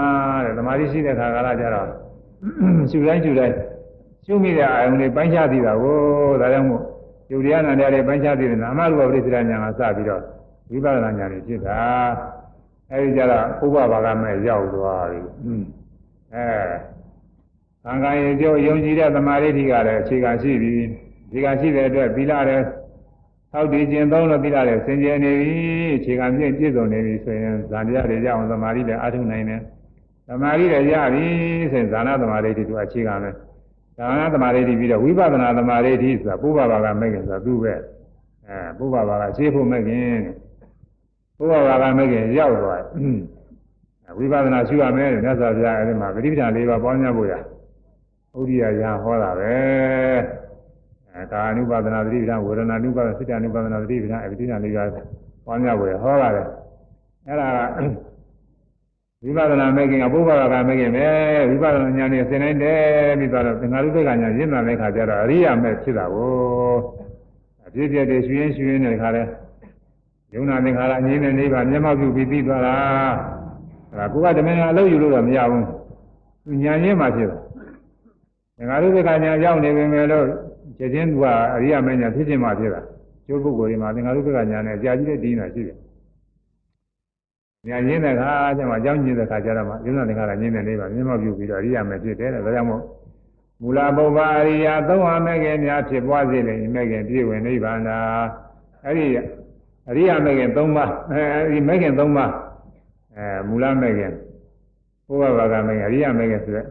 [0.46, 1.88] တဲ့သမာဓိရှိတဲ့ခါကလာကြတော့
[2.90, 3.56] ရှုတိုင်းရှုတိုင်း
[4.26, 5.98] ရှုမိတဲ့အာယုန်တွေပိုင်းခြားသိတာကို
[6.42, 6.82] ဒါကြောင့်မို့
[7.32, 10.22] ယုတ်တရားနာတရားတွေပိုင်းခြားသိတယ်နာမရူပပရိစ္ဆေညာကစပြီးတော့
[10.72, 11.80] ဝိပဿနာဉာဏ်တွေဖြစ်တာ
[12.92, 15.20] အဲဒီကြတော့ဥပဘာကမဲ့ရောက်သွားပြီ
[16.34, 16.48] အဲ
[17.84, 20.74] သံဃာရဲ့ကြောယုံကြည်တဲ့သမာဓိဋ္ဌိကလည်းအခြေခံရှိပြီ
[21.32, 22.66] ဒီကရှိတဲ့အတွက်သီလလည်း
[23.54, 25.54] သောက်တည်ခြင်းသုံးလို့သီလလည်းစင်ကြယ်နေပြီ
[25.98, 29.62] အခြေခံပြည့်ပြည့်စုံနေပြီဆိုရင်ဇာတရားတွေရအောင်သမာဓိလည်းအထုနိုင်တယ်
[30.30, 31.26] သမာဓိလည်းရပြီ
[31.72, 33.30] ဆိုရင်ဇာနာသမာဓိဋ္ဌိကအခြေခံပဲ
[33.98, 37.74] ဇာနာသမာဓိဋ္ဌိပြီးတော့ဝိပဿနာသမာဓိဋ္ဌိဆိုတာပုဗ္ဗဘာကမဲ့ခင်ဆိုတာသူ့ပဲ
[38.48, 40.16] အဲပုဗ္ဗဘာကရှင်းဖို့မဲ့ခင်
[41.38, 42.84] ပုဗ္ဗဘာကမဲ့ခင်ရောက်သွား
[44.18, 47.38] ဝိပဿနာရှုရမယ်မြတ်စွာဘုရားအဲဒီမှာပရိပဒ၄ပါးပေါင်းများဖို့ရဥ
[48.48, 49.54] ရိယရာဟောတာပဲ
[51.16, 54.84] အဲကာနုပါဒနာသတိပဋ္ဌာန်ဝေဒနာနုပါဒစိတ္တနုပါဒနာသတိပဋ္ဌာန်အဲဒီနာလေးပါ
[55.46, 56.44] ပေါင်းများဖို့ရဟောတာပဲ
[57.28, 57.48] အဲ့ဒါ
[59.24, 61.08] ဝိပဿနာမဲ့ခင်ကဘုရားကမဲ့ခင်ပဲ
[61.50, 66.76] ဝိပဿနာဉာဏ်နဲ့ဆင်နိုင်တယ်ပြီးတော့သင်္ဃာရုပ္ပကဉာဏ်ရင့်လာတဲ့ခါကျတော့အရိယာမဲ့ဖြစ်တာကို
[67.66, 69.24] အပြည့်ပြည့်တည်းရှင်ရှင်ရှင်တဲ့ခါလဲ
[70.34, 72.76] ယုံနာသင်္ခါရအငြင်းနဲ့နေပါမျက်မှောက်ပြုပြီးပြီးသွားတာ
[73.98, 75.66] ဒါကိုကဓမင်းအလုပ်ယူလို့တော့မရဘူး
[76.46, 80.53] သူညာရင်းမှဖြစ်တာငါတို့ကညာရောက်နေပေမဲ့လို့ချ
[80.84, 82.82] က်ချင်းသူကအရိယာမညာဖြစ်ခြင်းမှဖြစ်တာ
[83.28, 85.78] ကျိုးပုဂ္ဂိုလ်တွေမှာသင်္ဃာရုပ္ပကညာနဲ့ကြာကြီးတဲ့ဒီနာရှိတယ်
[87.68, 92.82] ညာရင်းတဲ့ခါကျမှကြောင်းကျင်တဲ့ခါကျတော့မှယုံနာသင်္ခါရညင်းတဲ့နေပါမျက်မှောက်ပြုပြီးတော့အရိယာမဖြစ်တယ်ဒါကြောင့်မို့
[93.62, 97.98] မူလပုဗ္ဗအရိယာသုံးဟာမဲ့ခင်များဖြစ်ပွားစေလေမဲ့ခင်ပြည့်ဝင်နိဗ္ဗာန်သာ
[98.86, 99.06] အဲ့ဒီ
[99.90, 102.32] အရိယာမဲ့ခင်၃ပါးအဲဒီမဲ့ခင်၃ပါး
[103.18, 104.12] အဲမူလမဲ့ခင်
[105.08, 106.66] ဘုရားဘာကမဲ့ခင်အရိယာမဲ့ခင်ဆိုတဲ့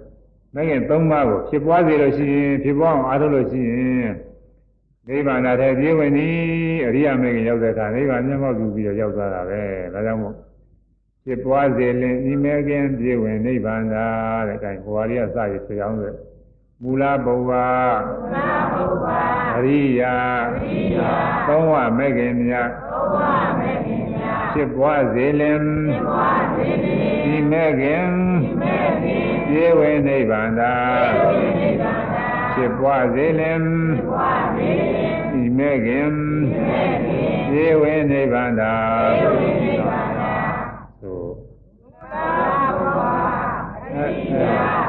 [0.54, 4.12] မဲ့ခင်၃ပါးကိုဖြစ်ပွားစေလို့ရှိရင်ဖြစ်ပွားအောင်အားထုတ်လို့ရှိရင်
[5.08, 6.34] နိဗ္ဗာန်ထဲပြည့်ဝင်သည်
[6.86, 9.62] အရိယာမဲ့ခင်ရောက်တဲ့အခါနိဗ္ဗာန်မျက်မှောက်ပြုပြီးတော့ရောက်သွားတာပဲ
[9.94, 10.34] ဒါကြောင့်မို့
[11.24, 14.06] ဖြစ်ပွားစေလင်ဤမဲ့ခင်ပြည့်ဝင်နိဗ္ဗာန်သာ
[14.48, 16.14] တဲ့အဲဒါဟောရီကစရဆိုအောင်ဆို
[16.82, 18.36] မူလဘုရားမူလ
[18.72, 20.14] ဘုရားအရိယာ
[20.54, 21.10] အရိယာ
[21.48, 22.91] သုံးဝမဲ့ခင်မြတ်သုံးဝမဲ့ခင်မြတ်
[24.52, 28.08] ဖြစ်ပွားစေလင်ဖြစ်ပွားစေလင်ဒီမဲ့ခင်
[28.42, 30.74] ဒီမဲ့ခင်ပြေဝေနိဗ္ဗာန်သာ
[31.14, 32.24] ပြေဝေနိဗ္ဗာန်သာ
[32.54, 38.74] ဖြစ်ပွားစေလင်ဖြစ်ပွားစေလင်ဒီမဲ့ခင်ဒီမဲ့ခင်ပြေဝေနိဗ္ဗာန်သာ
[39.18, 40.32] ပြေဝေနိဗ္ဗာန်သာ
[41.02, 41.30] သို့
[42.12, 42.26] သာ
[42.76, 43.54] ဘုရား
[43.94, 44.81] အရိယာ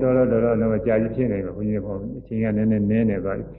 [0.00, 3.58] သာကဲတော်တော်တော်တော့ကြာကြီးဖြစ်နေပါဘုန်းကြီးပေါ့အချိန်ကနည်းနည်းနည်းနေသွားပြီ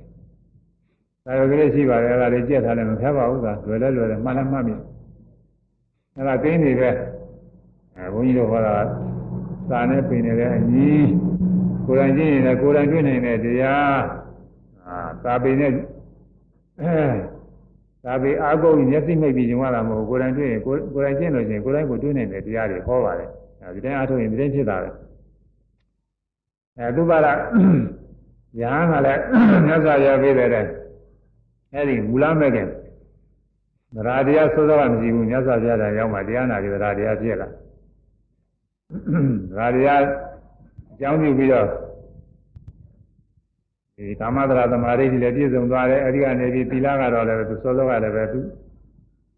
[1.26, 4.76] ဒါရောကလေးရှိပါတယ်အဲ့ဒါလေးကြက်ထားလည်းမဖျက်ပါဘူးသာလွယ်လဲလွယ်တယ်မှန်လည်းမှတ်ပြီ
[6.16, 6.90] အဲ့ဒါသိနေပဲ
[7.96, 8.76] အဲဘုန်းကြီးတို့ဟောတာ
[9.70, 10.90] စာနဲ့ပင်နေတဲ့အညီ
[11.86, 13.98] ကိုယ်တိုင်ကြည့်ရင်လည်းကိုယ်တိုင်တွေ့နိုင်တဲ့တရား
[14.88, 15.76] အာစာပေနဲ့အဲ
[18.04, 23.30] စာပေအာကုန်မျက်စိမိတ်ပြီးကျင်လာမဟုတ်ကိုယ်တိုင်တွေ့ရင်ကိုယ်ကိုယ်တိုင်ကျင့်လို့ရှိရင်ကိုယ်တိုင်ကိုတွေ့နိုင်တဲ့တရားတွေဟောပါတယ်
[23.62, 24.90] အဲဒီတိုင်းအားထုတ်ရင်ဒီတိုင်းဖြစ်တာပဲ
[26.78, 27.38] အဲသူပါလား
[28.60, 29.22] ညာကလည်း
[29.66, 30.66] မြတ်စွာဘုရားပြတဲ့တဲ့
[31.74, 32.68] အဲဒီမူလမဲ့ခင်
[33.96, 37.48] သရတရားသိုးသောကမရှိဘူးမြတ်စွာဘုရားတရားရောက်မှတရားနာပြီးသရတရားပြည့်လာ
[39.50, 40.02] သရတရား
[40.92, 41.68] အကြောင်းပြုပြီးတော့
[43.96, 48.40] ဒီကာမသရသမာဓိတွေလည်းပြည့်စုံသွားတယ်အဲဒီကနေပြီးသီလကတော့လည်းသူစောစောကလည်းပဲသူ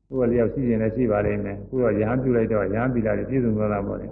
[0.07, 4.07] သူ့အလျောက်ရှိရင်လည်းရှိပါလိမ့်မယ်အခုတော့ရဟန်းပြုလိုက်တော့ရဟန်းသီလတွေပြည့်စုံသွားတာပေါ့လေ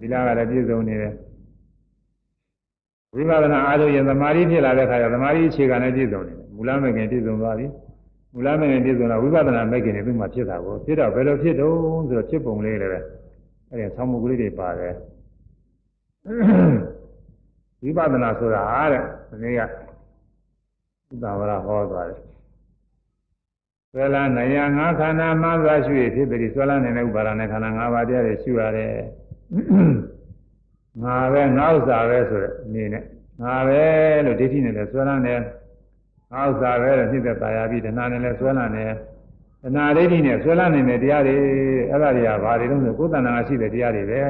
[0.00, 1.12] သီလကလည်းပြည့်စုံနေတယ်
[3.14, 7.66] ဝိပဿနာအားထုတ်ရင်သမာဓိဖြစ်လာတဲ့အခါကျသမာဓိအခြေခံနဲ့ပြည့်စုံနေတယ်မူလမဲ့ခင်ပြည့်စုံသွားပြီ
[8.34, 13.00] မူလမဲ့ခင်ပြည့်စုံတော့ဝိပဿနာမဲ့ခင်တွေသူ့မှာဖြစ်တာကိုဖြစ်တော့ဘယ်လိုဖြစ်တုံးဆိုတော့ဖြစ်ပုံလေးလည်းပဲ
[13.70, 14.94] အဲဒီဆောင်းမှုကလေးတွေပါတယ်
[17.82, 22.20] ဝိပဿနာဆိုတာတဲ့ဒီနေ့ကဥဒ္ဒဝရဟောသွားတယ်
[23.92, 28.92] ဆွဲလာနယငါခန္ဓာမှသာရှိရဖြစ်ပြီးဆွဲလာနေတဲ့ဥပါဒနဲ့ခန္ဓာ၅ပါးတရားတွေရှိရတယ်
[31.02, 33.04] ငါပဲငါဥစ္စာပဲဆိုတဲ့အနေနဲ့
[33.42, 33.82] ငါပဲ
[34.24, 35.40] လို့ဒိဋ္ဌိနဲ့လည်းဆွဲလန်းတယ်
[36.32, 38.92] ငါဥစ္စာပဲလို့နှိမ့်သက်သာယာပြီးတဏှာနဲ့လည်းဆွဲလန်းတယ်
[39.62, 41.36] တဏှာဒိဋ္ဌိနဲ့ဆွဲလန်းနေတဲ့တရားတွေ
[41.90, 44.22] အဲ့ဒါတွေကဘာတွေလဲဆိုကိုယ်တဏှာရှိတဲ့တရားတွေပဲ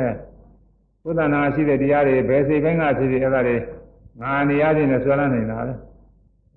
[1.03, 3.57] ကိုယ်တဏှာရှိတဲ့တရားတွေဘယ်စိတ်ပိုင်းကဖြစ်ဖြစ်အဲ့ဒါတွေ
[4.21, 5.73] ငါနေရာချင်းနဲ့ဆွဲလန်းနေတာပဲ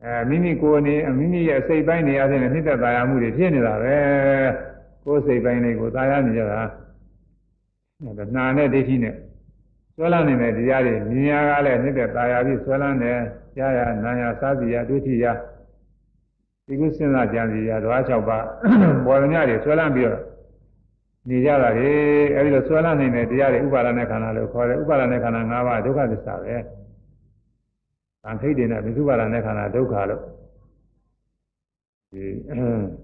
[0.04, 3.96] အဲမိမိကိုယ်နေမိမိရဲ့စိတ်ပိုင်းနေရာချင်းနဲ့နှိမ့်သက်သာယာမှုတွေဖြစ်နေတာပဲ
[5.04, 6.60] ကိုယ်စိတ်ပိုင်းတွေကိုသာယာနေကြတာ
[8.18, 9.16] တဏှာနဲ့ဒိဋ္ဌိနဲ့
[9.95, 13.19] ဆွဲလန်းနေတဲ့တရားတွေမြင်ရကားလည်းနှစ်သက်ตายာပြီးဆွဲလန်းတယ်
[13.57, 15.27] ကြားရနာရစားစီရဒုတိယ
[16.67, 18.45] ဒီကုစဉ်းစားကြံစီရဓဝါ၆ပါး
[19.07, 20.23] ပေါ်ရမြတွေဆွဲလန်းပြီးတော့
[21.29, 21.91] နေကြတာလေ
[22.37, 26.57] အဲဒီလိုဆွဲလန်းနေတဲ့တရားတွေဥပါဒနဲ့ခန္ဓာလို့ခေါ်တယ်ဥပါဒနဲ့ခန္ဓာ၅ပါးဒုက္ခသစ္စာပဲ
[28.23, 30.23] သံခိတ်တွေနဲ့ဝိသုပါဒနဲ့ခန္ဓာဒုက္ခလို့
[32.13, 32.23] ဒီ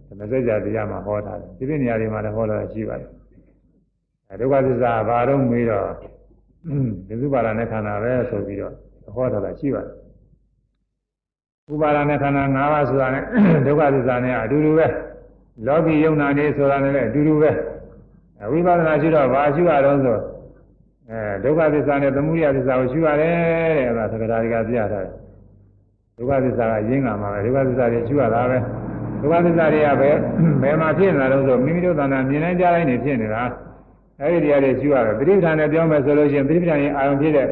[0.09, 3.11] သမစကြာတရားမှာဟောထားတယ်ဒီပြနေရာတွေမှာလည်းဟောတာရှိပါတယ်
[4.31, 5.89] အဲဒုက္ခသစ္စာဘာတော့မေးတော့
[7.08, 8.74] ဒီဥပါဒနဲ့ခန္ဓာပဲဆိုပြီးတော့
[9.16, 9.94] ဟောထားတာရှိပါတယ်
[11.74, 13.24] ဥပါဒနဲ့ခန္ဓာ၅ပါးဆိုတာနဲ့
[13.66, 14.88] ဒုက္ခသစ္စာနဲ့အတူတူပဲ
[15.68, 17.52] လောကီယုံနာနေဆိုတာနဲ့လည်းအတူတူပဲ
[18.52, 20.18] ဝိပဿနာရှိတော့ဘာရှိရတော့ဆို
[21.10, 23.34] အဲဒုက္ခသစ္စာနဲ့သမုဒယသစ္စာကိုရှိရတယ်
[23.78, 25.14] တဲ့အဲဒါသက္ကရာတွေကပြထားတယ်
[26.18, 28.58] ဒုက္ခသစ္စာကရင်းကမှာပဲဒုက္ခသစ္စာတွေရှိရတာပဲ
[29.22, 30.10] ဒုက္ခသစ္စာတွေကပဲ
[30.62, 33.44] ဘယ်မှာဖြစ်နေတာလဲဆိုမိမိတို့တဏ္ဍာမြင်နိုင်ကြတိုင်းနေဖြစ်နေတာ
[34.22, 37.48] အဲဒီတရားတွေရှိရတယ်ပဋိပဒါနဲ့ပြောမယ်ဆိုလို့ရှိရင်ပဋိပဒါရင်အာရုံဖြစ်တဲ့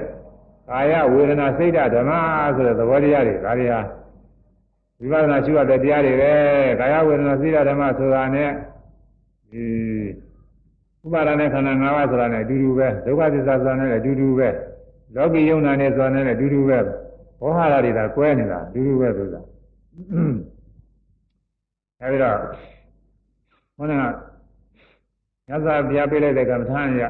[0.70, 2.11] ကာယဝေဒနာစိတ်ဓဓမ္မ
[2.55, 3.82] ဆိုတဲ့သဘောတရားတွေဒါတွေဟာ
[4.99, 6.34] ဝိပဿနာရှိရတဲ့တရားတွေပဲ
[6.80, 8.49] ကာယဝေဒနာစိတ်ဓဓမ္မဆိုတာနဲ့
[9.51, 9.63] ဒီ
[11.05, 14.49] ဥပါဒနဲ့ခန္ဓာ၅ပါးဆိုတာနဲ့အတူတူပဲဒုက္ခသစ္စာဆိုတာနဲ့အတူတူပဲ
[15.15, 16.80] လောကီယုံနာနဲ့ဆိုတာနဲ့အတူတူပဲ
[17.41, 19.41] ဘောဟာရတွေဒါကွဲနေတာအတူတူပဲဆိုတာ
[22.01, 22.38] အဲဒီတော့
[23.78, 24.26] ဘုန်းက
[25.48, 27.04] ညဇာဘုရားပေးလိုက်တဲ့ကမ္မထာရ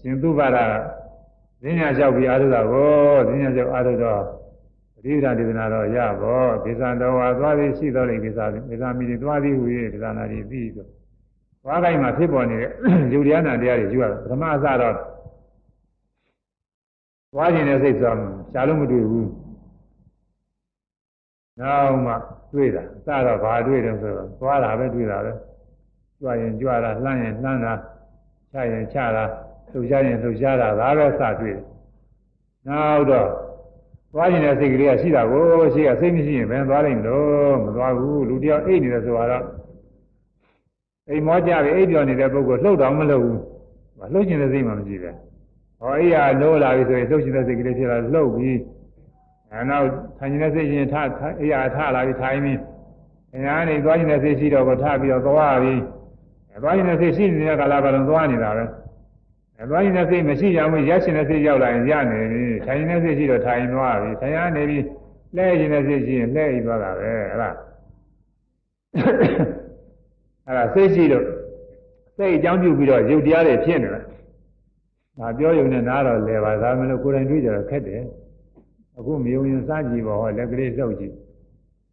[0.00, 0.58] ရှင်သူပါရ
[1.62, 2.90] ဈဉ္ညာလျှောက်ပြီးအားထုတ်တာကို
[3.28, 4.22] ဈဉ္ညာလျှောက်အားထုတ်တော့
[4.94, 10.88] ပဒီဒဒေသနာတော့ရဘောဒေသတော်ဝါသွားပြီးရှိတော်လေဒေသဒေသမီတွေသွားပြီးဟူ၍ဒေသနာတွေပြီးတော့
[11.62, 12.70] သွားတိုင်းမှာဖြစ်ပေါ်နေတဲ့
[13.12, 14.94] ယုတ်တရားနာတရားတွေယူရတာပထမအစတော့
[17.32, 18.14] သွားခြင်းတဲ့စိတ်ဆို
[18.52, 19.30] ရှားလို့မတွေ့ဘူး
[21.60, 22.12] နောက်မှ
[22.52, 25.32] တွေ့တာအစတော့ဘာတွေ့တယ်ဆိုတော့သွားတာပဲတွေ့တာပဲ
[26.20, 27.72] ကြွရင်ကြွတာလှမ်းရင်လှမ်းတာ
[28.52, 29.24] ချရင်ချတာ
[29.70, 31.62] လှုပ်ရှားရင်လှုပ်ရှားတာဒါပဲစတွေ့တယ်
[32.68, 33.28] နောက်တော့
[34.12, 35.44] သွားရင်တဲ့စိတ်ကလေးကရှိတာကို
[35.74, 39.44] ရှိကစိတ်မရှိရင်ဘယ်သွားလိမ့်လို့မသွားဘူးလူတယောက်အိတ်နေတယ်ဆိုတော့
[41.08, 43.40] အိမ်မောကြပြီအိတ်ပြောနေတဲ့ပုဂ္ဂိုလ်လှုပ်တော့မလှုပ်ဘူး
[44.12, 45.10] လှုပ်ခြင်းတဲ့စိတ်မှမရှိပဲ
[45.80, 48.58] ဟောအိယာနိုးလာပြီဆိုရင်လှုပ်ခြင်းတဲ့စိတ်ကလေးဖြစ်လာလှုပ်ပြီး
[49.52, 49.88] အဲနောက်
[50.18, 50.94] ထိုင်ခြင်းတဲ့စိတ်ချင်းထ
[51.40, 52.58] အိယာထလာပြီးထိုင်ပြီး
[53.36, 55.80] အညာနေသွားခြင်းတဲ့စိတ်ရှိတော့ကိုထပြီးတော့သွားပြီး
[56.62, 58.64] သွားခြင်းတဲ့စိတ်ရှိနေတဲ့ကာလပတ်လုံးသွားနေတာပဲ
[59.58, 64.78] အဲသွားခြင်းတဲ့စိတ်မရှိကြဘူးရက်ရှင်တဲ့စိတ်ရောက်လာရင်ရနေပြီထိုင်ခြင်းတဲ့စိတ်ရှိတော့ထိုင်သွားပြီထိုင်ရနေပြီ
[65.36, 67.50] လှဲခြင်းတဲ့စိတ်ရှိရင်လှဲပြီးသွားတာပဲအဲ့ဒါ
[70.46, 71.24] အဲ့ဒါစိတ်ရှိတော့
[72.16, 74.00] စိတ်အကြောင်းပြုပြီးတော့ယုတ်တရားတွေဖြစ်နေတာ
[75.18, 78.02] ဒါပြောရုံနဲ့နားတော့လဲပါဒါမလို့ကိုယ်တိုင်တွေ့ကြတော့ခက်တယ်
[78.98, 81.14] အခုမယုံရင်စားကြည့်ပါဟောလက်ကလေးလှုပ်ကြည့်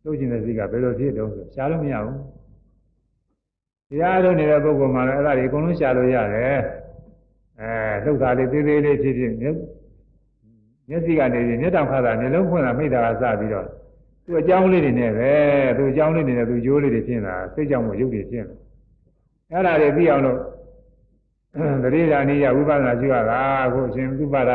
[0.03, 2.17] လှုပ်ခြင်းတဲ့စိတ်ကဘယ်လိုဖြစ်တုံးဆိုရှားလို့မရဘူး
[3.93, 6.57] တရားထုတ်နေတဲ့ပုဂ္ဂိုလ်မှလည်းအဲ့ဒါတွေအကုန်လုံးရှားလို့ရတယ်
[7.59, 7.71] အဲ
[8.03, 13.67] လှုပ်တာလေးသေးသေးလေးဖြစ်ဖြစ်မျက်စိကနေပြီးမျက်တောင်ခါတာမျက်လုံးဖွင့်တာမိတာကစပြီးတော့
[14.25, 15.31] သူအကြောင်းလေးတွေနဲ့ပဲ
[15.77, 18.55] သူအကြောင်းလေးတွေနဲ့သူရိုးလေးတွေဖြစ်နေတာစိတ်ကြောင့်မို့ရုပ်တွေဖြစ်နေ
[19.51, 20.37] အဲ့ဒါတွေသိအောင်လို့
[21.83, 24.51] တတိယနိယဝိပဿနာရှိရတာအခုအရှင်သုပါဒ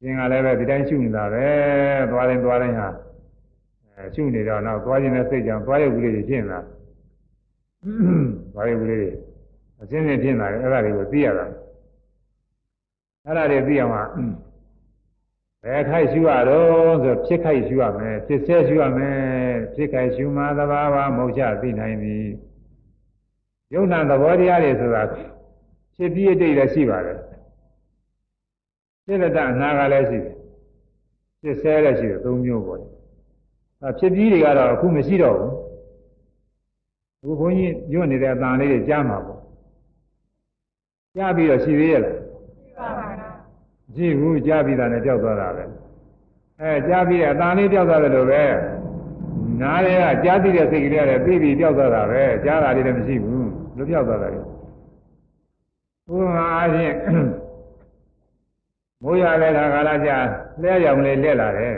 [0.00, 1.46] ရှင်ကလည်းပဲဒီတိုင်းရှုနေတာပဲ
[2.10, 2.88] သွားတိုင်းသွားတိုင်းဟာ
[3.94, 6.60] အဲရှုနေတော့နောက်သွားခြင်းနဲ့စိတ်ကြောင့်သွားရုပ်ကလေးတွေဖြစ်နေတာ
[8.52, 9.10] သွားရုပ်ကလေးတွေ
[9.80, 11.46] အစင်းစင်းဖြစ်လာတယ်အဲ့ဒါတွေကိုသိရတာ
[13.24, 14.02] အဲ့ဒါတွေသိအောင်ဟာ
[15.64, 19.18] ဘယ်ခိုက်ရှုရတော့ဆိုဖြစ်ခိုက်ရှုရမယ်ဖြစ်ဆဲရှုရမယ်
[19.74, 22.16] ဖြစ်ခိုက်ရှုမှသဘာဝမဟုတ်ချသိနိုင်ပြီ
[23.74, 27.18] ယုံနာသဘောတရားတွေဆိုတာဖြစ်ပြီးအတိတ်လည်းရှိပါတယ်
[29.04, 30.34] ဖြစ်တဲ့တအနာကလည်းရှိတယ်
[31.40, 32.80] ဖြစ်ဆဲလည်းရှိတယ်သုံးမျိုးပေါ့
[33.82, 35.52] အဲဖြစ်ပြီးတွေကတော့အခုမရှိတော့ဘူး
[37.22, 39.40] အခုဘုန်းကြီးညွတ်နေတဲ့အတန်လေးတွေကြားမှာပေါ့
[41.16, 42.16] ကြားပြီးတော့ရှိသေးရဲ့လား
[43.94, 45.64] ရှိဘူးကြားပြီးတာနဲ့ကြောက်သွားတာပဲ
[46.60, 48.42] အဲကြားပြီးအတန်လေးကြောက်သွားတယ်လို့ပဲ
[49.60, 54.42] နားရဲကကြားသိတဲ့စိတ်ကလေးရတယ်ပြီးပြီးကြောက်သွားတာပဲကြားတာလေးလည်းမရှိဘူးလွတ်ပြောက်သွားတာလေဥ
[56.08, 56.94] ပမာအားဖြင့်
[59.02, 60.16] မိုးရတဲ့ခါကာလကြာ
[60.62, 61.76] လဲရောင်လေးလက်လာတယ်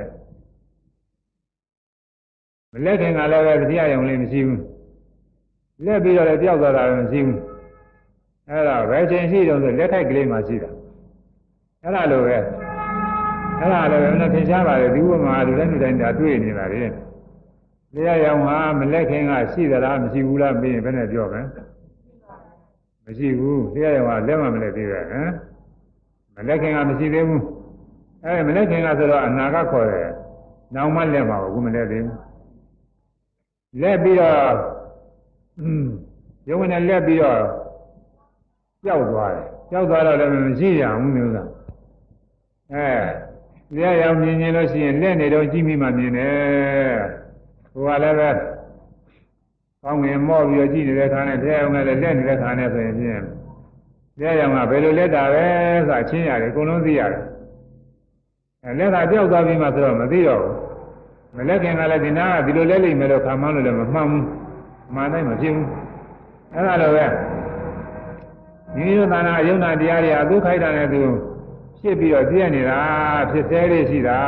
[2.72, 4.60] မလက်ခင်ကလည်းပဲတရားရောင်လေးမရှိဘူး
[5.84, 7.38] လက်ပြီးတော့လည်းပြောက်သွားတာလည်းမရှိဘူး
[8.48, 10.70] အဲ့ဒါဘယ်ချိန်ရှိတုန်းဆိုလက်ထိုက်ကလေးမှရှိတာ
[11.82, 12.36] အဲ့ဒါလိုပဲ
[13.58, 16.82] အဲ့ဒါလည်းဘယ်နဲ့ထင်ရှားပါလေဒီဥပမာလူတိုင်းလူတိုင်းဒါတွေ့နေတာလေ
[17.94, 21.42] တရားရောင်ဟာမလက်ခင်ကရှိသလားမရှိဘူးလားပြီးရင်ဘယ်နဲ့ပြောမလဲ
[23.04, 25.30] မရှိဘူးတရားရောင်ကလက်မှမလက်သေးပဲဟမ်
[26.36, 27.44] မလက်ခင်ကမရှိသေးဘူး
[28.24, 30.10] အဲမလက်ခင်ကဆိုတော့အနာကခေါ်တယ်
[30.74, 32.16] နောင်မှလက်မှာဘူးမလက်သေးဘူး
[33.80, 34.69] လက်ပြီးတော့
[36.48, 37.40] ရုံးနဲ့လက်ပြီးတော့
[38.84, 41.48] ကြောက်သွားတယ်ကြောက်သွားတော့လည်းမရှိရဘူးမျိုးလား
[42.72, 42.88] အဲ
[43.74, 46.98] တရားရောင်မြင်ရင်လို့ရှိရင်လက်နေတော့ကြည့်မိမှမြင်တယ်
[47.72, 48.30] ဟိုကလည်းပဲ
[49.82, 53.22] ကောင်းငင်မော့ပြီးတော့ကြည့်နေတဲ့ခါနဲ့တရားအောင်လည်းလက်နေတဲ့ခါနဲ့ဆိုရင်ဖြင့်
[54.18, 55.46] တရားအောင်ကဘယ်လိုလက်တာပဲ
[55.86, 57.22] ဆိုတာချင်းရတယ်အကုန်လုံးသိရတယ်
[58.64, 60.54] အဲလက်ကပြောက်သွားပြီးမှဆိုတော့မသိတော့ဘူး
[61.36, 64.24] မလက်ခင်ကလည်းဒီနာကဒီလိုလဲလိမ့်မယ်လို့ခံမှန်းလို့လည်းမမှန်ဘူး
[64.94, 65.68] မှန်တိုင်းမဖြစ်ဘူး
[66.54, 67.06] အဲဒါလိုပဲ
[68.74, 71.02] ဒီလိုသာနာယုံနာတရားတွေအသုခိုက်တာနဲ့သူ
[71.80, 72.80] ဖြစ်ပြီးတော့ပြည့်နေတာ
[73.30, 74.18] ဖြစ်သေးလေးရှိတာ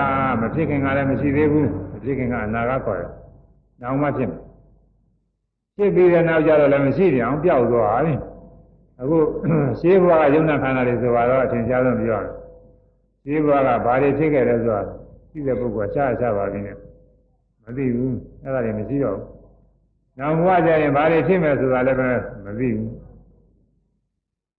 [0.41, 3.11] မဖြစ်ခင်ကလည်းမရှိသေးဘူးမဖြစ်ခင်ကအနာကခေါ်တယ်
[3.81, 4.41] နောက်မှဖြစ်မယ်
[5.77, 8.15] ဖြစ်ပြီးတဲ့နောက်ကျတော့လည်းမရှိပြန်အောင်ပျောက်သွားပြီ
[9.01, 9.19] အခု
[9.81, 12.31] ရှင်းဘွားကယုံနာခန္ဓာတွေဆိုတော့အထင်ရှားဆုံးပြောတယ်
[13.25, 14.85] ရှင်းဘွားကဘာတွေဖြစ်ခဲ့လဲဆိုတော့
[15.31, 16.77] ရှိတဲ့ပုဂ္ဂိုလ်ရှားရှားပါပြီနဲ့
[17.63, 19.42] မသိဘူးအဲ့ဒါတွေမရှိတော့ဘူး
[20.19, 22.09] နောက်ဘဝကျရင်ဘာတွေဖြစ်မယ်ဆိုတာလည်းပဲ
[22.45, 22.93] မသိဘူး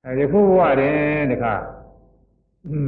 [0.05, 1.53] အဲဒီခုဘဝတင်တခါ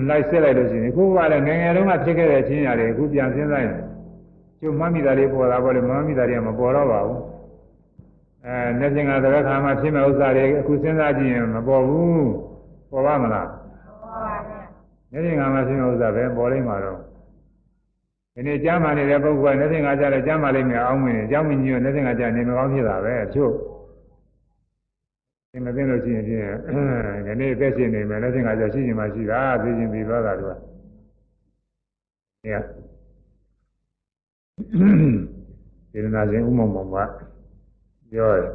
[0.10, 3.78] လိုက်ဆက်လိုက်လို့ရှိရင်ခုဘဝလည်းငယ်ငယ်တုန်းကဖြစ်ခဲ့တဲ့ချင်းရတယ်အခုပြန်စဉ်းစားရင်
[4.60, 7.22] ကျုပ်မှတ်မိတာလေးပေါ်တာပေါ့လေမမှတ်မိတာတွေကမပေါ်တော့ပါဘူး
[8.46, 12.28] အဲနေစဉ်ကသရခါမှာဖြစ်မဲ့ဥစ္စာတွေအခုစဉ်းစားကြည့်ရင်မပေါ်ဘူး
[12.92, 14.36] ပေါ်ပါမလားပေါ်ပါပါ
[15.12, 17.00] နေစဉ်ကမှာဖြစ်မဲ့ဥစ္စာပဲပေါ်လိမ့်မှာတော့
[18.38, 23.52] ဒီနေ့ကြားမှနေတဲ့ပုဂ္ဂိုလ်ကနေစဉ်ကကြားလဲကြားမှလိမ့်မယ်အောင်းမင်းနေအကြောင်းမင်းကြီးကနေစဉ်ကကြားနေမကောင်းဖြစ်တာပဲအချို့
[25.52, 26.48] ဒီမသိလို့ရှိရင်ဖြင့်
[27.26, 30.56] ဒီနေ့သက်ရှင်နေမယ်နေစဉ်ကကြားရှိရင်မှရှိတာသိချင်းပြီးသွားတာတို့က
[35.92, 36.98] စေတနာရှင်ဥမ္မောင်မောင်က
[38.12, 38.50] ပြောတယ်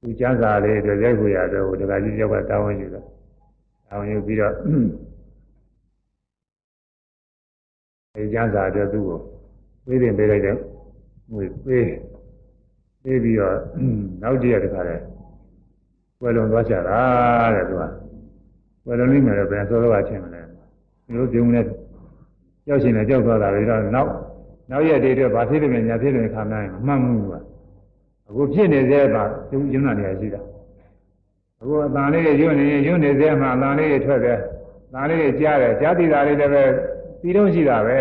[0.00, 3.06] သူကျမ်းစာလေးအတွက်ရိုက်ခွေရတော့ဒကာကြီးယောက်ကတာဝန်ယူတော့
[3.86, 4.54] တာဝန်ယူပြီးတော့
[8.18, 9.18] အဲကျမ်းစာအတွက်သူ့ကို
[9.86, 10.56] ပေးတင်ပေးလိုက်တယ်
[11.32, 11.86] ငွေပေး
[13.02, 13.56] ပေးပြီးတော့
[14.22, 14.96] နောက်တည့်ရတခါလဲ
[16.20, 17.00] ဝယ်လုံးသွားချတာ
[17.54, 17.82] တဲ့သူက
[18.86, 20.40] ဝယ်လုံးလိမ့်မယ်တော့ဘယ်စောတော့ချင်းမလဲ
[21.06, 21.60] ဒီလိုပြုံးနေ
[22.66, 24.10] ကြောက်ရှင်နဲ့ကြောက်သွားတာပြီးတော့နောက်
[24.70, 27.34] နောက်ရက်တွေတော့ဘာဖြစ်လို့လဲညာဖြစ်လို့ခါမှန်းမှတ်မှုက
[28.28, 30.40] အခုဖြစ်နေသေးတာကျုံကျုံနာနေရရှိတာ
[31.60, 34.38] အခုအတန်လေးတွေညွန့်နေညွန့်နေသေးမှအတန်လေးတွေထွက်တယ်
[34.88, 36.64] အတန်လေးတွေကြားတယ်ကြားသိတာလေးလည်းပဲ
[37.20, 38.00] ပြီးတော့ရှိတာပဲ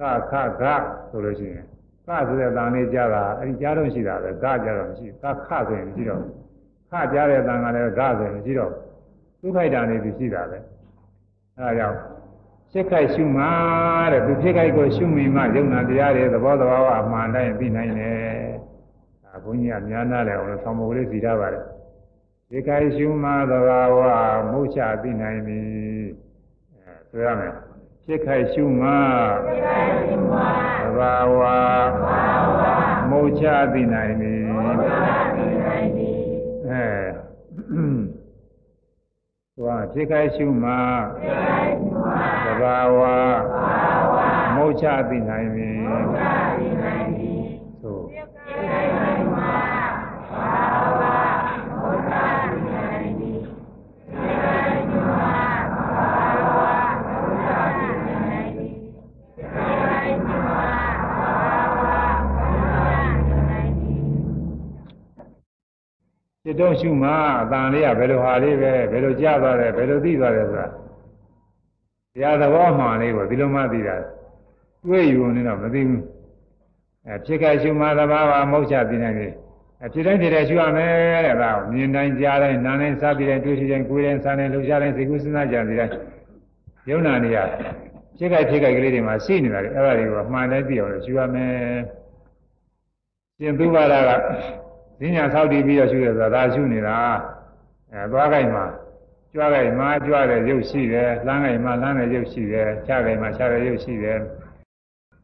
[0.00, 0.62] ကခခ
[1.10, 1.64] ဆိုလို့ရှိရင်
[2.06, 6.22] ကဆိုတဲ့အတန်လေးကြားတာအဲဒီကြားတော့ရှိတာပဲကကြားတော့မရှိကခဆိုရင်မရှိတော့
[6.90, 8.72] ခကြားတဲ့အတန်ကလည်းကဆိုရင်မရှိတော့
[9.40, 10.58] သူခိုက်တာနေသူရှိတာပဲ
[11.56, 11.98] အဲဒါကြောင့်
[12.72, 13.44] ဖြစ်ခိုက်ရှုမှ
[14.12, 18.18] တဲ့သူဖြစ်ခိုက်ကိုရှုမိမှယုံနာတရားတွေသဘောတဘာဝအမှန်တိုင်းသိနိုင်တယ်။
[19.24, 21.64] ဒါဘုန်းကြီးကများနာတယ်အောင်လို့ဆောင်းမကလေးစီထားပါတယ်။
[22.50, 23.98] ဖြစ်ခိုက်ရှုမှသဘာဝ
[24.50, 25.60] မုတ်ချသိနိုင်ပြီ။
[26.74, 27.54] အဲဆိုရမယ်။
[28.10, 28.90] ဖြစ်ခိုက်ရှုမှ
[30.82, 31.40] သဘာဝ
[33.10, 34.34] မုတ်ချသိနိုင်ပြီ။
[36.68, 36.86] အဲ
[39.56, 40.72] သွားဖြစ်ခိုက်ရှုမှ
[42.44, 43.00] သဘာဝ
[44.56, 46.67] မုတ်ချသိနိုင်ပြီသို့
[66.48, 67.10] จิตတော့ရှုမှ
[67.40, 70.66] အတန်လေးကဘယ်လိုဟာလေးပဲဘယ်လိုကြားသွားတယ်ဘယ်လိုသိသွားတယ်ဆိုတာ
[72.14, 73.96] တရားသဘောမှန်လေးကိုဒီလိုမှသိတာ
[74.84, 76.02] တွေ့ယူနေတော့မသိဘူး
[77.06, 79.32] အဲဖြစ်ခဲ့ရှုမှသဘာဝမုတ်ချသိနိုင်တယ်
[79.84, 85.94] အဖြစ်တိုင်းဖြစ်တဲ့ရှုရမယ်တဲ့ဒါကိုမြင်တိုင်းကြားတိုင်းနားတိုင်းစားပြီးတိုင်းတွေ့ရှိတိုင်းကိုယ်တိုင်းစားတိုင်းလှုပ်ရှားတိုင်းစိတ်ကူးစဉ်းစားကြပြီးတိုင်း
[86.90, 87.38] ယုံနာနေရ
[88.18, 91.52] ဖြစ်ခဲ့ဖြစ်ခဲ့ကလေးတွေမှာရှိနေတာလေအဲ့ဒါတွေကိုမှန်တိုင်းသိအောင်လို့ရှုရမယ်
[93.38, 94.10] ရှင်သူဘာသာက
[95.00, 96.96] ဈဉ္ညာဆောက်တည်ပြီးတော့ရှုရဆိုတာဒါရှုနေတာ
[97.92, 98.64] အဲသွားကြိုက်မှာ
[99.32, 104.18] ကြွားကြိုက်မှာကြွားတဲ့ရုပ်ရှိတယ်လှမ်းကြိုက်မှာလှမ်းတဲ့ရုပ်ရှိတယ်ချကြိုက်မှာချတဲ့ရုပ်ရှိတယ်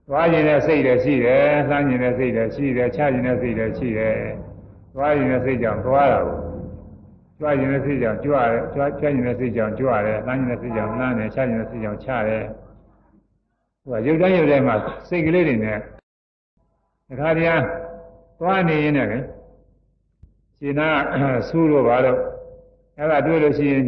[0.08, 4.16] သွားခြင်းတဲ့စိတ်လည်းရှိတယ်လှမ်းခြင်းတဲ့စိတ်လည်းရှိတယ်ချခြင်းတဲ့စိတ်လည်းရှိတယ်
[4.94, 6.38] သွားခြင်းတဲ့စိတ်ကြောင့်သွားတာကို
[7.38, 12.44] ကြွားခြင်းတဲ့စိတ်ကြောင့်ကြွားတယ်ကြွားချခြင်းတဲ့စိတ်ကြောင့်ကြွားတယ်လှမ်းခြင်းတဲ့စိတ်ကြောင့်လှမ်းတယ်ချခြင်းတဲ့စိတ်ကြောင့်ချတယ်
[13.82, 14.76] သူကရုပ်တိုင်းရုပ်တိုင်းမှာ
[15.08, 15.78] စိတ်ကလေးတွေနဲ့
[17.08, 17.62] တခါတည်း
[18.38, 19.24] သွားနေရင်လည်း
[20.64, 20.88] ရှင်နာ
[21.48, 22.18] ဆူးတော့ပါတော့
[22.98, 23.82] အဲ့ဒါတွေ့လို့ရှိရင်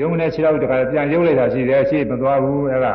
[0.00, 2.94] ယုံနဲ့ခြေထောက်တခါပြန်ရုပ်လိုက်တာရှိတယ်ရှေ့မသွားဘူးအဲ့ဒါ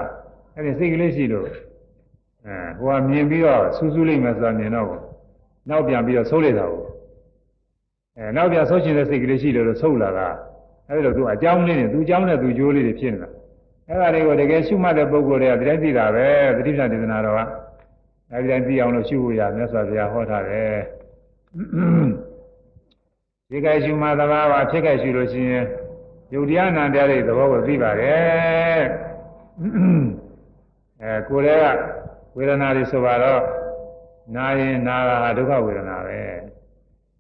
[0.56, 4.90] အဲ့ဒီစိတ်ကလေးရှိလို့အဲဟိုကမြင်ပြီးတော့ဆူးဆူးလိုက်မယ်ဆိုတာမြင်တော့
[5.70, 6.84] နောက်ပြန်ပြီးတော့ဆုပ်လိုက်တာကို
[8.18, 10.28] အဲနောက်ပြန်ဆုပ်ချင်တဲ့စိတ်ကလေးရှိလို့ဆုပ်လာတာ
[10.90, 13.30] အဲ့ဒါလို့သူအကြောင်းလေးနဲ့သူအကြောင်းနဲ့သူကြိုးလေးတွေဖြစ်နေတာ
[13.88, 16.28] အဲ့ဒါတွေကိုတကယ်ရှုမှတ်တဲ့ပုဂ္ဂိုလ်တွေကတရားသိတာပဲ
[16.58, 17.42] သတိပ္ပံဒေသနာတော်က
[18.32, 20.78] အဲဒီတိုင်းသိအောင်လို့ရှုဖို့ရမြတ်စွာဘုရားဟောထားတယ်
[23.50, 25.66] ဒီကဲရှုမှသဘာဝဖြစ်ခဲ့ရှုလို့ရှိရင်
[26.34, 28.82] ယုတ်တရားနာတရားတွေသဘောကိုသိပါတယ်
[31.02, 31.78] အဲကိုယ်တည်းက
[32.38, 33.42] ဝေဒနာတွေဆိုပါတော့
[34.36, 36.20] နာရင်နာတာဒုက္ခဝေဒနာပဲ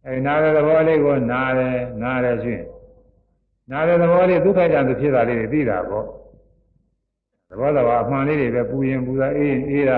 [0.05, 2.65] အဲနာတဲ့သဘောလေးကိုနာတယ်နာတယ်ရှိရင်
[3.71, 6.05] နာတဲ့သဘောလေးဒုက္ခကြံသူဖြစ်တာလေးတွေသိတာပေါ့
[7.49, 9.97] သဘောတော်အမှန်လေးတွေပဲပူရင်ပူတာအေးရင်အေးတာ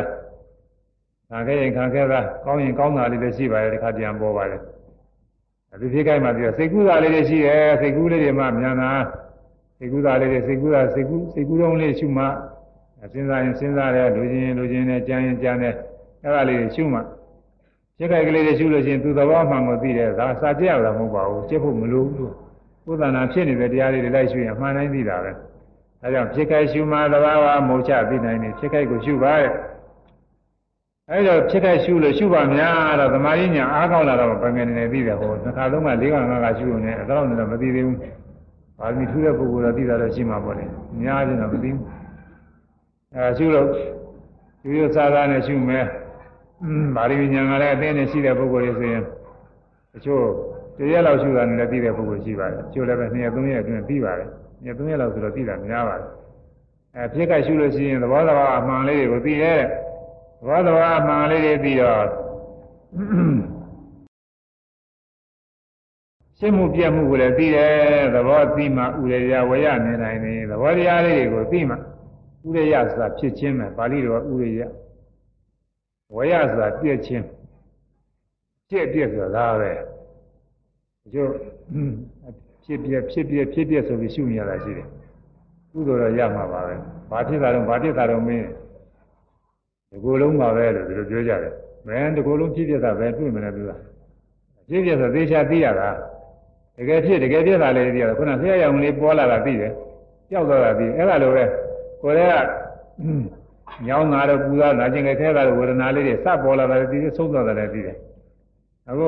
[1.29, 4.61] ခံခဲ့ရင်ခံခဲ့တာကောင်းရင်ကောင်းတာလေးတွေရှိပါတယ်ဒီခါပြန်ပေါ်ပါတယ်
[5.73, 8.91] အဲဒီဖြစ်ခိုင်းမှပြီးတော့စိတ်ကူးတာလေးတွေရှိတယ်စိတ်ကူးလေးတွေမှမြန်တာ
[9.77, 12.25] စိတ်ကူးတာလေးတွေစိတ်ကူးတာစိတ်ကူးစိတ်ကူးတုံးလေးရှုမှ
[13.11, 15.75] စဉ်းစားရင်စဉ်းစားတယ်လူချင်းလူချင်းနဲ့ကြမ်းရင်ကြမ်းတယ်
[16.23, 16.99] အဲ့ဒါလေးတွေရှုမှ
[17.97, 22.33] ဖြစ်ခိုက်ကလေးတွေရှုလို့ရှိရင်သူသဘောမှန်ကိုသိတယ်ဒါစာကြည့်ရတာမဟုတ်ပါဘူးကျက်ဖို့မလိုဘူး
[22.85, 25.31] ကိုယ်တဏ္ဍာဖြစ်နေတဲ့တရားလေးတွေလိုက်ရှုရင်အမှန်တိုင်းသိတာပဲ
[26.03, 29.51] အဲကြောင့်ဖြစ်ခိုက်ရှုမှသဘာဝမုတ်ချသိနိုင်တယ်ဖြစ်ခိုက်ကိုရှုပါရဲ့
[31.11, 37.97] အဲဒါဖြစ်တဲ့ရှုလို့ရှုပါများတော့သမာဓိညာအားကောင်းလာတော့ဘယ်ငယ်နေနေသိတယ်ဟောတစ်ခါလုံးက၄က၅ကရှုနေအဲ့တော့လည်းမသိသေးဘူး။
[38.79, 41.75] ဘာလို့ထူးတဲ့ပုဂ္ဂိုလ်တော့သိတာတော့ရှိမှာပေါ့လေ။အများကြီးတော့မသိဘူး။
[43.15, 43.67] အဲရှုလို့
[44.65, 45.85] ယူရစားစားနဲ့ရှုမယ်။
[46.63, 49.03] อืมဗာရိညာကလည်းအသိနဲ့ရှိတဲ့ပုဂ္ဂိုလ်တွေဆိုရင်
[49.93, 50.23] တချို့
[50.77, 54.29] တရက်လောက်ရှုတာနဲ့လည်းသိတဲ့ပုဂ္ဂိုလ်ရှိပါတယ်။ကျိုးလည်းပဲ2ရက်3ရက်အတွင်းသိပါတယ်။
[54.61, 56.07] 2ရက်3ရက်လောက်ဆိုတော့သိတာများပါတယ်။
[56.95, 59.61] အဲဖြစ်ကရှုလို့ရှိရင်သဘောတရားအမှန်လေးတွေကိုသိရဲ့။
[60.45, 62.05] ဘောဓဝါမှန်လေးတွေပြီးတော့
[66.37, 71.75] ရှင်းမှုပြတ်မှုကိုလည်းသိတယ်သဘောသိမှဥရရဝရနေနိုင်တယ်သဘောတရားလေးတွေကိုသိမှ
[72.47, 74.61] ဥရရဆိုတာဖြစ်ချင်းပဲပါဠိတော်ဥရရ
[76.15, 77.25] ဝရဆိုတာပြည့်ချင်း
[78.69, 79.71] ပြည့်ပြည့်ဆိုတာဒါပဲ
[81.13, 81.31] ကျို့
[82.63, 84.87] ဖြစ်ပြဖြစ်ပြဖြစ်ပြဆိုပြီးရှုနေရတာရှိတယ်
[85.71, 86.75] ကုသိုလ်တော့ရမှာပါပဲ
[87.09, 88.47] ဘာဖြစ်တာတော့ဘာဖြစ်တာတော့မင်း
[89.91, 91.53] ဒီကိုယ်လုံးပါပဲလို့ဒီလိုပြောကြတယ်
[91.87, 93.71] ဘယ်ဒီကိုယ်လုံးဖြစ်ပြတာပဲတွေ့မလဲသူက
[94.69, 95.89] ဖြစ်ပြဆိုသေချာသိရတာ
[96.77, 99.71] တကယ်ဖြစ်တကယ်ဖြစ်တာလေးသိရတယ်ခုနဆရာရောင်လေးပေါ်လာတာသိတယ်
[100.29, 101.43] ကြောက်သွားတာသိတယ်အဲ့ဒါလိုပဲ
[102.01, 107.97] ကိုယ်ကညောင်းတာတော့ပူတာနာကျင်ကြခဲတာတော့ဝေဒနာလေးတွေစပေါ်လာတာသိတယ်ဆုံးသွားတယ်သိတယ်
[108.89, 109.07] အခု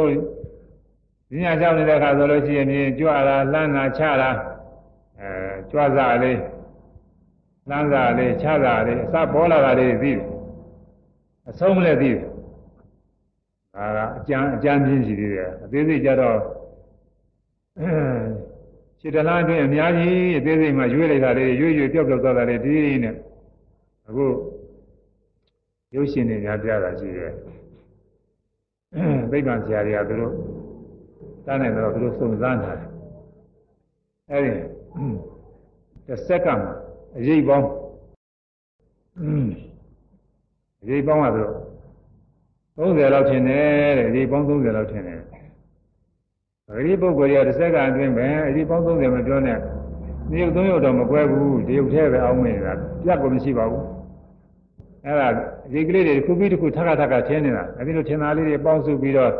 [1.30, 2.68] ပညာကြောင့်နေတဲ့အခါဆိုလို့ရှိရင်
[3.00, 4.30] ကြွလာလှမ်းတာချတာ
[5.20, 5.30] အဲ
[5.72, 6.40] ကြွစားလေး
[7.70, 10.41] လှမ်းစားလေးချတာလေးအစပေါ်လာတာလေးသိတယ်
[11.52, 12.20] အဆုံးလည်းသိတယ်
[13.76, 16.38] ဒါကအကျမ်းအကျမ်းပြင်းစီသေးတယ်အသေးစိတ်ကြတော့
[19.00, 23.16] ခြေတလားအတွင်းအများကြီးအသေးစိတ်မှရွေးလိုက်တာလေးရွေးရွေးပြောက်ပြောက်သွားတာလေးဒီနဲ့
[24.08, 24.26] အခု
[25.96, 27.32] ရုပ်ရှင်တွေများပြတာရှိတယ်
[29.32, 30.34] သိပ္ပံဆရာတွေကသူတို့
[31.46, 32.72] တားနိုင်တော့သူတို့စုံစမ်းတာ
[34.30, 34.52] အဲဒီ
[36.08, 36.64] တစ်စက္ကန့်
[37.18, 37.68] အရေးပေါင်း
[40.84, 41.52] အရေးပေါင်းကတော့
[42.78, 45.20] 30လောက်ထင်တယ်တဲ့အရေးပေါင်း30လောက်ထင်တယ်
[46.70, 49.58] အဲဒီပုဂ္ဂိုလ်တွေကတစ်စက္ကန့်အတွင်းပဲအရေးပေါင်း30မပြောနဲ့
[50.30, 53.86] ဒီရုပ်သုံးရုပ်တော့မကွဲဘူးဒီရုပ်ထဲပဲအောင်းမနေတာပြတ်ကိုမရှိပါဘူး
[55.06, 55.28] အဲ့ဒါ
[55.74, 59.32] ဒီကလေးတွေတစ်ခုပြီးတစ်ခုထပ်ထပ်ထပ်ထင်းနေတာအဲဒီလိုထင်တာလေးတွေပေါင်းစုပြီးတော့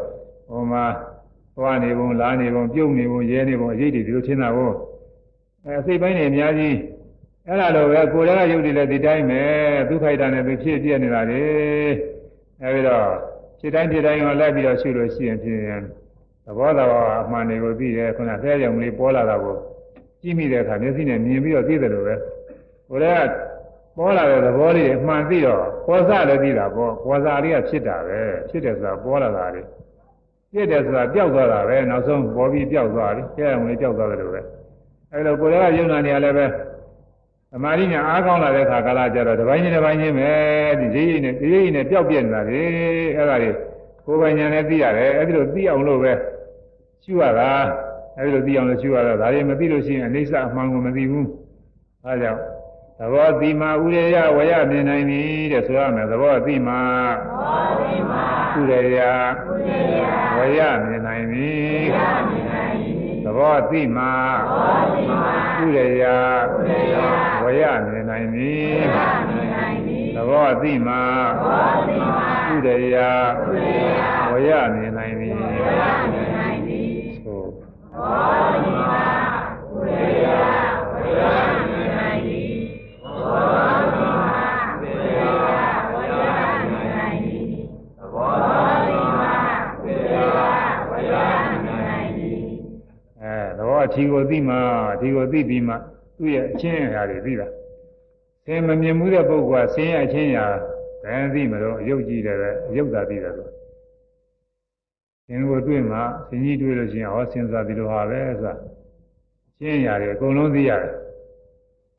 [0.50, 0.84] ဟိုမှာ
[1.56, 4.72] သွားနေပုံလားနေပုံပြုတ်နေပုံရဲနေပုံအရေးတွေဒီလိုထင်တာကို
[5.66, 6.76] အဲစိတ်ပိုင်းတွေအများကြီး
[7.48, 9.42] အဲ့ဒါလိုပဲကိုယ်လည်းရုပ်တွေလည်းဒီတိုင်းပဲ
[9.90, 11.44] ဒုက္ခိတာနဲ့သူဖြစ်ပြနေတာလေ
[12.62, 13.08] အဲဒီတော့
[13.60, 15.82] ဖြစ်တိုင်းဖြစ်တိုင်းကိုလိုက်ပြီးတော့ရှုလို့ရှိရင်ဖြစ်ရင်
[16.46, 19.56] သဘောတော်အမှန်တွေကိုသိတယ်ခုနဆဲရုံလေးပေါ်လာတာကို
[20.22, 22.16] ကြည့်မိတဲ့အခါမျက်စိနဲ့မြင်ပြီးတော့သိတယ်လို့ပဲ
[22.90, 23.30] ကိုယ်လည်း
[23.98, 28.20] ပေါ်လာတဲ့သဘောလေးအမှန်သိတော့ပေါ်စားလည်းသိတာပေါ့ပေါ်စားလေးကဖြစ်တာပဲ
[28.50, 29.62] ဖြစ်တယ်ဆိုတာပေါ်လာတာလေ
[30.52, 34.42] ပြည့်တယ်ဆိုတာပျောက်သွားတာပဲနောက်ဆုံးပေါ်ပြီးပျောက်သွားပြီဆဲရုံလေးပျောက်သွားတယ်လို့ပဲ
[35.12, 36.46] အဲလိုကိုယ်လည်းယုံနာနေရလည်းပဲ
[37.54, 40.32] သမာဓိညာအားကောင်းလာတဲ့အခါကာလကျတော့တစ်ပိုင်းချင်းတစ်ပိုင်းချင်းပဲ
[40.80, 42.62] ဒီရေးရေးနဲ့ရေးရေးနဲ့ပျောက်ပြက်နေတာလေ
[43.16, 43.52] အဲ့ဒါတွေ
[44.06, 46.14] ကိုယ်ပိုင်ညာနဲ့သိရတယ်အဲ့ဒီလိုသိအောင်လို့ပဲ
[47.04, 47.50] ရှုရတာ
[48.18, 51.28] အဲ့ဒီလိုသိအောင်လို့ရှုရတာဒါတွေမသိလို့ရှိရင်အိဋ္ဌအမှန်ကိုမသိဘူး
[52.06, 52.42] အဲဒါကြောင့်
[53.00, 55.22] သဘောတိမာဥရေယဝရမြင်နိုင်ပြီ
[55.52, 56.82] တဲ့ဆိုရမယ်သဘောတိမာ
[57.20, 58.24] သဘောတိမာ
[58.58, 59.00] ဥရေယ
[60.38, 61.52] ဝရမြင်နိုင်ပြီ
[61.94, 62.61] သ
[63.38, 64.12] ဘောတိမာ
[65.62, 66.04] ဥရေယ
[67.44, 68.58] ဝရမြင်နိုင်ပြီ
[70.16, 71.02] သဘောတိမာ
[72.50, 72.98] ဥရေယ
[74.32, 75.30] ဝရမြင်နိုင်ပြီ
[77.26, 79.02] သို့သဘောတိမာ
[79.74, 80.28] ဥရေယ
[80.94, 81.51] ဝရ
[93.94, 94.56] ထီကိုသိမှ
[94.94, 95.76] အထီကိုသိပြီးမှ
[96.18, 97.48] သူ့ရဲ့အချင်းအရာတွေသိတာ
[98.46, 100.46] သင်မမြင်မှုတဲ့ပုဂ္ဂိုလ်ကဆင်းရဲအချင်းအရာ
[101.04, 103.48] ဘယ်သိမလို့အယုတ်ကြည့်တယ်ပဲအယုတ်သာသိတယ်ဆို
[105.28, 105.98] သင်ကိုတွေ့မှ
[106.30, 108.54] သင်ကြီးတွေ့လို့ရှိရင်ဟောစဉ်းစားပြီးတော့ဟာပဲဆိုတာ
[109.50, 110.94] အချင်းအရာတွေအကုန်လုံးသိရတယ်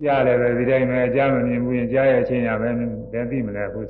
[0.02, 2.68] ကြားတယ်ပဲဒီတိုင်းပဲကြားမမြင်ဘူးရင်ကြားရဲ့အချင်းအရာပဲ
[3.12, 3.80] ဘယ်သိမလဲအခု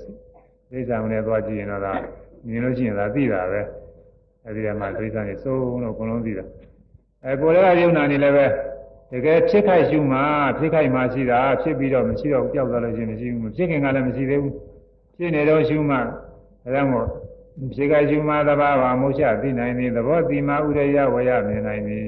[0.71, 1.83] သိစ္စာမနဲ့သွားကြည့်ရင်တော့
[2.49, 3.61] မြင်လို့ရှိရင်သာသိတာပဲ
[4.47, 6.45] အဲဒီမှာသိစ္စာနေစိုးလို့အကုန်လုံးသိတာ
[7.25, 8.47] အဲကိုယ်လည်းယုံနာနေလည်းပဲ
[9.13, 10.19] တကယ်ဖြစ်ခိုက်ရှုမှ
[10.59, 14.55] ဖြစ်ခိုက်မှရှိတာဖြစ်ပြီးတော့မရှိတော့ပျောက်သွားလို့ရှိရင်မရှိဘူးဖြစ်ခင်ကလည်းမရှိသေးဘူး
[15.17, 15.97] ဖြစ်နေတော့ရှုမှ
[16.65, 17.07] အဲဒါမို့
[17.75, 22.07] ဖြစ်ခိုက်ရှုမှသဘာဝမုတ်ချသိနိုင်သည်သဘောတိမဥရယဝရမြင်နိုင်သည်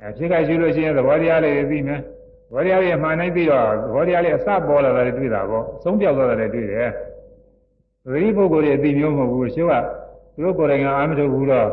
[0.00, 6.90] အဲဖြစ်ခိုက်ရှုလို့ရှိရင်သဘောတရားလေးသိမယ်သဘောတရားလေးမှန်နိုင်ပြီးတော့သဘောတရားလေးအစပေါ်လာတယ်တွေ့တာပေါ့အဆုံးပြောက်သွားတယ်တွေ့တယ်
[8.04, 9.72] သတိပုဂ္ဂိုလ်တွေအသိမျိုးမဟုတ်ဘူးရှုက
[10.34, 11.68] သူတို့ကိုယ်တိုင်ကအာမထုတ်ဘူးတော့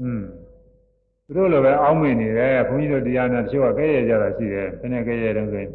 [0.00, 0.22] อืม
[1.28, 5.70] သူတို့လိုပဲအောင်းမိနေတယ်ဘုန်းကြီးတို့တရားနဲ့တချို့ကကဲရကြတာရှိတယ်ဘယ်နဲ့ကဲရတုန်းဆိုရင်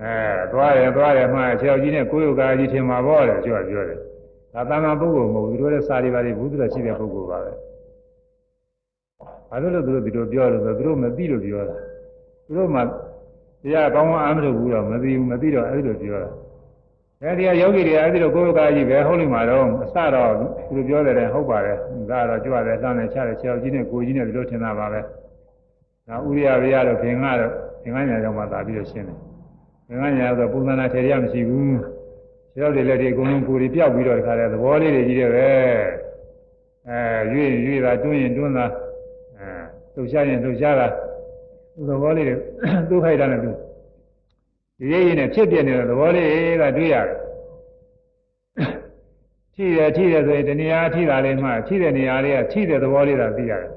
[0.00, 3.98] အဲသွားတယ်သွားတယ်မှဆရာကြီးနဲ့ကိုယ်ယုတ်ကာကြီးထင်မှာပေါ့တယ်တချို့ကပြောတယ်
[4.52, 7.52] ဒါတမန်ပုဂ္ဂိုလ်မဟုတ်ဘူးသူတို့လည်းစာရီပါတွေဘုသူတော်ရှိတဲ့ပုဂ္ဂိုလ်ပါပဲ
[9.50, 11.76] ဘာလို့လဲသူတို့ဒီလိုပြောလို့ဆိုသူတို့မသိလို့ပြောတာ
[12.46, 12.84] သူတို့မှတ
[13.72, 16.30] ရားကောင်းကောင်းအားမထုတ်ဘူးတော့မသိဘူးမသိတော့အဲ့ဒီလိုပြောတာ
[17.26, 20.46] အဲဒီကယောဂီတွေအဲဒီလိုကိုယ်ကကြီးပဲဟုတ်လိမ့်မှာတော့အစတော့သူ
[20.76, 21.76] တို့ပြောတယ်ဟုတ်ပါတယ်
[22.10, 25.00] ဒါတော့ကြွတယ်တန်းတယ်ချတယ်ခြေောက်ကြီးနဲ့ကိုကြီးနဲ့ဒီလိုထင်တာပါပဲ
[26.08, 29.18] နောက်ဥရိယဘေရတော့ခင်ကတော့ခင်ကညာကြောင့်မှသာပြီးတော့ရှင်းတယ်
[29.88, 31.76] ခင်ကညာဆိုပုံသဏ္ဍာန်ထေရမရှိဘူး
[32.54, 35.48] ခြေောက်တွေလက်တွေအကုန်လုံးကိုယ်တွေပြောက်ပြီးတော့ဒီခါတဲ့သဘောလေးတွေကြီးတယ်ပဲ
[36.88, 36.98] အဲ
[37.32, 38.66] ရွေ့ရွေ့တာတွင်းရင်တွန်းတာ
[39.36, 39.46] အဲ
[39.94, 40.86] လှုပ်ရှားရင်လှုပ်ရှားတာ
[41.88, 42.34] သဘောလေးတွေ
[42.88, 43.50] သူ့ခိုက်တာနဲ့သူ
[44.78, 46.28] ဒီရိပ်ရည်နဲ့ဖြစ်ပြနေတဲ့သဘောလေး
[46.60, 47.16] ကတွေ့ရတယ်
[49.54, 53.70] ထိတယ်ထိတယ်ဆိုရင်တဏှာထိတာလေးမှထိတဲ့နေရာလေးကထိတဲ့သဘောလေးသာသိရတယ်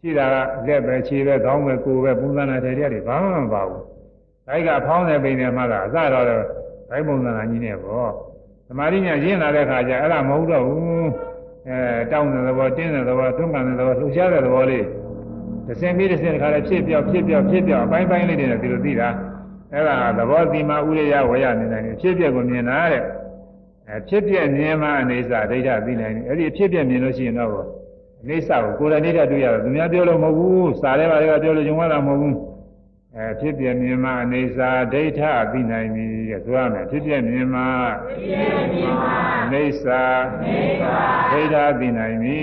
[0.00, 3.82] ထိတာကလက်ပဲခြေပဲခေါင်းပဲကိုယ်ပဲပုံစံနဲ့တည်းတည်းဘာမှမပါဘူး။
[4.48, 6.24] ဒါကဖောင်းတဲ့ပိန်နဲ့မှသာအစတော့
[6.90, 8.10] ဘိုင်းပုံစံကကြီးနေပေါ့။
[8.68, 11.06] သမာဓိညာရင်းလာတဲ့ခါကျအဲ့ဒါမဟုတ်တော့ဘူး။
[11.68, 11.78] အဲ
[12.12, 14.84] တောင်းတဲ့သဘောတင်းတဲ့သဘောတွန်းကန်တဲ့သဘောလှူရှားတဲ့သဘောလေး
[15.66, 19.08] တစ်စင်ပြီးတစ်စင်တစ်ခါလည်းဖြစ်ပြောက်ဖြစ်ပြောက်ဖြစ်ပြောက်အပိုင်းပိုင်းလေးတွေနဲ့ဒီလိုသိတာ
[19.72, 23.02] အဲ့ဒါသဘောတိမဥရိယဝေယနေနိုင်တယ်ဖြစ်ပြက်ကိုမြင်တာတဲ့
[23.88, 27.50] အဲဖြစ်ပြက်မြင်မှအနေစာဒိဋ္ဌသိနိုင်တယ်အဲ့ဒီဖြစ်ပြက်မြင်လို့ရှိရင်တော့
[28.22, 32.36] အနေစာကိုကိုယ်တိုင်ဒိဋ္ဌတွေ့ရတယ်သူများပြောလို့မဟုတ်ဘူးစာထဲပါတွေကပြောလို့ဂျုံရတာမဟုတ်ဘူး
[33.16, 35.22] အဲဖြစ်ပြမြင်မှအနေစာဒိဋ္ဌ
[35.52, 36.04] သိနိုင်ပြီ
[36.44, 37.62] ဆိုရမယ်ဖြစ်ပြမြင်မှ
[39.44, 40.02] အနေစာ
[41.32, 42.40] ဒိဋ္ဌသိနိုင်ပြီ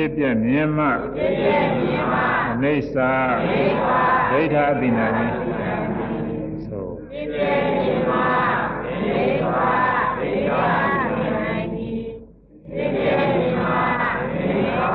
[0.00, 0.86] ဖြစ်ပြမြင်မှ
[2.50, 3.10] အနေစာ
[4.30, 5.28] ဒိဋ္ဌသိနိုင်ပြီ
[6.66, 9.58] ဆိုဖြစ်ပြမြင်မှအနေစာ
[10.18, 10.52] ဒိဋ္ဌ
[11.08, 11.90] သိနိုင်ပြီ
[12.68, 13.72] ဖြစ်ပြမြင်မှ
[14.12, 14.90] အနေစာ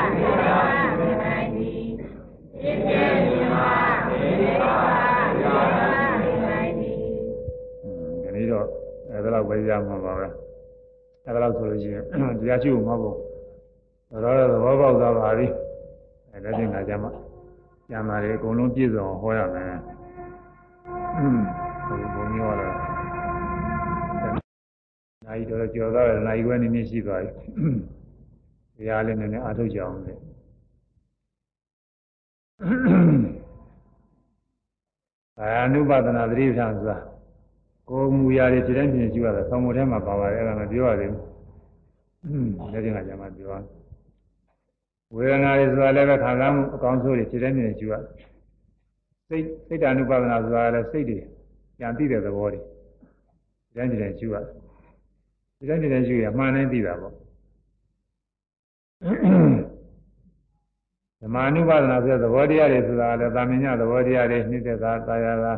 [0.00, 0.52] ဒိဋ္ဌ
[0.98, 1.72] သိနိုင်ပြီ
[2.60, 2.92] ဖြစ်ပြ
[3.24, 3.60] မြင်မှ
[4.00, 4.74] အနေစာ
[5.28, 5.80] ဒိဋ္ဌ
[6.22, 6.90] သိနိုင်ပြီ
[8.22, 8.66] ဒီနေ့တော့
[9.12, 10.26] အဲဒါတော့ဝေးရမှာပါပဲ
[11.26, 12.04] အဲဒါတော့ဆိုလို့ရှိရင်
[12.40, 13.27] တရားရှိဖို့မဟုတ်ဘူး
[14.10, 15.46] တော့သဘောပေါက်သွားပါပြီ
[16.32, 17.10] အဲဒါချင်းကကြမှာ
[17.88, 19.72] ကျမ်းမာတွေအကုန်လုံးပြည့်စုံဟောရမယ်
[21.86, 22.68] ဟိုဘုံမျိုးလာ
[25.26, 27.32] နိုင်တော့ကြော်သွားတယ်နိုင်ခွဲနည်းနည်းရှိသွားပြီ
[28.76, 30.14] တရားလေးနည်းနည်းအားထုတ်ကြအောင်လေ
[35.38, 36.96] အာနုပါဒနာသတိပဋ္ဌာန်ဆိုတာ
[37.88, 41.22] ကိုယ်မူရာတွေဒီတိုင်းပြင်ကြည့်ရတာဆောင်းမထဲမှာပါပါတယ်အဲ့ဒါမပြောရသေးဘူး
[42.72, 43.77] လက်ကျင်ကကြမှာပြောရ
[45.14, 47.94] ဝေဒနာတွေဆိုတာလည်းပဲခံစားမှုအကောင်းဆုံးတွေဒီတိုင်းပြင်ကြည့်ရ
[49.28, 51.18] စိတ်စိတ်တ ानु ပါဒနာဆိုတာလည်းစိတ်တွေ
[51.78, 54.36] ပြန်သိတဲ့သဘောတွေဒီတိုင်းဒီတိုင်းကြည့်ရ
[55.58, 57.12] ဒီတိုင်းဒီတိုင်းကြည့်ရမှန်တိုင်းသိတာပေါ့
[61.20, 65.52] ဓမ္မ ानु ပါဒနာဆိုတဲ့သဘောတရားတွေဆိုတာလည်းသာမညသဘောတရားတွေနှိမ့်သက်တာတာယာတာ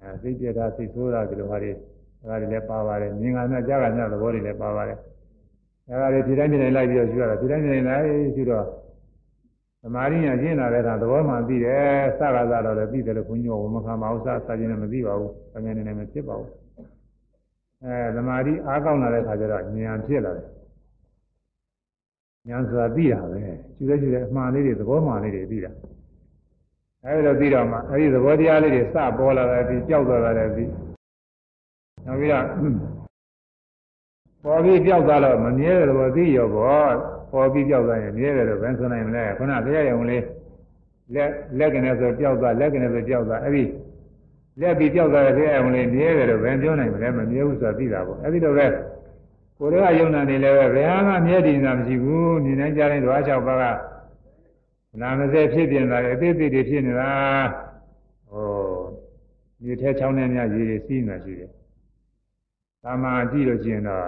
[0.00, 4.98] အဲစိတ်ပြတာစိတ်ဆိုးတာဒီလိုဟာတွေဒါတွေလည်းပါပါတယ်မြင်ကနဲ့ကြားကနဲ့သဘောတွေလည်းပါပါတယ်
[5.88, 8.04] အဲဒါတွေဒီတိုင်းဒီတိုင်းလိုက်ပြီးတော့ယူရတာဒီတိုင်းဒီတိုင်းလိုက်
[8.36, 8.66] ယူတော့
[9.82, 11.86] သမာဓိညာရှင်းလာတဲ့အခါသဘောမှသိတယ်
[12.18, 16.50] စကားစားတော့လည်းသိတယ်လို့ဘုန်းကြီးကဝမခံပါဘူးစစာချင်းနဲ့မသိပါဘူးအငယ်နေနေမဖြစ်ပါဘူး
[17.84, 20.46] အဲသမာဓိအားကောင်းလာတဲ့အခါကျတော့ဉာဏ်ဖြစ်လာတယ်
[22.48, 23.38] ဉာဏ်ဆိုတာသိတာပဲ
[23.78, 25.70] ယူတဲ့ယူတဲ့အမှန်လေးတွေသဘောမှန်လေးတွေသိတာ
[27.04, 30.70] အဲဒီတော့ပြီးတော့မှအဲဒီသဘောတရားလေးတွေစပေါ်လာတယ်ပြီးကြောက်သွားတယ်ပြီး
[32.06, 32.44] နောက်ပြီးတော့
[34.44, 36.94] ပေါ်ပြီးကြောက်သွားတော့မမြဲတဲ့သဘောသိရောပေါ့
[37.30, 40.24] ပေါ်ပြီးကြောက်သွားရင်မြဲတယ်လို့ဘယ်ဆိုနိုင်မလဲခုနဘုရားရုံလေး
[41.14, 43.64] လက်လက်ကနေဆိုကြောက်သွားလက်ကနေဆိုကြောက်သွားအဲဒီ
[44.60, 48.66] လက်ပြီးကြောက်သွားတဲ့ဘုရားရုံလေးမြဲတယ်လို့ဘယ်ပြောနိုင်မလဲမမြဲဘူးဆိုတာသိတာပေါ့အဲဒီတော့ပဲ
[49.58, 53.64] ကိုယ်တွေကယုံနာနေလည်းပဲဘယ်ဟာမှမြဲတည်နေတာမရှိဘူးမြင်နိုင်ကြတဲ့ဓဝါ၆ပါးက
[55.00, 57.10] နာမစဲဖြစ်ပြနေတာအသေးသေးတွေဖြစ်နေတာ
[58.30, 58.46] ဟို
[59.62, 61.50] မြေထဲချောင်းထဲများရေတွေစီးနေတာရှိတယ်။
[62.84, 64.06] သာမာကြည့်လို့ရှိရင်တော့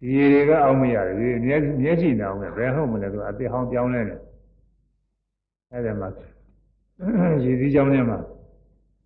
[0.00, 4.18] ဒီရေတွေကအောက်မရတယ်ရေမျက်မျက်ကြည့်နေအောင်ပဲဘယ်ဟုတ်မလဲသူအသေးဟောင်းပြောင်းလဲတယ်။
[5.72, 6.06] အဲ့ဒါမှ
[7.44, 8.18] ရေစည်းချောင်းထဲမှာ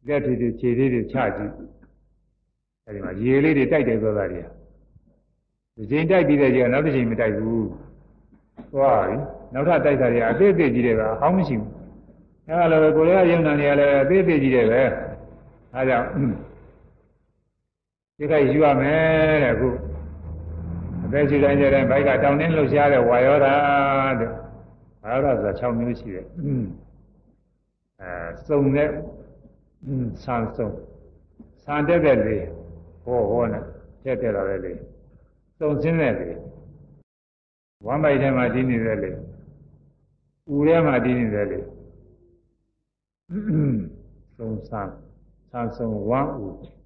[0.06, 1.52] လက်ထီတွေခြေလေးတွေချကြည့်။
[2.84, 4.42] အဲ့ဒီမှာရေလေးတွေတိုက်တယ်ဆိုတာတွေ
[5.76, 7.62] ဒီချိန်တိုက်ပြီးတဲ့ကျနောက်တစ်ချိန်မတိုက်ဘူး။
[8.72, 9.16] သွားပြီ။
[9.54, 11.70] နောက်ထပ်တိုက်တာတွေအသေးသေးကြီးတွေပဲအဟောင်းမရှိဘူး
[12.46, 14.82] အဲဒါလည်းကိုယ်ရဲ့ယုံနာနေရလဲအသေးသေးကြီးတွေပဲ
[15.74, 16.06] အဲကြောင့်
[18.20, 19.68] ဒီကယူရမယ်တဲ့အခု
[21.04, 23.54] အသက်ရှိတိုင်းကျတဲ့ဘိုက်ကတောင်းတင်းလှုပ်ရှားတဲ့ဝါယောဓာ
[24.20, 24.30] တဲ့
[25.02, 26.26] ဝါယောဓာဆိုတာ6မျိုးရှိတယ်
[28.00, 28.10] အဲ
[28.46, 28.88] စုံတဲ့
[30.22, 30.68] ဆန်စုံ
[31.62, 32.36] ဆန်တက်တဲ့လေ
[33.04, 33.64] ဟောဟောနဲ့
[34.04, 34.72] တက်တက်လာတဲ့လေ
[35.58, 36.28] စုံစင်းတဲ့လေ
[37.86, 39.10] ဝမ်းပိုက်ထဲမှာတည်နေတဲ့လေ
[40.52, 41.60] ဦးထဲမှာတည်နေတယ်လေ
[44.38, 44.92] သုံးဆန်း
[45.50, 46.79] ဆန်းဆုံးဝမ်းဦး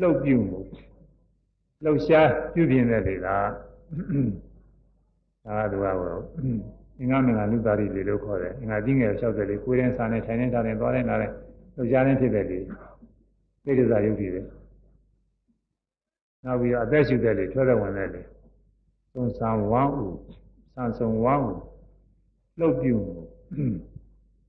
[0.00, 0.60] လှုပ်ပြုမှု
[1.84, 3.48] လှုပ်ရှားပြုပြင်တဲ့လေလား
[5.44, 6.22] ဒါကသူကတော့
[6.98, 11.32] အင်္ဂမင်္ဂလူသားတွေလို့ခေါ်တယ်အင်္ဂါကြီးငယ်60လေးကိုယ်ရင်စားနေထိုင်နေထားနေသွားနေလာတယ်
[11.74, 12.58] လှုပ်ရှားနေဖြစ်တဲ့လေ
[13.64, 14.46] သိဒ္ဓဇာယုတ်တည်တယ်
[16.44, 18.22] နောက်ပြီးတော့အသက်ရှူတဲ့လေထွက်တဲ့ဝင်တဲ့လေ
[19.12, 20.18] သုံးဆန်းဝမ်းဦး
[20.74, 21.58] ဆန်းဆုံးဝမ်းဦး
[22.58, 22.96] လှုပ်ပြု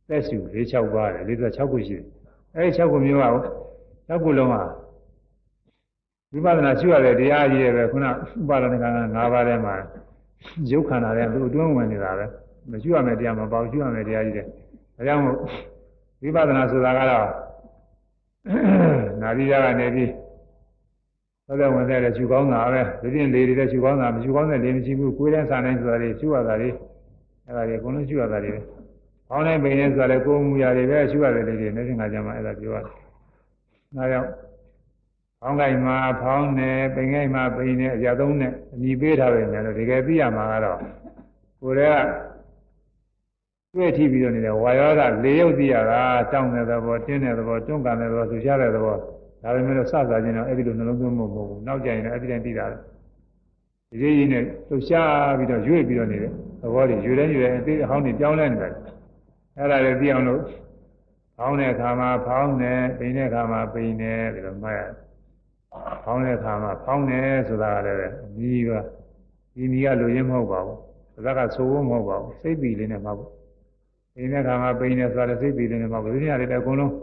[0.08, 1.24] သက်ရှူ၄6ပါးတယ်
[1.58, 2.06] 46ခုရှိတယ်
[2.56, 3.26] အဲဒီ6ခုမျိုးက
[4.10, 4.56] 6ခုလုံးက
[6.32, 8.12] ဝိပဿနာရှုရတဲ့တရားကြီးတွေပဲခုနဥ
[8.50, 8.86] ပါဒနာက
[9.16, 9.76] ၅ပါးထဲမှာ
[10.72, 12.26] ရုပ်ခန္ဓာတွေသူအတွင်းဝင်နေတာပဲ
[12.72, 15.38] မရှုရမယ့်တရားမပေါ့ရှုရမယ့်တရားကြီးတွေဒါကြောင့်မို့
[16.22, 17.28] ဝိပဿနာဆိုတာကတော့
[19.22, 20.12] နာရီရကနေပြီး
[21.48, 26.70] သောတဲ့ဝင်တဲ့လည်းရှူကောင်းတာပဲဒီပြင်လေတွေလည်းရှူကောင်းတာမရှူကောင်းတဲ့လေမရှိဘူးကိုယ်တဲ့စာတိုင်းဆိုတာတွေရှူရတာတွေ
[27.46, 28.62] အဲ့ဒါတွေအကုန်လုံးရှူရတာတွေပဲ။
[29.28, 32.94] ဖောင်းတဲ့ပိန်နဲ့ဆိုတာလည်းကိုယ်မူရာတွေပဲရှူရတယ်လေတွေနေစဉ်ကကြမှာအဲ့ဒါပြောရတယ်။
[33.98, 34.30] ဒါကြောင့်
[35.42, 40.80] ဖောင်းကိုင်မှာဖောင်းနေပိန်ကိုင်မှာပိန်နေအရာသုံးနဲ့အညီပေးထားပဲညာလို့တကယ်သိရမှာကတော့
[41.62, 42.00] ကိုယ်
[43.74, 46.02] ကတွေ့ထိပြီးတော့နေတယ်ဝါယောဓလေရုပ်သိရတာ
[46.32, 48.96] တောင်းတဲ့သဘောတင်းတဲ့သဘောတွန်းကန်တဲ့သဘောသူရှားတဲ့သဘော
[49.44, 52.78] ဒါပေမဲ့လို့စစချင်းတော့အဲ့ဒီလိုနှလုံးသွင်းမှုမဟုတ်ဘူးနောက်ကြရင်လည်းအဲ့ဒီတိုင်းသိတာလေ
[53.90, 56.32] ဒီကြီးကြီးနဲ့လှူရှားပြီးတော့ရွေ့ပြီးတော့နေတဲ့
[56.62, 58.74] သဘောတွေရွေ့တဲ့ရွေ့တဲ့အသေးအဟောင်းတွေပြောင်းလဲနေတယ်
[59.58, 60.42] အဲ့ဒါလည်းသိအောင်လို့
[61.38, 65.07] ဖောင်းတဲ့အခါမှာဖောင်းတယ်ပိန်တဲ့အခါမှာပိန်တယ်ဒီလိုမှတ်ရတယ်
[66.04, 68.70] ဖောင်းတဲ့အခါမှာဖောင်းတယ်ဆိုတာကလည်းအမီးက
[69.56, 73.32] ဒီမီးကလိုရင်းမဟုတ်ပါဘူးဒါကဆိုဖို့မဟုတ်ပါဘူးစိတ်ပီလေးနဲ့မှတ်ဖို့
[74.14, 76.94] ပိန်တဲ့အခါမှာပိန်တယ်ဆိုတာစိတ်ပီလေးနဲ့မှတ်ဖို့ဒီနေရာတွေလည်းအကုန်လုံး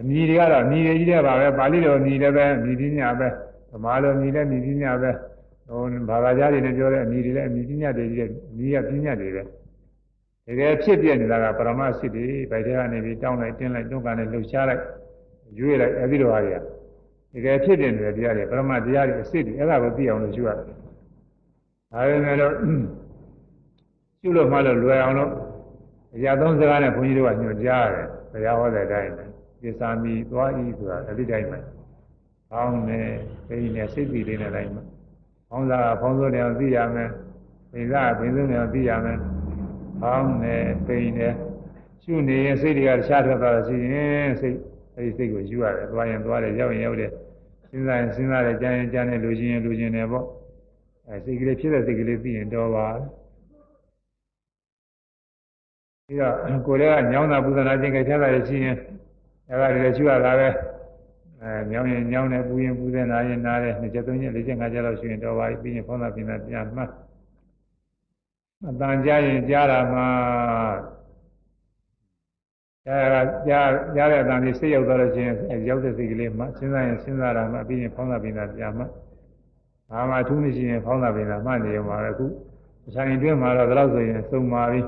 [0.00, 3.28] အမြည်တွေကတော့အမြည်တွေကြီးတဲ့ပါပဲပါဠိတော်အမြည်လည်းပဲအမြည်ပညာပဲ
[3.72, 5.10] ဗမာလိုအမြည်လည်းအမြည်ပညာပဲ
[5.68, 9.42] ဟိုဘာသာကြားတွေနဲ့ပြောတဲ့အမြည်တွေလည်းအမြည်ပညာတွေကြီးတဲ့အမြည်ကပညာတွေပဲ
[10.46, 14.82] တကယ်ဖြစ်ပြနေတာကပရမစိတ်တွေဗိုက်ထဲကနေပြီးတောင်းလိုက်တင်းလိုက်တွန်းကန်လိုက်လှုပ်ရှားလိုက်
[15.58, 16.58] ရွေ့လိုက်အဲဒီလိုဟာတွေက
[17.32, 22.54] တကယ်ဖြစ်ပြနေတဲ့တရားတွေပရမတရားတွေအစစ်တွေအဲ့ဒါကိုသိအောင်လို့ရှုရတယ်ဒါပေမဲ့လို့
[24.20, 25.32] ရှုလို့မှလို့လွယ်အောင်လို့
[26.16, 29.24] အရာသုံးစကားနဲ့ဘုန်းကြီးတို့ကညွှန်ကြားရတယ်ဘုရားဟောတဲ့အတိုင်းပဲ
[29.62, 31.58] ကိစ္ဆာမီသွားဤဆိုတာအဲ့ဒီတိုင်းပဲ။
[32.50, 33.00] ဖောင်းနေ
[33.48, 34.82] ပိနေစိတ်ပြီးလေးနဲ့တိုင်းမှာ။
[35.48, 37.10] ဖောင်းစားဖောင်းစိုးတယ်သိရမယ်။
[37.72, 39.18] ပိစားပိစိုးတယ်သိရမယ်။
[40.00, 40.56] ဖောင်းနေ
[40.86, 41.28] ပိနေ
[42.02, 44.58] ရှုနေရင်စိတ်တွေကတခြားထွက်သွားလို့ရှိရင်စိတ်
[44.98, 47.10] အဲ့ဒီစိတ်ကိုယူရတယ်။သွားရင်သွားတယ်ရောက်ရင်ရောက်တယ်။
[47.70, 50.24] စဉ်းစားရင်စဉ်းစားတယ်ကြားရင်ကြားတယ်လူချင်းရင်လူချင်းတယ်ပေါ့။
[51.08, 52.86] အဲစိတ်ကလေးဖြစ်တဲ့စိတ်ကလေးသိရင်တော့ပါ
[56.06, 56.34] ပြီးတော့
[56.66, 58.76] ကိုယ်ကညောင်းတာပူဇနာခြင်းကြိုက်ထားတာရှိရင်
[59.48, 60.48] အဲ့ဒါတွေလည်းရှိရတာပဲ
[61.42, 66.90] အဲညောင်းရင်ညောင်းတယ်ပူရင်ပူတယ်နာရင်နာတယ်နှစ်ချက်သုံးချက်လေးချက်ငါးချက်လောက်ရှိရင်တော့ပါပြီးရင်ဖောင်းတာပြင်တာပြန်မှတ်
[68.68, 70.00] အတန်ကြားရင်ကြားတာမှ
[72.88, 75.28] ကြားကြားကြားတဲ့အတန်လေးစိတ်ရောက်သွားလို့ချင်း
[75.68, 78.84] ရောက်တဲ့စိတ်ကလေးမှစဉ်းစားရင်စဉ်းစားတာမှပြီးရင်ဖောင်းတာပြင်တာပြန်မှ
[79.90, 82.26] ဘာမှထူးမရှိရင်ဖောင်းတာပြင်တာမှနေရမှာပဲအခု
[82.86, 84.80] အဆိုင်အတွင်းမှာတော့ဒါလို့ဆိုရင်စုံပါပြီ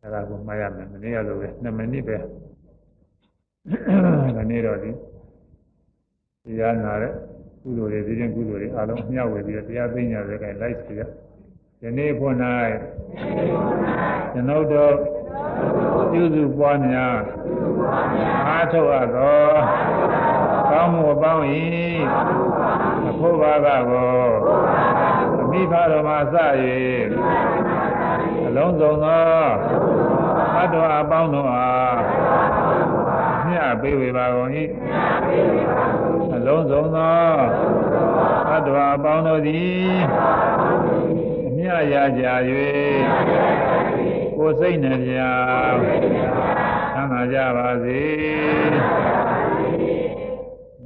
[0.00, 2.16] အဲ့ဒါကိုမှတ်ရမယ်မနေ့ကလိုပဲ2မိနစ်ပဲ
[4.36, 4.90] ဒီနေ့တော့ဒီ
[6.44, 7.12] တရားနာတဲ့
[7.62, 11.00] ကုသိုလ်တွေဒီရင်ကုသိုလ်တွေအလုံးမျှဝေပြီးတော့တရားသိညာတွေကလိုက်စီရ
[11.80, 12.34] ဒီနေ့ဖို့၌
[14.32, 14.94] ကျွန်ုပ်တို့
[16.12, 17.18] ပြုစုပွားများ
[18.48, 19.50] အားထုတ်အပ်သော
[20.70, 21.44] ကောင်းမှုအပေါင်း၏
[23.10, 24.22] အဖို့ဘာကကို
[25.42, 26.34] အမိဖတော်မှာစ၍
[28.46, 29.24] အလုံးစုံသော
[30.54, 31.98] သတ္တဝါအပေါင်းတို့အား
[33.46, 34.50] မျှပေးဝေပါကုန်၏
[36.36, 37.20] အလုံးစုံသော
[38.48, 39.92] သတ္တဝါအပေါင်းတို့သည်
[41.46, 42.24] အမျှရကြ၍
[44.42, 45.12] ကိုယ်စိတ်နှပြ
[46.94, 48.02] သမ်းသာကြပါစေ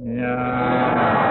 [0.03, 1.24] မြတ်